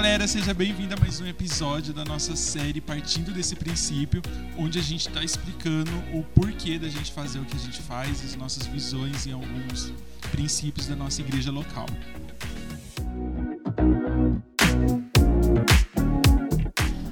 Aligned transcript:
galera, 0.00 0.28
seja 0.28 0.54
bem-vindo 0.54 0.94
a 0.94 0.96
mais 0.96 1.20
um 1.20 1.26
episódio 1.26 1.92
da 1.92 2.04
nossa 2.04 2.36
série 2.36 2.80
Partindo 2.80 3.32
desse 3.32 3.56
Princípio, 3.56 4.22
onde 4.56 4.78
a 4.78 4.82
gente 4.82 5.08
está 5.08 5.24
explicando 5.24 5.90
o 6.14 6.22
porquê 6.22 6.78
da 6.78 6.88
gente 6.88 7.10
fazer 7.10 7.40
o 7.40 7.44
que 7.44 7.56
a 7.56 7.58
gente 7.58 7.82
faz, 7.82 8.24
as 8.24 8.36
nossas 8.36 8.64
visões 8.64 9.26
e 9.26 9.32
alguns 9.32 9.92
princípios 10.30 10.86
da 10.86 10.94
nossa 10.94 11.20
igreja 11.20 11.50
local. 11.50 11.86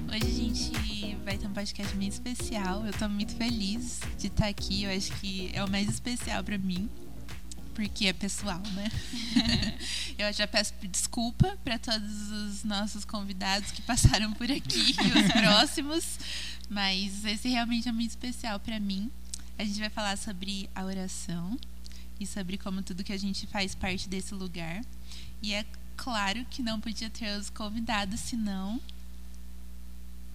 Hoje 0.09 0.23
a 0.23 0.31
gente 0.31 1.17
vai 1.25 1.37
ter 1.37 1.49
um 1.49 1.53
podcast 1.53 1.97
muito 1.97 2.13
especial. 2.13 2.87
Eu 2.87 2.93
tô 2.93 3.09
muito 3.09 3.35
feliz 3.35 3.99
de 4.17 4.29
estar 4.29 4.47
aqui. 4.47 4.85
Eu 4.85 4.97
acho 4.97 5.11
que 5.15 5.51
é 5.53 5.65
o 5.65 5.69
mais 5.69 5.89
especial 5.89 6.45
para 6.45 6.57
mim 6.57 6.89
porque 7.77 8.07
é 8.07 8.13
pessoal, 8.15 8.63
né? 8.73 8.91
Eu 10.17 10.33
já 10.33 10.49
peço 10.49 10.73
desculpa 10.91 11.59
para 11.63 11.79
todos 11.79 12.31
os 12.31 12.65
nossos 12.65 13.05
convidados 13.05 13.71
que 13.71 13.83
passaram 13.83 14.33
por 14.33 14.51
aqui 14.51 14.97
e 14.97 15.13
os 15.21 15.31
próximos, 15.31 16.19
mas 16.71 17.23
esse 17.27 17.51
realmente 17.51 17.87
é 17.87 17.93
muito 17.93 18.11
especial 18.11 18.59
para 18.59 18.81
mim. 18.81 19.13
A 19.59 19.65
gente 19.65 19.79
vai 19.79 19.91
falar 19.91 20.17
sobre 20.17 20.71
a 20.75 20.85
oração 20.87 21.59
e 22.19 22.27
sobre 22.27 22.57
como 22.57 22.83
tudo 22.83 23.05
que 23.05 23.13
a 23.13 23.19
gente 23.19 23.47
faz 23.47 23.75
parte 23.75 24.09
desse 24.09 24.33
lugar. 24.33 24.83
E 25.43 25.53
é 25.53 25.67
claro 25.99 26.47
que 26.47 26.63
não 26.63 26.81
podia 26.81 27.11
ter 27.11 27.39
os 27.39 27.51
convidados, 27.51 28.21
senão 28.21 28.81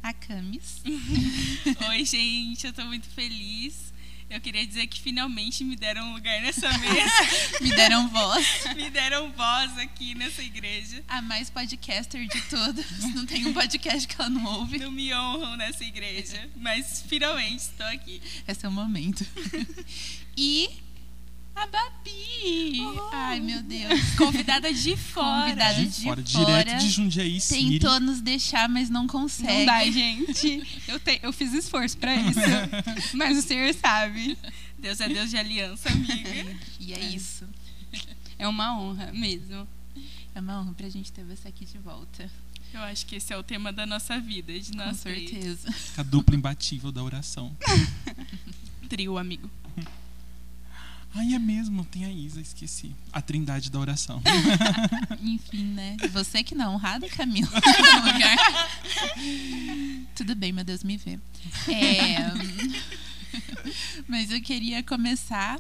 a 0.03 0.13
Camis. 0.13 0.83
Oi, 1.89 2.05
gente, 2.05 2.67
eu 2.67 2.73
tô 2.73 2.85
muito 2.85 3.07
feliz 3.09 3.90
eu 4.31 4.39
queria 4.39 4.65
dizer 4.65 4.87
que 4.87 5.01
finalmente 5.01 5.61
me 5.63 5.75
deram 5.75 6.07
um 6.07 6.13
lugar 6.13 6.41
nessa 6.41 6.69
mesa. 6.77 7.11
me 7.59 7.69
deram 7.69 8.07
voz. 8.07 8.47
me 8.75 8.89
deram 8.89 9.29
voz 9.33 9.77
aqui 9.77 10.15
nessa 10.15 10.41
igreja. 10.41 11.03
A 11.09 11.21
mais 11.21 11.49
podcaster 11.49 12.25
de 12.25 12.41
todas. 12.43 12.85
Não 13.13 13.25
tem 13.25 13.45
um 13.45 13.53
podcast 13.53 14.07
que 14.07 14.15
ela 14.19 14.29
não 14.29 14.45
ouve. 14.45 14.79
Não 14.79 14.89
me 14.89 15.13
honram 15.13 15.57
nessa 15.57 15.83
igreja. 15.83 16.49
Mas 16.55 17.03
finalmente 17.05 17.59
estou 17.59 17.85
aqui. 17.87 18.21
Esse 18.47 18.65
é 18.65 18.69
o 18.69 18.71
momento. 18.71 19.25
e 20.37 20.69
a 21.55 21.67
Babi! 21.67 22.81
Oh, 22.81 23.09
Ai, 23.13 23.39
meu 23.39 23.61
Deus. 23.61 24.15
Convidada 24.17 24.73
de 24.73 24.95
fora. 24.97 25.43
Convidada 25.43 25.85
de, 25.85 26.03
fora. 26.03 26.23
fora. 26.25 26.45
Direto 26.63 26.77
de 26.79 26.89
Jundiaí, 26.89 27.39
Tentou 27.41 27.99
nos 27.99 28.21
deixar, 28.21 28.67
mas 28.69 28.89
não 28.89 29.05
consegue. 29.07 29.59
Não 29.59 29.65
dá, 29.65 29.85
gente. 29.85 30.81
Eu, 30.87 30.99
te, 30.99 31.19
eu 31.21 31.31
fiz 31.33 31.53
esforço 31.53 31.97
para 31.97 32.15
isso. 32.15 32.39
mas 33.15 33.37
o 33.37 33.41
senhor 33.41 33.73
sabe. 33.73 34.37
Deus 34.79 34.99
é 34.99 35.07
Deus 35.07 35.29
de 35.29 35.37
aliança, 35.37 35.89
amiga. 35.89 36.57
E 36.79 36.93
é, 36.93 36.99
é 36.99 37.05
isso. 37.09 37.45
É 38.39 38.47
uma 38.47 38.75
honra 38.79 39.11
mesmo. 39.13 39.67
É 40.33 40.39
uma 40.39 40.59
honra 40.61 40.73
pra 40.73 40.89
gente 40.89 41.11
ter 41.11 41.23
você 41.23 41.47
aqui 41.47 41.63
de 41.63 41.77
volta. 41.77 42.29
Eu 42.73 42.79
acho 42.81 43.05
que 43.05 43.17
esse 43.17 43.31
é 43.31 43.37
o 43.37 43.43
tema 43.43 43.71
da 43.71 43.85
nossa 43.85 44.19
vida, 44.19 44.57
de 44.57 44.71
nós 44.75 44.97
Com 44.97 45.03
certeza. 45.03 45.69
A 45.97 46.01
dupla 46.03 46.35
imbatível 46.35 46.91
da 46.91 47.03
oração. 47.03 47.55
Trio, 48.89 49.17
amigo. 49.17 49.49
Ai, 51.13 51.33
é 51.33 51.39
mesmo, 51.39 51.83
tem 51.85 52.05
a 52.05 52.11
Isa, 52.11 52.39
esqueci. 52.39 52.95
A 53.11 53.21
trindade 53.21 53.69
da 53.69 53.79
oração. 53.79 54.21
Enfim, 55.21 55.65
né? 55.65 55.97
Você 56.11 56.41
que 56.41 56.55
não, 56.55 56.75
honrada, 56.75 57.09
Camila. 57.09 57.51
Tudo 60.15 60.35
bem, 60.35 60.53
meu 60.53 60.63
Deus 60.63 60.83
me 60.83 60.95
vê. 60.95 61.19
É... 61.67 62.31
Mas 64.07 64.31
eu 64.31 64.41
queria 64.41 64.81
começar. 64.83 65.59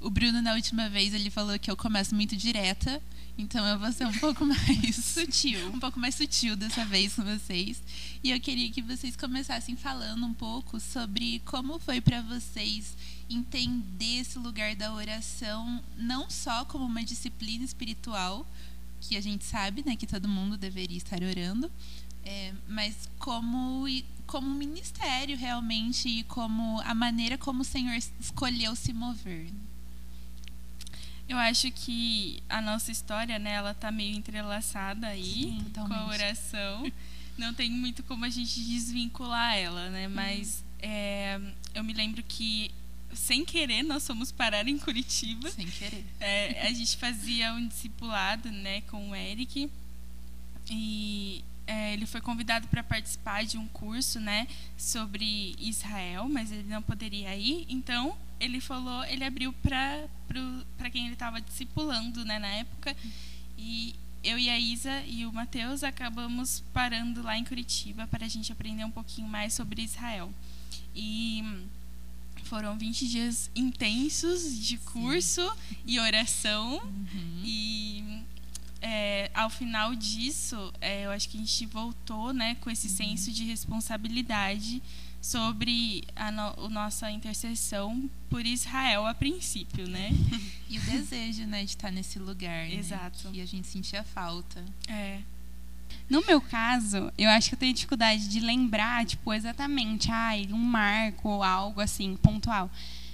O 0.00 0.10
Bruno, 0.10 0.42
na 0.42 0.54
última 0.54 0.88
vez, 0.88 1.14
ele 1.14 1.30
falou 1.30 1.58
que 1.58 1.70
eu 1.70 1.76
começo 1.76 2.14
muito 2.14 2.36
direta. 2.36 3.02
Então 3.38 3.66
eu 3.66 3.78
vou 3.78 3.92
ser 3.92 4.06
um 4.06 4.18
pouco 4.18 4.44
mais 4.46 4.96
sutil, 4.96 5.68
um 5.72 5.78
pouco 5.78 5.98
mais 5.98 6.14
sutil 6.14 6.56
dessa 6.56 6.84
vez 6.84 7.14
com 7.14 7.22
vocês. 7.22 7.82
E 8.22 8.30
eu 8.30 8.40
queria 8.40 8.70
que 8.70 8.80
vocês 8.80 9.14
começassem 9.14 9.76
falando 9.76 10.24
um 10.24 10.32
pouco 10.32 10.80
sobre 10.80 11.40
como 11.44 11.78
foi 11.78 12.00
para 12.00 12.22
vocês 12.22 12.96
entender 13.28 14.20
esse 14.20 14.38
lugar 14.38 14.74
da 14.74 14.92
oração 14.92 15.82
não 15.96 16.30
só 16.30 16.64
como 16.64 16.84
uma 16.84 17.04
disciplina 17.04 17.64
espiritual, 17.64 18.46
que 19.00 19.16
a 19.16 19.20
gente 19.20 19.44
sabe 19.44 19.82
né, 19.84 19.96
que 19.96 20.06
todo 20.06 20.28
mundo 20.28 20.56
deveria 20.56 20.96
estar 20.96 21.22
orando, 21.22 21.70
é, 22.24 22.54
mas 22.68 23.08
como, 23.18 23.86
como 24.26 24.48
um 24.48 24.54
ministério 24.54 25.36
realmente 25.36 26.08
e 26.08 26.24
como 26.24 26.80
a 26.80 26.94
maneira 26.94 27.36
como 27.36 27.62
o 27.62 27.64
Senhor 27.64 27.94
escolheu 28.18 28.74
se 28.74 28.92
mover. 28.92 29.48
Eu 31.28 31.38
acho 31.38 31.70
que 31.72 32.42
a 32.48 32.62
nossa 32.62 32.92
história, 32.92 33.38
né, 33.38 33.54
ela 33.54 33.74
tá 33.74 33.90
meio 33.90 34.16
entrelaçada 34.16 35.08
aí 35.08 35.24
Sim, 35.24 35.66
com 35.74 35.92
a 35.92 36.06
oração. 36.06 36.92
Não 37.36 37.52
tem 37.52 37.70
muito 37.70 38.02
como 38.04 38.24
a 38.24 38.28
gente 38.30 38.60
desvincular 38.60 39.56
ela, 39.56 39.90
né? 39.90 40.08
Mas 40.08 40.64
é, 40.80 41.38
eu 41.74 41.84
me 41.84 41.92
lembro 41.92 42.22
que 42.22 42.70
sem 43.12 43.44
querer, 43.44 43.82
nós 43.82 44.06
fomos 44.06 44.30
parar 44.30 44.68
em 44.68 44.78
Curitiba. 44.78 45.50
Sem 45.50 45.66
querer. 45.66 46.04
É, 46.20 46.66
a 46.66 46.72
gente 46.72 46.96
fazia 46.96 47.52
um 47.52 47.66
discipulado 47.66 48.50
né, 48.50 48.82
com 48.82 49.10
o 49.10 49.16
Eric. 49.16 49.70
E 50.70 51.44
é, 51.66 51.92
ele 51.92 52.06
foi 52.06 52.20
convidado 52.20 52.68
para 52.68 52.82
participar 52.82 53.44
de 53.44 53.58
um 53.58 53.66
curso 53.68 54.20
né, 54.20 54.46
sobre 54.76 55.56
Israel, 55.58 56.28
mas 56.28 56.52
ele 56.52 56.68
não 56.68 56.82
poderia 56.82 57.34
ir. 57.36 57.66
Então, 57.68 58.16
ele 58.38 58.60
falou, 58.60 59.04
ele 59.04 59.24
abriu 59.24 59.52
para 59.62 60.90
quem 60.90 61.04
ele 61.04 61.14
estava 61.14 61.40
discipulando 61.40 62.24
né, 62.24 62.38
na 62.38 62.48
época. 62.48 62.94
E 63.56 63.94
eu 64.22 64.38
e 64.38 64.50
a 64.50 64.58
Isa 64.58 65.02
e 65.06 65.24
o 65.24 65.32
Matheus 65.32 65.82
acabamos 65.82 66.62
parando 66.72 67.22
lá 67.22 67.38
em 67.38 67.44
Curitiba 67.44 68.06
para 68.08 68.26
a 68.26 68.28
gente 68.28 68.52
aprender 68.52 68.84
um 68.84 68.90
pouquinho 68.90 69.28
mais 69.28 69.54
sobre 69.54 69.82
Israel. 69.82 70.32
E 70.94 71.44
foram 72.44 72.78
20 72.78 73.08
dias 73.08 73.50
intensos 73.54 74.58
de 74.58 74.78
curso 74.78 75.42
Sim. 75.42 75.76
e 75.86 75.98
oração. 76.00 76.78
Uhum. 76.78 77.42
E 77.44 78.22
é, 78.80 79.30
ao 79.34 79.50
final 79.50 79.94
disso, 79.94 80.72
é, 80.80 81.06
eu 81.06 81.10
acho 81.10 81.28
que 81.28 81.36
a 81.36 81.40
gente 81.40 81.66
voltou 81.66 82.32
né, 82.32 82.54
com 82.56 82.70
esse 82.70 82.88
uhum. 82.88 82.94
senso 82.94 83.32
de 83.32 83.44
responsabilidade 83.44 84.82
sobre 85.26 86.04
a, 86.14 86.30
no, 86.30 86.68
nossa 86.68 87.10
intercessão 87.10 88.08
por 88.30 88.46
Israel 88.46 89.06
a 89.06 89.12
princípio, 89.12 89.88
né? 89.88 90.10
e 90.70 90.78
o 90.78 90.80
desejo, 90.82 91.44
né, 91.46 91.64
de 91.64 91.70
estar 91.70 91.90
nesse 91.90 92.16
lugar. 92.20 92.68
Né, 92.68 92.76
Exato. 92.76 93.26
Né, 93.26 93.34
que 93.34 93.40
a 93.40 93.46
gente 93.46 93.66
sentia 93.66 94.04
falta. 94.04 94.64
É. 94.86 95.18
No 96.08 96.24
meu 96.24 96.40
caso, 96.40 97.12
eu 97.18 97.28
acho 97.28 97.48
que 97.48 97.56
eu 97.56 97.58
tenho 97.58 97.74
dificuldade 97.74 98.28
de 98.28 98.38
lembrar, 98.38 99.04
tipo, 99.04 99.34
exatamente, 99.34 100.12
ai, 100.12 100.48
um 100.52 100.58
marco 100.58 101.28
ou 101.28 101.42
algo 101.42 101.80
assim, 101.80 102.16
pontual. 102.16 102.70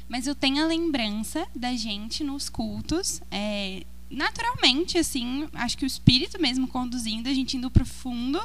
Mas 0.06 0.27
eu 0.27 0.34
tenho 0.34 0.62
a 0.62 0.67
lembrança 0.67 1.47
da 1.55 1.75
gente 1.75 2.23
nos 2.23 2.50
cultos, 2.50 3.23
é, 3.31 3.84
naturalmente, 4.11 4.99
assim, 4.99 5.49
acho 5.55 5.79
que 5.79 5.84
o 5.84 5.87
espírito 5.87 6.39
mesmo 6.39 6.69
conduzindo, 6.69 7.31
a 7.31 7.33
gente 7.33 7.56
indo 7.56 7.71
pro 7.71 7.87
fundo 7.87 8.39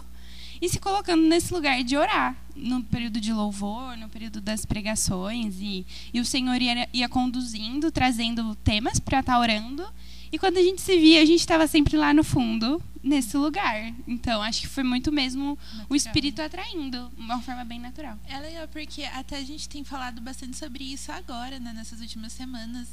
e 0.62 0.70
se 0.70 0.80
colocando 0.80 1.24
nesse 1.24 1.54
lugar 1.54 1.84
de 1.84 1.96
orar, 1.96 2.36
no 2.56 2.84
período 2.84 3.20
de 3.20 3.32
louvor, 3.32 3.96
no 3.98 4.10
período 4.10 4.42
das 4.42 4.66
pregações, 4.66 5.56
e, 5.60 5.86
e 6.14 6.20
o 6.20 6.26
Senhor 6.26 6.62
ia, 6.62 6.90
ia 6.92 7.10
conduzindo, 7.10 7.92
trazendo 7.92 8.56
temas 8.56 9.00
para 9.00 9.20
estar 9.20 9.34
tá 9.34 9.40
orando. 9.40 9.86
E 10.32 10.38
quando 10.38 10.58
a 10.58 10.62
gente 10.62 10.82
se 10.82 10.98
via, 10.98 11.22
a 11.22 11.26
gente 11.26 11.40
estava 11.40 11.68
sempre 11.68 11.96
lá 11.96 12.14
no 12.14 12.24
fundo, 12.24 12.82
nesse 13.02 13.38
lugar. 13.38 13.94
Então, 14.06 14.42
acho 14.42 14.62
que 14.62 14.68
foi 14.68 14.84
muito 14.84 15.12
mesmo 15.12 15.58
natural. 15.58 15.86
o 15.90 15.96
espírito 15.96 16.42
atraindo, 16.42 17.10
uma 17.18 17.42
forma 17.42 17.64
bem 17.64 17.80
natural. 17.80 18.18
É 18.28 18.40
legal, 18.40 18.68
porque 18.68 19.04
até 19.04 19.38
a 19.38 19.44
gente 19.44 19.70
tem 19.70 19.84
falado 19.84 20.20
bastante 20.20 20.58
sobre 20.58 20.84
isso 20.84 21.12
agora, 21.12 21.60
né, 21.60 21.72
nessas 21.74 22.02
últimas 22.02 22.34
semanas, 22.34 22.88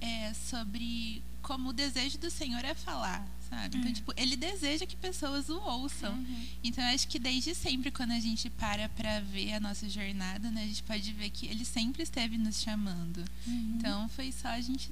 é, 0.00 0.32
sobre 0.34 1.22
como 1.42 1.70
o 1.70 1.72
desejo 1.72 2.18
do 2.18 2.30
Senhor 2.30 2.64
é 2.64 2.74
falar, 2.74 3.26
sabe? 3.48 3.76
Então, 3.76 3.88
uhum. 3.88 3.92
tipo, 3.92 4.12
ele 4.16 4.36
deseja 4.36 4.86
que 4.86 4.96
pessoas 4.96 5.48
o 5.48 5.58
ouçam. 5.58 6.14
Uhum. 6.14 6.46
Então, 6.62 6.84
acho 6.84 7.08
que 7.08 7.18
desde 7.18 7.54
sempre, 7.54 7.90
quando 7.90 8.12
a 8.12 8.20
gente 8.20 8.50
para 8.50 8.88
para 8.90 9.20
ver 9.20 9.54
a 9.54 9.60
nossa 9.60 9.88
jornada, 9.88 10.50
né, 10.50 10.62
a 10.62 10.66
gente 10.66 10.82
pode 10.82 11.12
ver 11.12 11.30
que 11.30 11.46
ele 11.46 11.64
sempre 11.64 12.02
esteve 12.02 12.38
nos 12.38 12.60
chamando. 12.60 13.24
Uhum. 13.46 13.74
Então, 13.76 14.08
foi 14.10 14.32
só 14.32 14.48
a 14.48 14.60
gente 14.60 14.90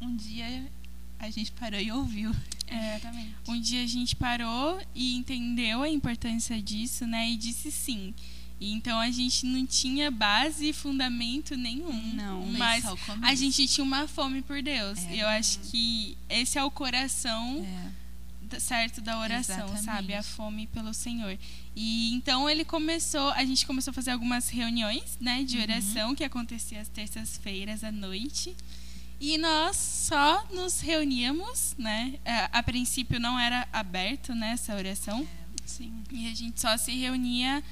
um 0.00 0.16
dia 0.16 0.70
a 1.18 1.30
gente 1.30 1.52
parou 1.52 1.80
e 1.80 1.90
ouviu. 1.90 2.34
É, 2.66 3.00
um 3.48 3.58
dia 3.60 3.82
a 3.82 3.86
gente 3.86 4.14
parou 4.16 4.80
e 4.94 5.16
entendeu 5.16 5.82
a 5.82 5.88
importância 5.88 6.60
disso, 6.60 7.06
né? 7.06 7.30
E 7.30 7.36
disse 7.36 7.70
sim. 7.70 8.14
Então 8.60 8.98
a 8.98 9.10
gente 9.10 9.46
não 9.46 9.66
tinha 9.66 10.10
base 10.10 10.68
e 10.68 10.72
fundamento 10.72 11.56
nenhum. 11.56 12.14
Não, 12.14 12.46
mas 12.46 12.84
a 13.22 13.34
gente 13.34 13.66
tinha 13.66 13.84
uma 13.84 14.06
fome 14.06 14.42
por 14.42 14.62
Deus. 14.62 14.98
É. 15.06 15.22
Eu 15.22 15.28
acho 15.28 15.58
que 15.60 16.16
esse 16.28 16.58
é 16.58 16.64
o 16.64 16.70
coração 16.70 17.66
é. 18.50 18.60
certo 18.60 19.00
da 19.00 19.18
oração, 19.18 19.56
Exatamente. 19.56 19.84
sabe? 19.84 20.14
A 20.14 20.22
fome 20.22 20.66
pelo 20.68 20.94
Senhor. 20.94 21.36
E 21.74 22.14
então 22.14 22.48
ele 22.48 22.64
começou, 22.64 23.30
a 23.30 23.44
gente 23.44 23.66
começou 23.66 23.90
a 23.90 23.94
fazer 23.94 24.12
algumas 24.12 24.48
reuniões, 24.48 25.18
né, 25.20 25.42
de 25.42 25.56
uhum. 25.56 25.62
oração 25.62 26.08
uhum. 26.10 26.14
que 26.14 26.24
acontecia 26.24 26.80
às 26.80 26.88
terças-feiras 26.88 27.82
à 27.82 27.90
noite. 27.90 28.56
E 29.20 29.38
nós 29.38 29.76
só 29.76 30.44
nos 30.52 30.80
reuníamos, 30.80 31.74
né? 31.78 32.14
A, 32.24 32.30
é, 32.30 32.48
a 32.52 32.62
princípio 32.62 33.18
não 33.18 33.38
era 33.38 33.66
aberto 33.72 34.34
né, 34.34 34.50
essa 34.50 34.74
oração. 34.74 35.26
Sim. 35.64 36.02
E 36.10 36.30
a 36.30 36.34
gente 36.34 36.60
só 36.60 36.76
se 36.76 36.92
reunia 36.92 37.62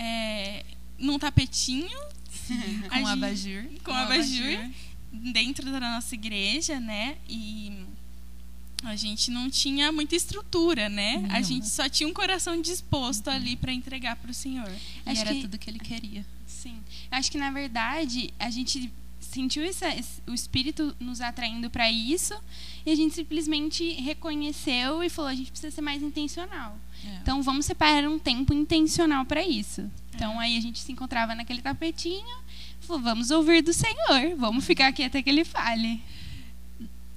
é, 0.00 0.64
num 0.98 1.18
tapetinho. 1.18 1.98
com 2.88 3.00
um 3.00 3.06
abajur. 3.06 3.64
Com 3.84 3.92
um 3.92 3.96
abajur. 3.96 4.70
Dentro 5.12 5.70
da 5.70 5.80
nossa 5.80 6.14
igreja, 6.14 6.80
né? 6.80 7.18
E 7.28 7.84
a 8.84 8.96
gente 8.96 9.30
não 9.30 9.50
tinha 9.50 9.92
muita 9.92 10.16
estrutura, 10.16 10.88
né? 10.88 11.16
Nenhuma. 11.16 11.36
A 11.36 11.42
gente 11.42 11.68
só 11.68 11.88
tinha 11.88 12.08
um 12.08 12.14
coração 12.14 12.60
disposto 12.60 13.26
uhum. 13.26 13.34
ali 13.34 13.56
para 13.56 13.72
entregar 13.72 14.16
para 14.16 14.30
o 14.30 14.34
Senhor. 14.34 14.70
E 14.70 15.10
Acho 15.10 15.20
era 15.20 15.34
que... 15.34 15.42
tudo 15.42 15.58
que 15.58 15.68
ele 15.68 15.78
queria. 15.78 16.24
Sim. 16.46 16.78
Acho 17.10 17.30
que 17.30 17.38
na 17.38 17.50
verdade 17.50 18.32
a 18.38 18.50
gente 18.50 18.90
sentiu 19.30 19.64
esse, 19.64 19.84
o 20.26 20.34
espírito 20.34 20.94
nos 20.98 21.20
atraindo 21.20 21.70
para 21.70 21.90
isso 21.90 22.34
e 22.84 22.90
a 22.90 22.94
gente 22.94 23.14
simplesmente 23.14 23.92
reconheceu 23.94 25.02
e 25.02 25.08
falou 25.08 25.30
a 25.30 25.34
gente 25.34 25.50
precisa 25.50 25.70
ser 25.70 25.80
mais 25.80 26.02
intencional. 26.02 26.78
É. 27.04 27.16
Então 27.22 27.42
vamos 27.42 27.66
separar 27.66 28.08
um 28.08 28.18
tempo 28.18 28.52
intencional 28.52 29.24
para 29.24 29.42
isso. 29.42 29.90
Então 30.14 30.40
é. 30.40 30.46
aí 30.46 30.56
a 30.56 30.60
gente 30.60 30.78
se 30.78 30.92
encontrava 30.92 31.34
naquele 31.34 31.62
tapetinho, 31.62 32.38
falou 32.80 33.02
vamos 33.02 33.30
ouvir 33.30 33.62
do 33.62 33.72
Senhor, 33.72 34.36
vamos 34.36 34.64
ficar 34.64 34.88
aqui 34.88 35.04
até 35.04 35.22
que 35.22 35.30
ele 35.30 35.44
fale. 35.44 36.02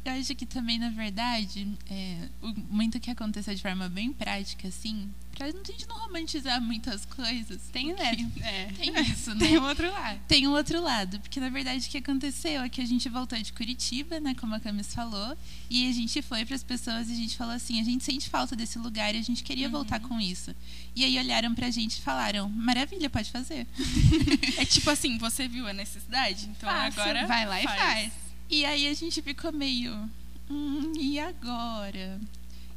Eu 0.06 0.12
acho 0.14 0.36
que 0.36 0.46
também, 0.46 0.78
na 0.78 0.90
verdade, 0.90 1.66
é, 1.90 2.28
muito 2.70 3.00
que 3.00 3.10
aconteceu 3.10 3.56
de 3.56 3.62
forma 3.62 3.88
bem 3.88 4.12
prática, 4.12 4.68
assim, 4.68 5.10
pra 5.36 5.50
gente 5.50 5.88
não 5.88 5.98
romantizar 5.98 6.62
muitas 6.62 7.06
coisas. 7.06 7.62
Tem, 7.72 7.94
né? 7.94 8.14
É. 8.44 8.66
Tem 8.74 8.94
isso, 9.02 9.34
né? 9.34 9.48
Tem 9.48 9.58
um 9.58 9.64
outro 9.64 9.92
lado. 9.92 10.20
Tem 10.28 10.48
um 10.48 10.52
outro 10.52 10.82
lado, 10.82 11.20
porque 11.20 11.40
na 11.40 11.50
verdade 11.50 11.88
o 11.88 11.90
que 11.90 11.98
aconteceu 11.98 12.62
é 12.62 12.70
que 12.70 12.82
a 12.82 12.86
gente 12.86 13.08
voltou 13.10 13.40
de 13.40 13.54
Curitiba, 13.54 14.20
né, 14.20 14.36
como 14.36 14.54
a 14.56 14.60
Camis 14.60 14.94
falou, 14.94 15.38
e 15.70 15.90
a 15.90 15.94
gente 15.94 16.22
foi 16.22 16.46
para 16.46 16.56
as 16.56 16.64
pessoas 16.64 17.10
e 17.10 17.14
a 17.14 17.16
gente 17.16 17.38
falou 17.38 17.54
assim: 17.54 17.80
a 17.80 17.84
gente 17.84 18.04
sente 18.04 18.30
falta 18.30 18.56
desse 18.56 18.78
lugar 18.78 19.16
e 19.16 19.20
a 19.20 19.22
gente 19.22 19.44
queria 19.44 19.68
uhum. 19.68 19.72
voltar 19.72 20.00
com 20.00 20.20
isso. 20.20 20.54
E 20.96 21.04
aí 21.04 21.18
olharam 21.18 21.54
pra 21.56 21.70
gente 21.70 21.98
e 21.98 22.02
falaram: 22.02 22.50
maravilha, 22.50 23.10
pode 23.10 23.32
fazer. 23.32 23.66
é 24.58 24.66
tipo 24.66 24.90
assim: 24.90 25.18
você 25.18 25.48
viu 25.48 25.68
a 25.68 25.74
necessidade? 25.74 26.46
Então 26.46 26.70
Faça, 26.70 27.02
agora. 27.02 27.28
Vai 27.28 27.46
lá 27.46 27.62
faz. 27.62 27.64
e 27.64 27.78
faz. 27.78 28.14
E 28.50 28.66
aí 28.66 28.88
a 28.88 28.94
gente 28.94 29.22
ficou 29.22 29.52
meio. 29.52 30.10
Hum, 30.50 30.94
e 31.00 31.20
agora? 31.20 32.20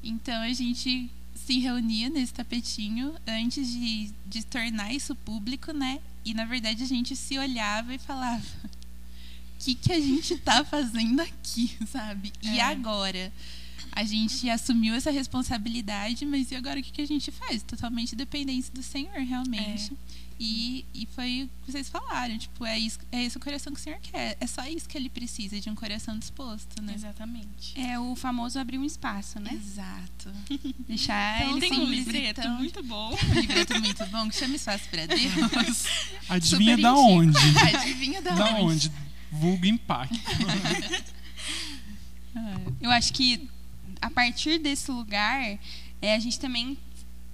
Então 0.02 0.40
a 0.42 0.52
gente 0.52 1.10
se 1.46 1.60
reunia 1.60 2.10
nesse 2.10 2.34
tapetinho 2.34 3.14
antes 3.24 3.70
de, 3.70 4.10
de 4.26 4.44
tornar 4.44 4.92
isso 4.92 5.14
público, 5.14 5.72
né? 5.72 6.00
E 6.24 6.34
na 6.34 6.44
verdade 6.44 6.82
a 6.82 6.86
gente 6.86 7.14
se 7.14 7.38
olhava 7.38 7.94
e 7.94 7.98
falava: 7.98 8.44
o 8.64 8.68
que, 9.60 9.76
que 9.76 9.92
a 9.92 10.00
gente 10.00 10.36
tá 10.38 10.64
fazendo 10.66 11.20
aqui, 11.20 11.78
sabe? 11.86 12.32
E 12.42 12.58
é. 12.58 12.62
agora? 12.62 13.32
A 13.92 14.04
gente 14.04 14.50
assumiu 14.50 14.94
essa 14.94 15.10
responsabilidade, 15.10 16.26
mas 16.26 16.50
e 16.50 16.56
agora 16.56 16.80
o 16.80 16.82
que, 16.82 16.90
que 16.90 17.00
a 17.00 17.06
gente 17.06 17.30
faz? 17.30 17.62
Totalmente 17.62 18.16
dependente 18.16 18.70
do 18.72 18.82
Senhor, 18.82 19.14
realmente. 19.20 19.92
É. 19.92 20.16
E, 20.38 20.84
e 20.92 21.06
foi 21.06 21.44
o 21.44 21.64
que 21.64 21.72
vocês 21.72 21.88
falaram, 21.88 22.36
tipo, 22.36 22.64
é 22.66 22.78
isso, 22.78 22.98
é 23.10 23.24
esse 23.24 23.36
o 23.36 23.40
coração 23.40 23.72
que 23.72 23.80
o 23.80 23.82
Senhor 23.82 23.98
quer. 24.00 24.36
É 24.38 24.46
só 24.46 24.66
isso 24.66 24.88
que 24.88 24.96
ele 24.96 25.08
precisa, 25.08 25.58
de 25.58 25.70
um 25.70 25.74
coração 25.74 26.18
disposto, 26.18 26.82
né? 26.82 26.92
Exatamente. 26.94 27.78
É 27.80 27.98
o 27.98 28.14
famoso 28.14 28.58
abrir 28.58 28.78
um 28.78 28.84
espaço, 28.84 29.40
né? 29.40 29.50
Exato. 29.54 30.32
Deixar 30.86 31.42
então, 31.42 31.56
ele 31.56 31.60
tem 31.60 31.80
um 31.80 31.90
livreto 31.90 32.40
então, 32.40 32.56
muito 32.58 32.82
bom. 32.82 33.16
Um 33.30 33.34
livreto 33.40 33.80
muito 33.80 34.06
bom 34.06 34.28
que 34.28 34.36
chama 34.36 34.56
Espaço 34.56 34.88
para 34.90 35.06
Deus. 35.06 35.84
Adivinha 36.28 36.76
da 36.76 36.94
onde? 36.94 37.38
Adivinha 37.74 38.20
da, 38.20 38.34
da 38.34 38.44
onde? 38.56 38.88
onde? 38.88 38.92
Vulgo 39.32 39.66
impacto. 39.66 40.16
Eu 42.80 42.90
acho 42.90 43.12
que 43.12 43.48
a 44.00 44.10
partir 44.10 44.58
desse 44.58 44.90
lugar, 44.90 45.58
é, 46.02 46.14
a 46.14 46.18
gente 46.18 46.38
também 46.38 46.78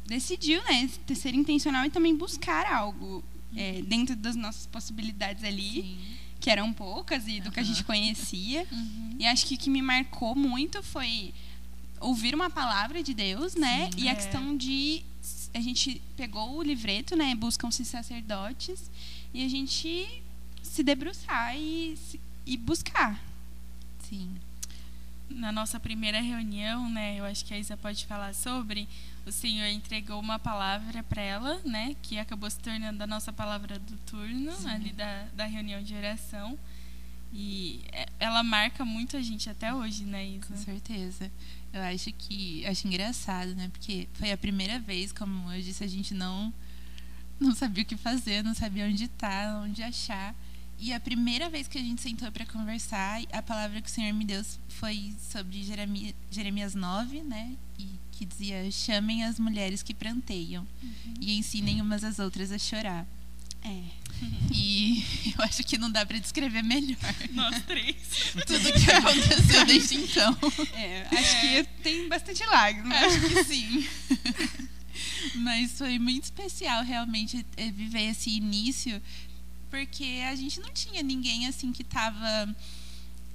decidiu, 0.06 0.62
né, 0.64 0.88
ser 1.14 1.34
intencional 1.34 1.84
e 1.84 1.90
também 1.90 2.16
buscar 2.16 2.66
algo 2.66 3.22
é, 3.56 3.82
dentro 3.82 4.16
das 4.16 4.36
nossas 4.36 4.66
possibilidades 4.66 5.44
ali, 5.44 5.82
Sim. 5.82 5.98
que 6.40 6.50
eram 6.50 6.72
poucas 6.72 7.26
e 7.28 7.40
do 7.40 7.46
uhum. 7.46 7.52
que 7.52 7.60
a 7.60 7.64
gente 7.64 7.84
conhecia. 7.84 8.66
Uhum. 8.72 9.16
E 9.18 9.26
acho 9.26 9.46
que 9.46 9.54
o 9.54 9.58
que 9.58 9.70
me 9.70 9.82
marcou 9.82 10.34
muito 10.34 10.82
foi 10.82 11.32
ouvir 12.00 12.34
uma 12.34 12.50
palavra 12.50 13.02
de 13.02 13.14
Deus, 13.14 13.54
né, 13.54 13.88
Sim, 13.92 14.00
e 14.00 14.08
a 14.08 14.12
é. 14.12 14.14
questão 14.14 14.56
de 14.56 15.04
a 15.54 15.60
gente 15.60 16.00
pegou 16.16 16.56
o 16.56 16.62
livreto, 16.62 17.14
né, 17.14 17.34
buscam-se 17.34 17.84
sacerdotes 17.84 18.90
e 19.34 19.44
a 19.44 19.48
gente 19.48 20.22
se 20.62 20.82
debruçar 20.82 21.56
e, 21.56 21.98
e 22.46 22.56
buscar. 22.56 23.22
Sim. 24.08 24.34
Na 25.28 25.52
nossa 25.52 25.78
primeira 25.78 26.20
reunião, 26.20 26.88
né, 26.88 27.18
eu 27.18 27.24
acho 27.24 27.44
que 27.44 27.54
a 27.54 27.58
Isa 27.58 27.76
pode 27.76 28.06
falar 28.06 28.34
sobre 28.34 28.88
o 29.26 29.32
Senhor 29.32 29.66
entregou 29.66 30.20
uma 30.20 30.38
palavra 30.38 31.02
para 31.02 31.22
ela, 31.22 31.60
né, 31.64 31.96
que 32.02 32.18
acabou 32.18 32.50
se 32.50 32.58
tornando 32.58 33.02
a 33.02 33.06
nossa 33.06 33.32
palavra 33.32 33.78
do 33.78 33.96
turno, 33.98 34.52
Sim. 34.52 34.68
ali 34.68 34.92
da, 34.92 35.26
da 35.34 35.44
reunião 35.46 35.82
de 35.82 35.94
oração. 35.94 36.58
E 37.32 37.80
é, 37.92 38.06
ela 38.20 38.42
marca 38.42 38.84
muito 38.84 39.16
a 39.16 39.22
gente 39.22 39.48
até 39.48 39.72
hoje, 39.72 40.04
né, 40.04 40.26
Isa? 40.26 40.48
Com 40.48 40.56
certeza. 40.56 41.30
Eu 41.72 41.80
acho 41.82 42.12
que 42.12 42.66
acho 42.66 42.86
engraçado, 42.86 43.54
né? 43.54 43.70
Porque 43.72 44.06
foi 44.14 44.30
a 44.30 44.36
primeira 44.36 44.78
vez, 44.78 45.12
como 45.12 45.50
eu 45.50 45.62
disse, 45.62 45.82
a 45.82 45.86
gente 45.86 46.12
não 46.12 46.52
não 47.40 47.54
sabia 47.54 47.82
o 47.82 47.86
que 47.86 47.96
fazer, 47.96 48.44
não 48.44 48.54
sabia 48.54 48.86
onde 48.86 49.04
estar, 49.04 49.46
tá, 49.46 49.60
onde 49.60 49.82
achar. 49.82 50.34
E 50.78 50.92
a 50.92 51.00
primeira 51.00 51.48
vez 51.48 51.66
que 51.66 51.78
a 51.78 51.80
gente 51.80 52.02
sentou 52.02 52.30
para 52.30 52.44
conversar, 52.44 53.20
a 53.32 53.42
palavra 53.42 53.80
que 53.80 53.88
o 53.88 53.90
Senhor 53.90 54.12
me 54.12 54.24
deu 54.24 54.44
foi 54.68 55.14
sobre 55.18 55.62
Jeremias, 55.62 56.14
Jeremias 56.30 56.74
9, 56.74 57.22
né? 57.22 57.56
E 57.78 57.88
que 58.22 58.26
dizia: 58.26 58.70
chamem 58.70 59.24
as 59.24 59.38
mulheres 59.38 59.82
que 59.82 59.92
pranteiam 59.92 60.66
uhum. 60.82 61.14
e 61.20 61.36
ensinem 61.36 61.80
umas 61.80 62.04
às 62.04 62.18
outras 62.20 62.52
a 62.52 62.58
chorar. 62.58 63.06
É. 63.64 63.82
E 64.52 65.04
eu 65.36 65.44
acho 65.44 65.64
que 65.64 65.76
não 65.76 65.90
dá 65.90 66.06
para 66.06 66.18
descrever 66.18 66.62
melhor. 66.62 66.98
Nós 67.32 67.62
três. 67.64 67.96
Tudo 68.46 68.72
que 68.72 68.90
aconteceu 68.90 69.66
desde 69.66 69.96
então. 69.96 70.36
É, 70.74 71.06
acho 71.10 71.40
que 71.40 71.64
tem 71.82 72.08
bastante 72.08 72.44
lágrimas. 72.46 72.96
Acho 73.02 73.20
que 73.20 73.44
sim. 73.44 73.88
Mas 75.36 75.72
foi 75.72 75.98
muito 75.98 76.24
especial 76.24 76.84
realmente 76.84 77.44
eh, 77.56 77.70
viver 77.70 78.10
esse 78.10 78.30
início, 78.30 79.02
porque 79.70 80.22
a 80.28 80.34
gente 80.36 80.60
não 80.60 80.72
tinha 80.72 81.02
ninguém 81.02 81.46
assim 81.46 81.72
que 81.72 81.82
estava 81.82 82.54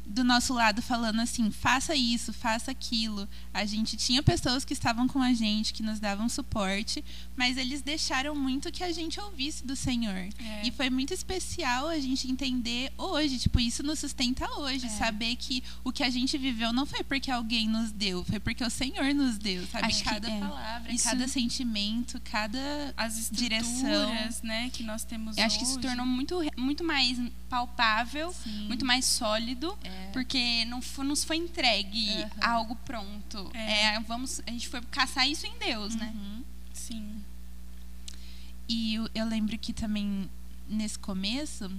do 0.08 0.24
nosso 0.24 0.54
lado 0.54 0.82
falando 0.82 1.20
assim, 1.20 1.52
faça 1.52 1.96
isso, 1.96 2.32
faça 2.32 2.72
aquilo. 2.72 3.28
A 3.54 3.66
gente 3.66 3.98
tinha 3.98 4.24
pessoas 4.24 4.64
que 4.64 4.74
estavam 4.74 5.08
com 5.08 5.22
a 5.22 5.34
gente, 5.34 5.74
que 5.74 5.84
nos 5.84 6.00
davam 6.00 6.30
suporte, 6.30 7.04
mas 7.36 7.58
eles 7.58 7.82
deixaram 7.82 8.34
muito 8.34 8.72
que 8.72 8.84
a 8.84 8.92
gente 8.92 9.20
ouvisse 9.20 9.66
do 9.66 9.76
Senhor. 9.76 10.30
É. 10.40 10.62
E 10.64 10.72
foi 10.72 10.90
muito 10.90 11.14
especial 11.14 11.88
a 11.88 12.00
gente 12.00 12.30
entender 12.30 12.92
hoje, 12.98 13.38
tipo, 13.38 13.60
isso 13.60 13.84
nos 13.84 14.00
sustenta 14.00 14.50
hoje, 14.60 14.86
é. 14.86 14.90
saber 14.90 15.36
que 15.36 15.64
o 15.84 15.92
que 15.92 16.04
a 16.04 16.10
gente 16.10 16.38
viveu 16.38 16.72
não 16.72 16.86
foi 16.86 17.04
porque 17.04 17.30
alguém 17.30 17.68
nos 17.68 17.92
deu, 17.92 18.24
foi 18.24 18.40
porque 18.40 18.64
o 18.64 18.70
Senhor 18.70 19.14
nos 19.14 19.38
deu, 19.38 19.68
sabe? 19.68 19.88
Acho 19.88 20.04
cada 20.04 20.30
é. 20.30 20.40
palavra, 20.40 20.94
isso... 20.94 21.04
cada 21.04 21.28
sentimento, 21.28 22.20
cada 22.22 22.94
As 22.96 23.30
direção, 23.30 24.10
né, 24.44 24.70
que 24.72 24.84
nós 24.84 25.04
temos 25.04 25.38
acho 25.38 25.58
hoje. 25.58 25.60
que 25.60 25.66
se 25.66 25.80
tornou 25.80 26.06
muito 26.06 26.38
muito 26.56 26.84
mais 26.84 27.20
palpável, 27.50 28.34
Sim. 28.34 28.68
muito 28.68 28.86
mais 28.86 29.06
sólido. 29.06 29.78
É. 29.84 29.97
Porque 30.13 30.66
não 30.66 30.82
foi, 30.82 31.06
nos 31.06 31.24
foi 31.24 31.38
entregue 31.38 32.10
uhum. 32.10 32.30
algo 32.42 32.75
pronto. 32.77 33.50
É. 33.54 33.96
é. 33.96 34.00
vamos, 34.01 34.42
a 34.46 34.51
gente 34.51 34.68
foi 34.68 34.82
caçar 34.82 35.27
isso 35.27 35.46
em 35.46 35.58
Deus, 35.58 35.96
né? 35.96 36.12
uhum. 36.16 36.38
né? 36.38 36.44
Sim. 36.74 37.24
E 38.68 38.96
eu, 38.96 39.10
eu 39.16 39.25
lembro 39.25 39.58
que 39.58 39.74
também 39.74 40.30
nesse 40.68 41.00
começo 41.00 41.72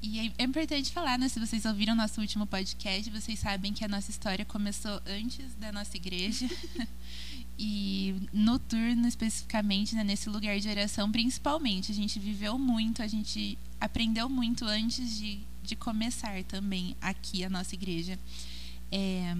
e 0.00 0.20
é, 0.20 0.32
é 0.38 0.44
importante 0.44 0.92
falar, 0.92 1.18
né? 1.18 1.28
Se 1.28 1.40
vocês 1.40 1.64
ouviram 1.64 1.94
nosso 1.94 2.20
último 2.20 2.46
podcast, 2.46 3.10
vocês 3.10 3.38
sabem 3.38 3.72
que 3.72 3.84
a 3.84 3.88
nossa 3.88 4.10
história 4.10 4.44
começou 4.44 5.00
antes 5.06 5.54
da 5.56 5.72
nossa 5.72 5.96
igreja. 5.96 6.48
e 7.58 8.14
no 8.32 8.58
turno, 8.58 9.08
especificamente, 9.08 9.96
né, 9.96 10.04
nesse 10.04 10.30
lugar 10.30 10.58
de 10.60 10.68
oração, 10.68 11.10
principalmente. 11.10 11.90
A 11.90 11.94
gente 11.94 12.18
viveu 12.20 12.56
muito, 12.58 13.02
a 13.02 13.08
gente 13.08 13.58
aprendeu 13.80 14.28
muito 14.28 14.64
antes 14.64 15.16
de 15.18 15.40
de 15.68 15.76
começar 15.76 16.42
também 16.44 16.96
aqui 17.00 17.44
a 17.44 17.50
nossa 17.50 17.74
igreja. 17.74 18.18
É, 18.90 19.36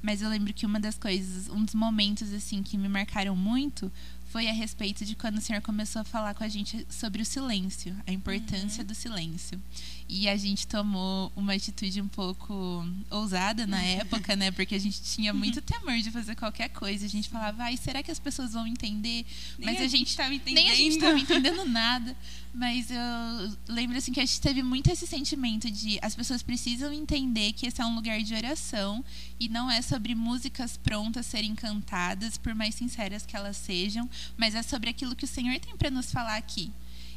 mas 0.00 0.22
eu 0.22 0.30
lembro 0.30 0.54
que 0.54 0.64
uma 0.64 0.80
das 0.80 0.96
coisas, 0.96 1.48
um 1.48 1.62
dos 1.62 1.74
momentos 1.74 2.32
assim 2.32 2.62
que 2.62 2.78
me 2.78 2.88
marcaram 2.88 3.36
muito 3.36 3.92
foi 4.28 4.46
a 4.46 4.52
respeito 4.52 5.04
de 5.04 5.14
quando 5.14 5.38
o 5.38 5.40
Senhor 5.40 5.62
começou 5.62 6.02
a 6.02 6.04
falar 6.04 6.34
com 6.34 6.44
a 6.44 6.48
gente 6.48 6.86
sobre 6.90 7.22
o 7.22 7.24
silêncio, 7.24 7.96
a 8.06 8.12
importância 8.12 8.82
uhum. 8.82 8.86
do 8.86 8.94
silêncio. 8.94 9.60
E 10.06 10.28
a 10.28 10.36
gente 10.36 10.66
tomou 10.66 11.32
uma 11.34 11.54
atitude 11.54 12.00
um 12.00 12.08
pouco 12.08 12.86
ousada 13.10 13.66
na 13.66 13.82
época, 13.82 14.36
né? 14.36 14.50
Porque 14.50 14.74
a 14.74 14.78
gente 14.78 15.02
tinha 15.02 15.32
muito 15.34 15.62
temor 15.62 15.98
de 15.98 16.10
fazer 16.10 16.34
qualquer 16.34 16.68
coisa. 16.68 17.06
A 17.06 17.08
gente 17.08 17.28
falava, 17.28 17.64
ai, 17.64 17.76
será 17.78 18.02
que 18.02 18.10
as 18.10 18.18
pessoas 18.18 18.52
vão 18.52 18.66
entender? 18.66 19.24
Mas 19.58 19.76
nem 19.76 19.84
a 19.84 19.88
gente 19.88 20.08
estava 20.08 20.32
entendendo. 20.32 20.64
Nem 20.64 20.72
a 20.72 20.76
gente 20.76 20.96
estava 20.96 21.18
entendendo 21.18 21.64
nada. 21.64 22.14
Mas 22.58 22.90
eu 22.90 23.56
lembro 23.68 23.96
assim 23.96 24.12
que 24.12 24.18
a 24.18 24.26
gente 24.26 24.40
teve 24.40 24.64
muito 24.64 24.90
esse 24.90 25.06
sentimento 25.06 25.70
de 25.70 25.96
as 26.02 26.16
pessoas 26.16 26.42
precisam 26.42 26.92
entender 26.92 27.52
que 27.52 27.68
esse 27.68 27.80
é 27.80 27.86
um 27.86 27.94
lugar 27.94 28.20
de 28.20 28.34
oração 28.34 29.04
e 29.38 29.48
não 29.48 29.70
é 29.70 29.80
sobre 29.80 30.12
músicas 30.12 30.76
prontas 30.76 31.24
serem 31.26 31.54
cantadas, 31.54 32.36
por 32.36 32.56
mais 32.56 32.74
sinceras 32.74 33.24
que 33.24 33.36
elas 33.36 33.56
sejam, 33.56 34.10
mas 34.36 34.56
é 34.56 34.62
sobre 34.64 34.90
aquilo 34.90 35.14
que 35.14 35.24
o 35.24 35.28
Senhor 35.28 35.56
tem 35.60 35.76
para 35.76 35.88
nos 35.88 36.10
falar 36.10 36.36
aqui. 36.36 36.72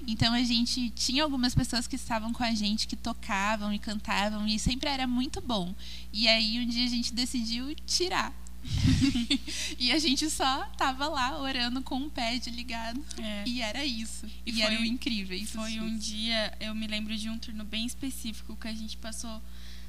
Então 0.05 0.31
a 0.31 0.43
gente 0.43 0.91
tinha 0.91 1.24
algumas 1.24 1.55
pessoas 1.55 1.88
que 1.88 1.95
estavam 1.95 2.31
com 2.31 2.43
a 2.43 2.53
gente 2.53 2.88
que 2.88 2.95
tocavam 2.95 3.74
e 3.74 3.79
cantavam 3.79 4.45
e 4.48 4.60
sempre 4.60 4.89
era 4.89 5.07
muito 5.07 5.41
bom. 5.41 5.74
E 6.13 6.27
aí 6.27 6.60
um 6.60 6.67
dia 6.67 6.86
a 6.86 6.89
gente 6.89 7.15
decidiu 7.15 7.74
tirar 7.88 8.31
e 9.80 9.91
a 9.91 10.00
gente 10.00 10.30
só 10.30 10.65
tava 10.77 11.08
lá 11.08 11.39
orando 11.41 11.82
com 11.82 11.98
o 11.98 12.10
pad 12.10 12.50
ligado. 12.50 13.03
É. 13.18 13.44
E 13.46 13.62
era 13.62 13.84
isso. 13.86 14.25
E, 14.46 14.51
e 14.51 14.53
foi, 14.53 14.62
eram 14.62 14.86
incríveis. 14.86 15.51
Foi 15.51 15.80
um 15.80 15.98
dia, 15.98 16.56
eu 16.60 16.74
me 16.75 16.88
lembro 16.88 17.15
de 17.15 17.30
um 17.30 17.38
turno 17.38 17.63
bem 17.63 17.86
específico 17.86 18.56
que 18.56 18.68
a 18.68 18.74
gente 18.74 18.98
passou 18.98 19.41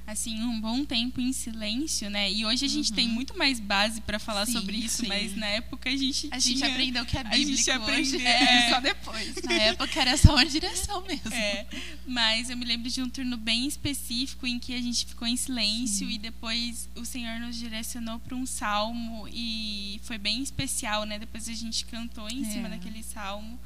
assim 0.06 0.42
um 0.42 0.61
bom 0.61 0.85
tempo 0.85 1.21
em 1.21 1.32
silêncio, 1.32 2.11
né? 2.11 2.30
E 2.30 2.44
hoje 2.44 2.64
a 2.64 2.68
gente 2.68 2.90
uhum. 2.90 2.97
tem 2.97 3.09
muito 3.09 3.37
mais 3.37 3.61
base 3.61 4.00
para 4.00 4.18
falar 4.18 4.47
sim, 4.47 4.52
sobre 4.52 4.76
isso, 4.76 5.02
sim. 5.02 5.09
mas 5.09 5.37
na 5.37 5.47
época 5.47 5.88
a 5.88 5.97
gente 5.97 6.26
a 6.30 6.38
tinha... 6.38 6.40
gente 6.40 6.64
aprendeu 6.64 7.04
que 7.06 7.16
é 7.16 7.25
bíblico 7.25 7.52
a 7.52 7.56
gente 7.56 7.71
aprendeu, 7.71 8.00
hoje, 8.00 8.26
é, 8.26 8.71
só 8.71 8.80
depois. 8.80 9.42
Na 9.42 9.52
época 9.62 10.00
era 10.00 10.16
só 10.16 10.32
uma 10.32 10.44
direção 10.44 11.02
mesmo. 11.02 11.32
É, 11.32 11.66
mas 12.06 12.50
eu 12.50 12.56
me 12.56 12.64
lembro 12.64 12.90
de 12.90 13.00
um 13.00 13.09
turno 13.09 13.37
bem 13.37 13.66
específico 13.66 14.47
em 14.47 14.59
que 14.59 14.75
a 14.75 14.80
gente 14.80 15.06
ficou 15.06 15.26
em 15.26 15.37
silêncio 15.37 16.06
sim. 16.06 16.14
e 16.14 16.18
depois 16.18 16.88
o 16.94 17.04
Senhor 17.04 17.38
nos 17.40 17.56
direcionou 17.56 18.18
para 18.18 18.37
um 18.37 18.47
salmo 18.47 19.28
e 19.32 20.00
foi 20.02 20.18
bem 20.18 20.42
especial, 20.42 21.04
né? 21.04 21.18
Depois 21.18 21.49
a 21.49 21.54
gente 21.54 21.85
cantou 21.87 22.28
em 22.28 22.42
é. 22.42 22.50
cima 22.50 22.68
daquele 22.68 23.02
salmo. 23.02 23.59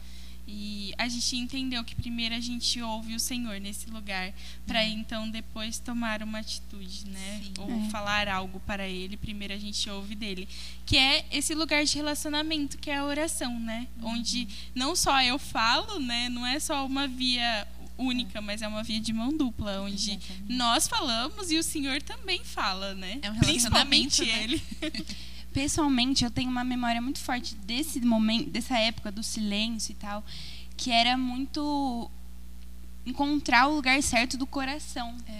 E 0.49 0.95
a 0.97 1.09
gente 1.09 1.37
entendeu 1.37 1.83
que 1.83 1.95
primeiro 1.95 2.35
a 2.35 2.41
gente 2.41 2.81
ouve 2.81 3.15
o 3.15 3.21
Senhor 3.21 3.61
nesse 3.61 3.91
lugar, 3.91 4.33
para 4.67 4.83
é. 4.83 4.89
então 4.89 5.29
depois 5.29 5.79
tomar 5.79 6.23
uma 6.23 6.39
atitude, 6.39 7.09
né? 7.09 7.43
Sim, 7.43 7.55
Ou 7.59 7.87
é. 7.87 7.91
falar 7.91 8.29
algo 8.29 8.61
para 8.61 8.87
Ele, 8.87 9.17
primeiro 9.17 9.53
a 9.55 9.59
gente 9.59 9.91
ouve 9.91 10.15
dele. 10.15 10.49
Que 10.85 10.97
é 10.97 11.27
esse 11.33 11.55
lugar 11.55 11.85
de 11.85 11.97
relacionamento, 11.97 12.79
que 12.79 12.91
é 12.91 12.99
a 12.99 13.05
oração, 13.05 13.59
né? 13.59 13.89
Uhum. 14.01 14.11
Onde 14.15 14.47
não 14.75 14.95
só 14.95 15.21
eu 15.21 15.39
falo, 15.39 15.99
né? 15.99 16.29
Não 16.29 16.47
é 16.47 16.61
só 16.61 16.87
uma 16.87 17.09
via 17.09 17.67
única, 17.99 18.41
mas 18.41 18.63
é 18.63 18.69
uma 18.69 18.83
via 18.83 19.01
de 19.01 19.13
mão 19.13 19.37
dupla, 19.37 19.81
onde 19.81 20.13
Exatamente. 20.13 20.53
nós 20.53 20.87
falamos 20.87 21.51
e 21.51 21.59
o 21.59 21.63
Senhor 21.63 22.01
também 22.03 22.45
fala, 22.45 22.95
né? 22.95 23.19
É 23.23 23.31
um 23.31 23.39
Principalmente 23.39 24.25
né? 24.25 24.43
Ele. 24.45 24.63
pessoalmente, 25.57 26.23
eu 26.23 26.31
tenho 26.31 26.51
uma 26.51 26.63
memória 26.63 27.01
muito 27.01 27.19
forte 27.19 27.55
desse 27.55 27.99
momento, 28.03 28.51
dessa 28.51 28.79
época 28.79 29.11
do 29.11 29.23
silêncio 29.23 29.93
e 29.93 29.95
tal, 29.95 30.23
que 30.77 30.91
era 30.91 31.17
muito 31.17 32.11
encontrar 33.07 33.67
o 33.67 33.77
lugar 33.77 34.03
certo 34.03 34.37
do 34.37 34.47
coração. 34.47 35.17
É. 35.27 35.33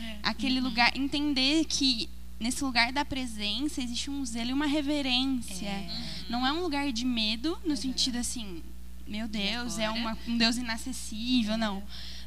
É. 0.00 0.18
Aquele 0.22 0.60
uhum. 0.60 0.66
lugar, 0.66 0.96
entender 0.96 1.64
que 1.64 2.08
nesse 2.38 2.62
lugar 2.62 2.92
da 2.92 3.04
presença 3.04 3.82
existe 3.82 4.08
um 4.08 4.24
zelo 4.24 4.50
e 4.50 4.52
uma 4.52 4.66
reverência. 4.66 5.66
É. 5.66 5.88
Não 6.28 6.46
é 6.46 6.52
um 6.52 6.62
lugar 6.62 6.92
de 6.92 7.04
medo, 7.04 7.58
no 7.66 7.76
sentido 7.76 8.18
assim, 8.18 8.62
meu 9.08 9.26
Deus, 9.26 9.80
é 9.80 9.90
uma, 9.90 10.16
um 10.28 10.38
Deus 10.38 10.56
inacessível, 10.56 11.58
não 11.58 11.82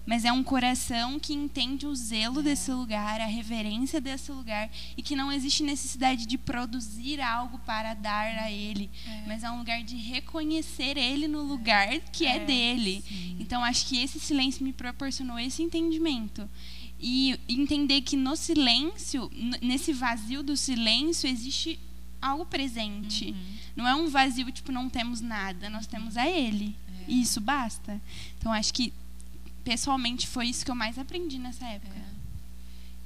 mas 0.07 0.23
é 0.23 0.31
um 0.31 0.41
coração 0.41 1.19
que 1.19 1.33
entende 1.33 1.85
o 1.85 1.93
zelo 1.93 2.41
desse 2.41 2.71
lugar, 2.71 3.19
a 3.19 3.25
reverência 3.25 3.99
desse 3.99 4.31
lugar 4.31 4.71
e 4.95 5.03
que 5.03 5.17
não 5.17 5.29
existe 5.29 5.63
necessidade 5.63 6.25
de 6.25 6.37
produzir 6.37 7.19
algo 7.19 7.59
para 7.59 7.93
dar 7.93 8.25
a 8.39 8.49
ele, 8.49 8.89
é. 9.05 9.23
mas 9.27 9.43
é 9.43 9.51
um 9.51 9.57
lugar 9.57 9.83
de 9.83 9.97
reconhecer 9.97 10.97
ele 10.97 11.27
no 11.27 11.43
lugar 11.43 11.99
que 12.13 12.25
é, 12.25 12.37
é 12.37 12.45
dele. 12.45 13.03
Sim. 13.05 13.35
Então 13.37 13.61
acho 13.61 13.85
que 13.85 14.01
esse 14.01 14.17
silêncio 14.17 14.63
me 14.63 14.71
proporcionou 14.71 15.37
esse 15.37 15.61
entendimento 15.61 16.49
e 16.97 17.37
entender 17.49 17.99
que 17.99 18.15
no 18.15 18.37
silêncio, 18.37 19.29
nesse 19.61 19.91
vazio 19.91 20.41
do 20.41 20.55
silêncio 20.55 21.29
existe 21.29 21.77
algo 22.21 22.45
presente. 22.45 23.25
Uhum. 23.25 23.57
Não 23.75 23.87
é 23.87 23.93
um 23.93 24.07
vazio 24.07 24.49
tipo 24.53 24.71
não 24.71 24.89
temos 24.89 25.19
nada, 25.19 25.69
nós 25.69 25.85
temos 25.85 26.15
a 26.15 26.25
ele. 26.29 26.73
É. 26.87 27.11
E 27.11 27.21
isso 27.21 27.41
basta. 27.41 28.01
Então 28.39 28.53
acho 28.53 28.73
que 28.73 28.93
pessoalmente 29.67 30.25
foi 30.25 30.47
isso 30.47 30.63
que 30.63 30.71
eu 30.71 30.75
mais 30.75 30.97
aprendi 30.97 31.37
nessa 31.37 31.65
época. 31.65 31.93
É. 31.93 32.07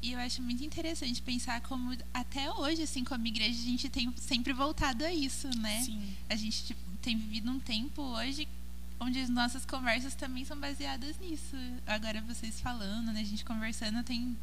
E 0.03 0.11
eu 0.11 0.19
acho 0.19 0.43
muito 0.43 0.63
interessante 0.63 1.19
pensar 1.19 1.59
como 1.61 1.95
até 2.13 2.51
hoje, 2.51 2.83
assim, 2.83 3.03
como 3.03 3.25
igreja, 3.25 3.59
a 3.59 3.65
gente 3.65 3.89
tem 3.89 4.13
sempre 4.17 4.53
voltado 4.53 5.03
a 5.03 5.11
isso, 5.11 5.47
né? 5.57 5.81
Sim. 5.81 6.15
A 6.29 6.35
gente 6.35 6.63
tipo, 6.65 6.79
tem 7.01 7.17
vivido 7.17 7.49
um 7.49 7.59
tempo 7.59 8.01
hoje 8.01 8.47
onde 8.99 9.19
as 9.19 9.29
nossas 9.29 9.65
conversas 9.65 10.13
também 10.13 10.45
são 10.45 10.59
baseadas 10.59 11.17
nisso. 11.19 11.55
Agora 11.87 12.21
vocês 12.21 12.61
falando, 12.61 13.11
né? 13.11 13.21
A 13.21 13.25
gente 13.25 13.43
conversando 13.43 14.03
tem 14.03 14.37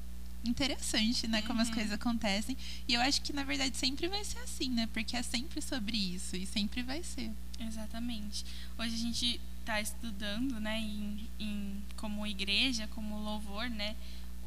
interessante, 0.44 1.28
né? 1.28 1.42
Como 1.42 1.60
uhum. 1.60 1.62
as 1.62 1.70
coisas 1.70 1.92
acontecem. 1.92 2.56
E 2.88 2.94
eu 2.94 3.00
acho 3.00 3.22
que 3.22 3.32
na 3.32 3.44
verdade 3.44 3.76
sempre 3.76 4.08
vai 4.08 4.25
ser 4.25 4.40
assim, 4.40 4.70
né? 4.70 4.88
Porque 4.92 5.16
é 5.16 5.22
sempre 5.22 5.62
sobre 5.62 5.96
isso 5.96 6.34
e 6.34 6.44
sempre 6.46 6.82
vai 6.82 7.00
ser. 7.04 7.30
Exatamente. 7.60 8.44
Hoje 8.76 8.94
a 8.94 8.98
gente 8.98 9.40
está 9.68 9.80
estudando, 9.82 10.58
né, 10.58 10.80
em, 10.80 11.28
em, 11.38 11.82
como 11.96 12.26
igreja, 12.26 12.88
como 12.88 13.18
louvor, 13.18 13.68
né, 13.68 13.94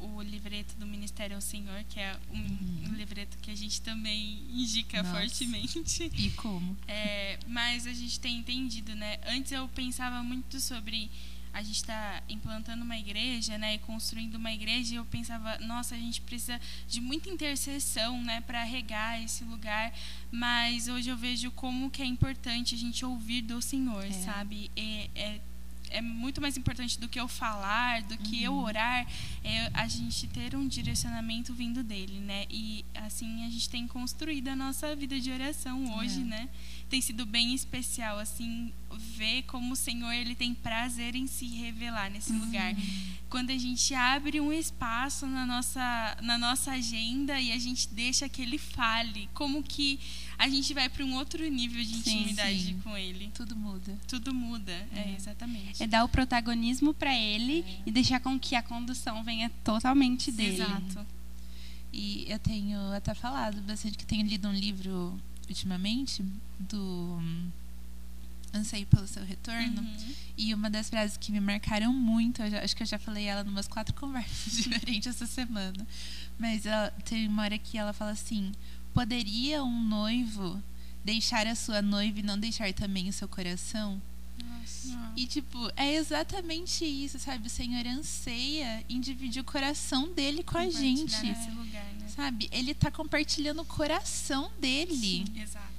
o 0.00 0.20
livreto 0.20 0.74
do 0.74 0.84
Ministério 0.84 1.36
ao 1.36 1.40
Senhor, 1.40 1.84
que 1.84 2.00
é 2.00 2.18
um, 2.32 2.36
uhum. 2.36 2.88
um 2.88 2.94
livreto 2.94 3.38
que 3.38 3.52
a 3.52 3.54
gente 3.54 3.80
também 3.82 4.44
indica 4.50 5.00
Nossa. 5.00 5.20
fortemente. 5.20 6.10
E 6.16 6.30
como? 6.30 6.76
É, 6.88 7.38
mas 7.46 7.86
a 7.86 7.92
gente 7.92 8.18
tem 8.18 8.38
entendido, 8.38 8.96
né? 8.96 9.20
Antes 9.28 9.52
eu 9.52 9.68
pensava 9.68 10.20
muito 10.24 10.58
sobre 10.58 11.08
a 11.52 11.62
gente 11.62 11.76
está 11.76 12.22
implantando 12.28 12.82
uma 12.82 12.96
igreja, 12.96 13.58
né, 13.58 13.74
e 13.74 13.78
construindo 13.78 14.36
uma 14.36 14.52
igreja, 14.52 14.94
e 14.94 14.96
eu 14.96 15.04
pensava, 15.04 15.58
nossa, 15.58 15.94
a 15.94 15.98
gente 15.98 16.20
precisa 16.20 16.60
de 16.88 17.00
muita 17.00 17.28
intercessão, 17.28 18.22
né, 18.22 18.40
para 18.40 18.62
regar 18.64 19.22
esse 19.22 19.44
lugar. 19.44 19.92
Mas 20.30 20.88
hoje 20.88 21.10
eu 21.10 21.16
vejo 21.16 21.50
como 21.50 21.90
que 21.90 22.02
é 22.02 22.06
importante 22.06 22.74
a 22.74 22.78
gente 22.78 23.04
ouvir 23.04 23.42
do 23.42 23.60
Senhor, 23.60 24.04
é. 24.04 24.12
sabe? 24.12 24.70
E, 24.76 25.10
é, 25.14 25.40
é 25.92 26.00
muito 26.00 26.40
mais 26.40 26.56
importante 26.56 26.98
do 26.98 27.08
que 27.08 27.20
eu 27.20 27.28
falar, 27.28 28.02
do 28.02 28.16
que 28.16 28.36
uhum. 28.38 28.44
eu 28.44 28.54
orar, 28.54 29.06
é 29.44 29.70
a 29.74 29.86
gente 29.86 30.26
ter 30.26 30.56
um 30.56 30.66
direcionamento 30.66 31.54
vindo 31.54 31.84
dele, 31.84 32.18
né? 32.18 32.46
E 32.50 32.84
assim 32.94 33.44
a 33.44 33.50
gente 33.50 33.68
tem 33.68 33.86
construído 33.86 34.48
a 34.48 34.56
nossa 34.56 34.96
vida 34.96 35.20
de 35.20 35.30
oração 35.30 35.98
hoje, 35.98 36.22
é. 36.22 36.24
né? 36.24 36.48
Tem 36.92 37.00
sido 37.00 37.24
bem 37.24 37.54
especial 37.54 38.18
assim 38.18 38.70
ver 39.16 39.44
como 39.44 39.72
o 39.72 39.76
Senhor 39.76 40.12
ele 40.12 40.34
tem 40.34 40.52
prazer 40.54 41.14
em 41.14 41.26
se 41.26 41.46
revelar 41.46 42.10
nesse 42.10 42.34
uhum. 42.34 42.40
lugar. 42.40 42.76
Quando 43.30 43.48
a 43.48 43.56
gente 43.56 43.94
abre 43.94 44.38
um 44.42 44.52
espaço 44.52 45.26
na 45.26 45.46
nossa 45.46 46.18
na 46.20 46.36
nossa 46.36 46.72
agenda 46.72 47.40
e 47.40 47.50
a 47.50 47.58
gente 47.58 47.88
deixa 47.88 48.28
que 48.28 48.42
ele 48.42 48.58
fale, 48.58 49.26
como 49.32 49.62
que 49.62 49.98
a 50.36 50.46
gente 50.50 50.74
vai 50.74 50.86
para 50.90 51.02
um 51.02 51.14
outro 51.14 51.42
nível 51.48 51.82
de 51.82 51.94
intimidade 51.94 52.58
sim, 52.58 52.66
sim. 52.66 52.80
com 52.80 52.94
ele. 52.94 53.30
Tudo 53.32 53.56
muda. 53.56 53.98
Tudo 54.06 54.34
muda, 54.34 54.72
é, 54.94 55.12
é 55.12 55.14
exatamente. 55.16 55.82
É 55.82 55.86
dar 55.86 56.04
o 56.04 56.10
protagonismo 56.10 56.92
para 56.92 57.16
ele 57.16 57.60
é. 57.60 57.82
e 57.86 57.90
deixar 57.90 58.20
com 58.20 58.38
que 58.38 58.54
a 58.54 58.62
condução 58.62 59.24
venha 59.24 59.48
totalmente 59.64 60.30
dele. 60.30 60.60
Exato. 60.60 61.06
E 61.90 62.26
eu 62.28 62.38
tenho 62.38 62.78
até 62.92 63.14
falado 63.14 63.62
bastante 63.62 63.96
que 63.96 64.04
tenho 64.04 64.26
lido 64.26 64.46
um 64.46 64.52
livro 64.52 65.18
ultimamente 65.48 66.24
do 66.58 67.20
Anseio 68.54 68.86
pelo 68.86 69.06
Seu 69.06 69.24
Retorno. 69.24 69.80
Uhum. 69.80 70.14
E 70.36 70.54
uma 70.54 70.68
das 70.68 70.90
frases 70.90 71.16
que 71.16 71.32
me 71.32 71.40
marcaram 71.40 71.92
muito, 71.92 72.46
já, 72.48 72.62
acho 72.62 72.76
que 72.76 72.82
eu 72.82 72.86
já 72.86 72.98
falei 72.98 73.24
ela 73.24 73.42
em 73.42 73.48
umas 73.48 73.66
quatro 73.66 73.94
conversas 73.98 74.52
diferentes 74.52 75.08
essa 75.08 75.26
semana. 75.26 75.86
Mas 76.38 76.66
ela, 76.66 76.90
tem 77.04 77.26
uma 77.28 77.42
hora 77.42 77.58
que 77.58 77.78
ela 77.78 77.92
fala 77.92 78.10
assim: 78.10 78.52
Poderia 78.92 79.64
um 79.64 79.82
noivo 79.82 80.62
deixar 81.04 81.46
a 81.46 81.54
sua 81.54 81.82
noiva 81.82 82.20
e 82.20 82.22
não 82.22 82.38
deixar 82.38 82.72
também 82.72 83.08
o 83.08 83.12
seu 83.12 83.26
coração? 83.26 84.00
Nossa. 84.46 85.12
E, 85.16 85.26
tipo, 85.26 85.70
é 85.76 85.94
exatamente 85.94 86.84
isso, 86.84 87.18
sabe? 87.18 87.46
O 87.46 87.50
Senhor 87.50 87.86
anseia 87.86 88.84
em 88.88 89.00
dividir 89.00 89.40
o 89.40 89.44
coração 89.44 90.12
dele 90.12 90.42
com 90.42 90.58
a 90.58 90.68
gente. 90.68 91.24
Nesse 91.24 91.50
lugar, 91.50 91.84
né? 91.94 92.08
Sabe? 92.08 92.48
Ele 92.52 92.74
tá 92.74 92.90
compartilhando 92.90 93.62
o 93.62 93.64
coração 93.64 94.50
dele. 94.60 94.94
Sim, 94.94 95.24
exato. 95.36 95.72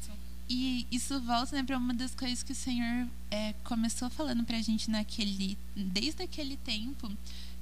E 0.49 0.85
isso 0.91 1.19
volta 1.21 1.55
né, 1.55 1.63
para 1.63 1.77
uma 1.77 1.93
das 1.93 2.13
coisas 2.13 2.43
que 2.43 2.51
o 2.51 2.55
Senhor 2.55 3.07
é, 3.31 3.53
começou 3.63 4.09
falando 4.09 4.43
para 4.43 4.57
a 4.57 4.61
gente 4.61 4.91
naquele, 4.91 5.57
desde 5.75 6.21
aquele 6.21 6.57
tempo, 6.57 7.11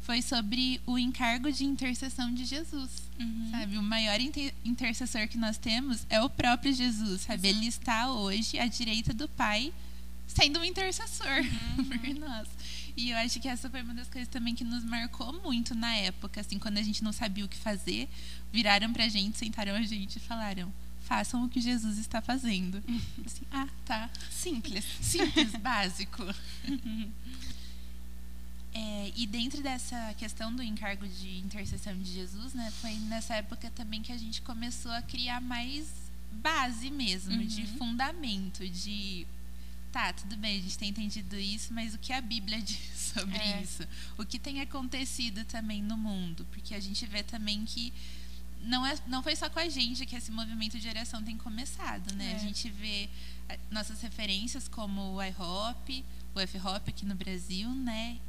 foi 0.01 0.21
sobre 0.21 0.81
o 0.85 0.97
encargo 0.97 1.51
de 1.51 1.63
intercessão 1.63 2.33
de 2.33 2.43
Jesus, 2.43 2.89
uhum. 3.19 3.47
sabe? 3.51 3.77
O 3.77 3.83
maior 3.83 4.19
inter 4.19 4.53
intercessor 4.65 5.27
que 5.27 5.37
nós 5.37 5.57
temos 5.57 6.05
é 6.09 6.21
o 6.21 6.29
próprio 6.29 6.73
Jesus, 6.73 7.21
sabe? 7.21 7.47
Exato. 7.47 7.59
Ele 7.59 7.67
está 7.67 8.11
hoje 8.11 8.59
à 8.59 8.65
direita 8.65 9.13
do 9.13 9.29
Pai, 9.29 9.71
sendo 10.33 10.59
um 10.59 10.63
intercessor 10.63 11.27
uhum. 11.77 11.85
por 11.85 12.15
nós. 12.19 12.47
E 12.95 13.11
eu 13.11 13.17
acho 13.17 13.39
que 13.39 13.47
essa 13.47 13.69
foi 13.69 13.81
uma 13.81 13.93
das 13.93 14.09
coisas 14.09 14.27
também 14.27 14.53
que 14.53 14.63
nos 14.63 14.83
marcou 14.83 15.31
muito 15.41 15.73
na 15.73 15.95
época, 15.95 16.41
assim, 16.41 16.59
quando 16.59 16.77
a 16.77 16.83
gente 16.83 17.03
não 17.03 17.13
sabia 17.13 17.45
o 17.45 17.47
que 17.47 17.57
fazer, 17.57 18.09
viraram 18.51 18.91
pra 18.91 19.07
gente, 19.07 19.37
sentaram 19.37 19.73
a 19.73 19.81
gente 19.81 20.17
e 20.17 20.19
falaram: 20.19 20.71
façam 21.01 21.43
o 21.45 21.49
que 21.49 21.61
Jesus 21.61 21.97
está 21.97 22.21
fazendo. 22.21 22.83
Assim, 23.25 23.45
ah, 23.51 23.67
tá. 23.85 24.09
Simples. 24.29 24.85
Simples, 25.01 25.51
básico. 25.59 26.23
É, 28.73 29.11
e 29.15 29.27
dentro 29.27 29.61
dessa 29.61 30.13
questão 30.17 30.53
do 30.55 30.63
encargo 30.63 31.05
de 31.07 31.39
intercessão 31.39 31.97
de 31.97 32.11
Jesus, 32.11 32.53
né, 32.53 32.71
foi 32.79 32.93
nessa 33.09 33.35
época 33.35 33.69
também 33.71 34.01
que 34.01 34.11
a 34.13 34.17
gente 34.17 34.41
começou 34.41 34.91
a 34.91 35.01
criar 35.01 35.41
mais 35.41 35.87
base 36.31 36.89
mesmo, 36.89 37.33
Uhum. 37.33 37.45
de 37.45 37.65
fundamento, 37.67 38.67
de 38.69 39.27
tá, 39.91 40.13
tudo 40.13 40.37
bem, 40.37 40.57
a 40.59 40.61
gente 40.61 40.77
tem 40.77 40.89
entendido 40.89 41.37
isso, 41.37 41.73
mas 41.73 41.93
o 41.93 41.97
que 41.99 42.13
a 42.13 42.21
Bíblia 42.21 42.59
diz 42.63 43.11
sobre 43.13 43.37
É. 43.37 43.61
isso? 43.61 43.83
O 44.17 44.25
que 44.25 44.39
tem 44.39 44.61
acontecido 44.61 45.43
também 45.45 45.81
no 45.83 45.97
mundo? 45.97 46.45
Porque 46.51 46.73
a 46.73 46.79
gente 46.79 47.05
vê 47.05 47.23
também 47.23 47.65
que 47.65 47.93
não, 48.63 48.85
é, 48.85 48.97
não 49.07 49.21
foi 49.23 49.35
só 49.35 49.49
com 49.49 49.59
a 49.59 49.67
gente 49.67 50.05
que 50.05 50.15
esse 50.15 50.31
movimento 50.31 50.79
de 50.79 50.87
oração 50.87 51.23
tem 51.23 51.37
começado, 51.37 52.13
né? 52.15 52.31
É. 52.31 52.35
A 52.35 52.39
gente 52.39 52.69
vê 52.69 53.09
eh, 53.49 53.59
nossas 53.71 54.01
referências 54.01 54.67
como 54.67 55.15
o 55.15 55.23
iHop, 55.23 56.05
o 56.35 56.39
F-Hop 56.39 56.87
aqui 56.87 57.05
no 57.05 57.15
Brasil, 57.15 57.69
né? 57.69 58.19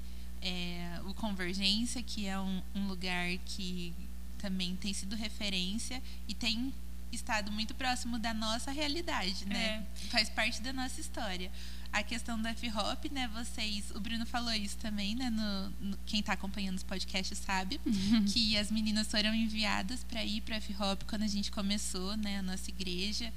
É, 0.40 1.00
o 1.04 1.14
Convergência, 1.14 2.02
que 2.02 2.26
é 2.26 2.38
um, 2.40 2.62
um 2.74 2.88
lugar 2.88 3.28
que 3.44 3.94
também 4.38 4.74
tem 4.74 4.92
sido 4.92 5.14
referência 5.14 6.02
e 6.26 6.34
tem 6.34 6.72
estado 7.12 7.52
muito 7.52 7.74
próximo 7.74 8.18
da 8.18 8.32
nossa 8.34 8.70
realidade, 8.70 9.44
né? 9.46 9.84
Faz 10.10 10.28
parte 10.28 10.60
da 10.62 10.72
nossa 10.72 11.00
história. 11.00 11.50
A 11.92 12.02
questão 12.02 12.40
do 12.40 12.48
F-Hop, 12.48 13.04
né? 13.12 13.28
Vocês, 13.34 13.90
o 13.94 14.00
Bruno 14.00 14.24
falou 14.24 14.52
isso 14.54 14.78
também, 14.78 15.14
né? 15.14 15.28
No, 15.28 15.68
no- 15.90 15.98
quem 16.06 16.20
está 16.20 16.32
acompanhando 16.32 16.76
os 16.78 16.82
podcasts 16.82 17.36
sabe 17.38 17.78
que 18.32 18.56
as 18.56 18.70
meninas 18.70 19.08
foram 19.10 19.34
enviadas 19.34 20.02
para 20.04 20.24
ir 20.24 20.40
para 20.40 20.56
F-Hop 20.56 21.02
quando 21.06 21.22
a 21.22 21.26
gente 21.28 21.50
começou, 21.50 22.16
né? 22.16 22.38
A 22.38 22.42
nossa 22.42 22.70
igreja. 22.70 23.30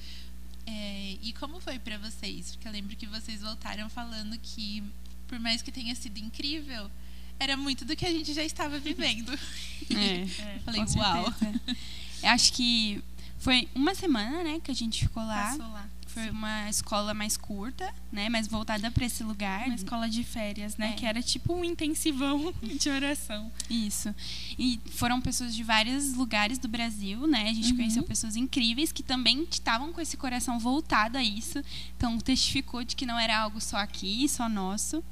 É, 0.65 1.17
e 1.21 1.33
como 1.33 1.59
foi 1.59 1.77
para 1.77 1.97
vocês? 1.97 2.51
Porque 2.55 2.67
eu 2.67 2.71
lembro 2.71 2.95
que 2.95 3.05
vocês 3.05 3.41
voltaram 3.41 3.89
falando 3.89 4.37
que, 4.39 4.81
por 5.27 5.37
mais 5.39 5.61
que 5.61 5.71
tenha 5.71 5.93
sido 5.93 6.17
incrível, 6.17 6.89
era 7.37 7.57
muito 7.57 7.83
do 7.83 7.93
que 7.95 8.05
a 8.05 8.09
gente 8.11 8.33
já 8.33 8.43
estava 8.43 8.79
vivendo. 8.79 9.37
É. 9.91 10.21
É, 10.41 10.55
Eu 10.55 10.61
falei, 10.61 10.81
uau. 10.95 11.33
certeza. 11.33 11.77
Eu 12.23 12.29
acho 12.29 12.53
que 12.53 13.03
foi 13.37 13.67
uma 13.75 13.93
semana, 13.93 14.43
né, 14.43 14.59
que 14.63 14.71
a 14.71 14.75
gente 14.75 15.01
ficou 15.05 15.23
lá. 15.23 15.55
lá. 15.55 15.89
Foi 16.07 16.29
uma 16.29 16.69
escola 16.69 17.13
mais 17.13 17.35
curta, 17.35 17.93
né, 18.09 18.29
mais 18.29 18.47
voltada 18.47 18.89
para 18.89 19.03
esse 19.05 19.21
lugar. 19.21 19.65
Uma 19.65 19.75
escola 19.75 20.09
de 20.09 20.23
férias, 20.23 20.77
né? 20.77 20.91
É. 20.91 20.93
Que 20.93 21.05
era 21.05 21.21
tipo 21.21 21.53
um 21.53 21.61
intensivão 21.65 22.53
de 22.79 22.89
oração. 22.89 23.51
Isso. 23.69 24.15
E 24.57 24.79
foram 24.91 25.19
pessoas 25.19 25.53
de 25.53 25.61
vários 25.61 26.13
lugares 26.13 26.57
do 26.57 26.69
Brasil, 26.69 27.27
né? 27.27 27.49
A 27.49 27.53
gente 27.53 27.71
Uhum. 27.71 27.75
conheceu 27.75 28.03
pessoas 28.03 28.37
incríveis 28.37 28.93
que 28.93 29.03
também 29.03 29.45
estavam 29.51 29.91
com 29.91 29.99
esse 29.99 30.15
coração 30.15 30.57
voltado 30.57 31.17
a 31.17 31.23
isso. 31.23 31.61
Então 31.97 32.17
testificou 32.17 32.81
de 32.85 32.95
que 32.95 33.05
não 33.05 33.19
era 33.19 33.37
algo 33.37 33.59
só 33.59 33.75
aqui, 33.77 34.25
só 34.29 34.47
nosso. 34.47 35.03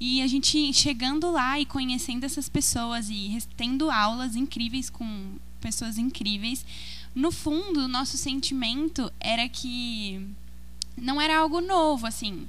E 0.00 0.20
a 0.20 0.26
gente 0.26 0.72
chegando 0.72 1.30
lá 1.30 1.60
e 1.60 1.64
conhecendo 1.64 2.24
essas 2.24 2.48
pessoas 2.48 3.08
e 3.08 3.38
tendo 3.56 3.88
aulas 3.88 4.34
incríveis 4.34 4.90
com 4.90 5.36
pessoas 5.60 5.96
incríveis, 5.96 6.66
no 7.14 7.30
fundo, 7.30 7.80
o 7.80 7.88
nosso 7.88 8.16
sentimento 8.16 9.12
era 9.20 9.48
que 9.48 10.26
não 10.96 11.20
era 11.20 11.38
algo 11.38 11.60
novo, 11.60 12.06
assim. 12.06 12.48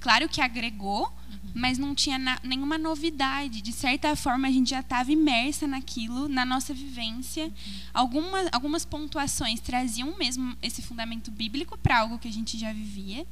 Claro 0.00 0.28
que 0.28 0.40
agregou, 0.40 1.10
mas 1.54 1.78
não 1.78 1.94
tinha 1.94 2.18
na- 2.18 2.38
nenhuma 2.42 2.76
novidade. 2.76 3.60
De 3.62 3.72
certa 3.72 4.14
forma, 4.14 4.46
a 4.48 4.50
gente 4.50 4.70
já 4.70 4.80
estava 4.80 5.10
imersa 5.10 5.66
naquilo, 5.66 6.28
na 6.28 6.44
nossa 6.44 6.74
vivência. 6.74 7.50
Algumas, 7.92 8.48
algumas 8.52 8.84
pontuações 8.84 9.60
traziam 9.60 10.16
mesmo 10.18 10.56
esse 10.62 10.82
fundamento 10.82 11.30
bíblico 11.30 11.78
para 11.78 12.00
algo 12.00 12.18
que 12.18 12.28
a 12.28 12.32
gente 12.32 12.58
já 12.58 12.72
vivia. 12.72 13.26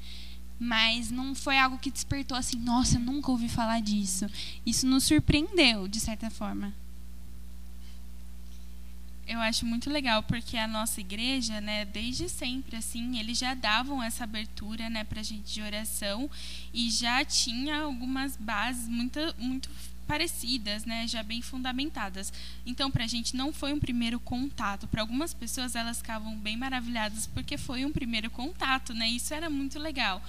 Mas 0.58 1.10
não 1.10 1.34
foi 1.34 1.58
algo 1.58 1.76
que 1.78 1.90
despertou 1.90 2.36
assim, 2.36 2.56
nossa, 2.56 2.96
eu 2.96 3.00
nunca 3.00 3.30
ouvi 3.30 3.48
falar 3.48 3.80
disso. 3.80 4.26
Isso 4.64 4.86
nos 4.86 5.04
surpreendeu, 5.04 5.88
de 5.88 5.98
certa 6.00 6.30
forma. 6.30 6.72
Eu 9.32 9.40
acho 9.40 9.64
muito 9.64 9.88
legal 9.88 10.22
porque 10.22 10.58
a 10.58 10.68
nossa 10.68 11.00
igreja, 11.00 11.58
né, 11.58 11.86
desde 11.86 12.28
sempre 12.28 12.76
assim, 12.76 13.18
eles 13.18 13.38
já 13.38 13.54
davam 13.54 14.02
essa 14.02 14.24
abertura, 14.24 14.90
né, 14.90 15.04
pra 15.04 15.22
gente 15.22 15.54
de 15.54 15.62
oração 15.62 16.30
e 16.72 16.90
já 16.90 17.24
tinha 17.24 17.80
algumas 17.80 18.36
bases 18.36 18.86
muito 18.86 19.18
muito 19.38 19.70
parecidas, 20.06 20.84
né, 20.84 21.06
já 21.06 21.22
bem 21.22 21.40
fundamentadas. 21.40 22.30
Então, 22.66 22.90
pra 22.90 23.06
gente 23.06 23.34
não 23.34 23.54
foi 23.54 23.72
um 23.72 23.78
primeiro 23.78 24.20
contato. 24.20 24.86
Para 24.86 25.00
algumas 25.00 25.32
pessoas 25.32 25.74
elas 25.74 25.96
ficavam 25.96 26.36
bem 26.36 26.58
maravilhadas 26.58 27.26
porque 27.26 27.56
foi 27.56 27.86
um 27.86 27.92
primeiro 27.92 28.30
contato, 28.30 28.92
né? 28.92 29.08
Isso 29.08 29.32
era 29.32 29.48
muito 29.48 29.78
legal. 29.78 30.22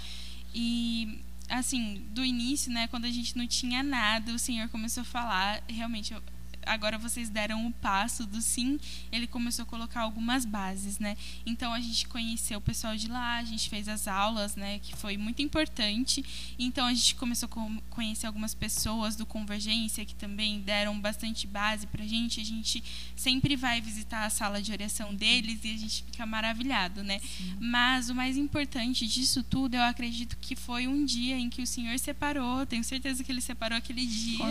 E 0.55 1.19
assim, 1.49 2.05
do 2.11 2.23
início, 2.23 2.71
né, 2.71 2.87
quando 2.87 3.03
a 3.03 3.11
gente 3.11 3.37
não 3.37 3.45
tinha 3.45 3.83
nada, 3.83 4.33
o 4.33 4.39
Senhor 4.39 4.69
começou 4.69 5.01
a 5.01 5.05
falar, 5.05 5.61
realmente 5.67 6.13
eu, 6.13 6.23
agora 6.65 6.97
vocês 6.97 7.29
deram 7.29 7.67
o 7.67 7.71
passo 7.73 8.25
do 8.25 8.41
sim, 8.41 8.79
ele 9.11 9.27
começou 9.27 9.63
a 9.63 9.65
colocar 9.65 10.01
algumas 10.01 10.45
bases, 10.45 10.99
né? 10.99 11.17
Então 11.45 11.73
a 11.73 11.79
gente 11.79 12.07
conheceu 12.07 12.57
o 12.57 12.61
pessoal 12.61 12.95
de 12.95 13.07
lá, 13.07 13.37
a 13.37 13.43
gente 13.43 13.69
fez 13.69 13.87
as 13.87 14.07
aulas, 14.07 14.55
né, 14.55 14.79
que 14.79 14.95
foi 14.95 15.17
muito 15.17 15.41
importante. 15.41 16.23
Então 16.57 16.85
a 16.85 16.93
gente 16.93 17.15
começou 17.15 17.49
a 17.49 17.81
conhecer 17.89 18.27
algumas 18.27 18.55
pessoas 18.55 19.15
do 19.15 19.25
Convergência 19.25 20.05
que 20.05 20.15
também 20.15 20.59
deram 20.61 20.99
bastante 20.99 21.45
base 21.45 21.85
pra 21.87 22.05
gente. 22.05 22.39
A 22.39 22.45
gente 22.45 22.83
sempre 23.15 23.55
vai 23.55 23.81
visitar 23.81 24.25
a 24.25 24.29
sala 24.29 24.61
de 24.61 24.71
oração 24.71 25.13
deles 25.13 25.59
e 25.63 25.73
a 25.73 25.77
gente 25.77 26.03
fica 26.03 26.25
maravilhado, 26.25 27.03
né? 27.03 27.19
Mas 27.59 28.09
o 28.09 28.15
mais 28.15 28.37
importante 28.37 29.05
disso 29.05 29.43
tudo, 29.43 29.75
eu 29.75 29.83
acredito 29.83 30.37
que 30.39 30.55
foi 30.55 30.87
um 30.87 31.03
dia 31.05 31.37
em 31.37 31.49
que 31.49 31.61
o 31.61 31.67
Senhor 31.67 31.97
separou, 31.99 32.65
tenho 32.65 32.83
certeza 32.83 33.23
que 33.23 33.31
ele 33.31 33.41
separou 33.41 33.77
aquele 33.77 34.05
dia 34.05 34.45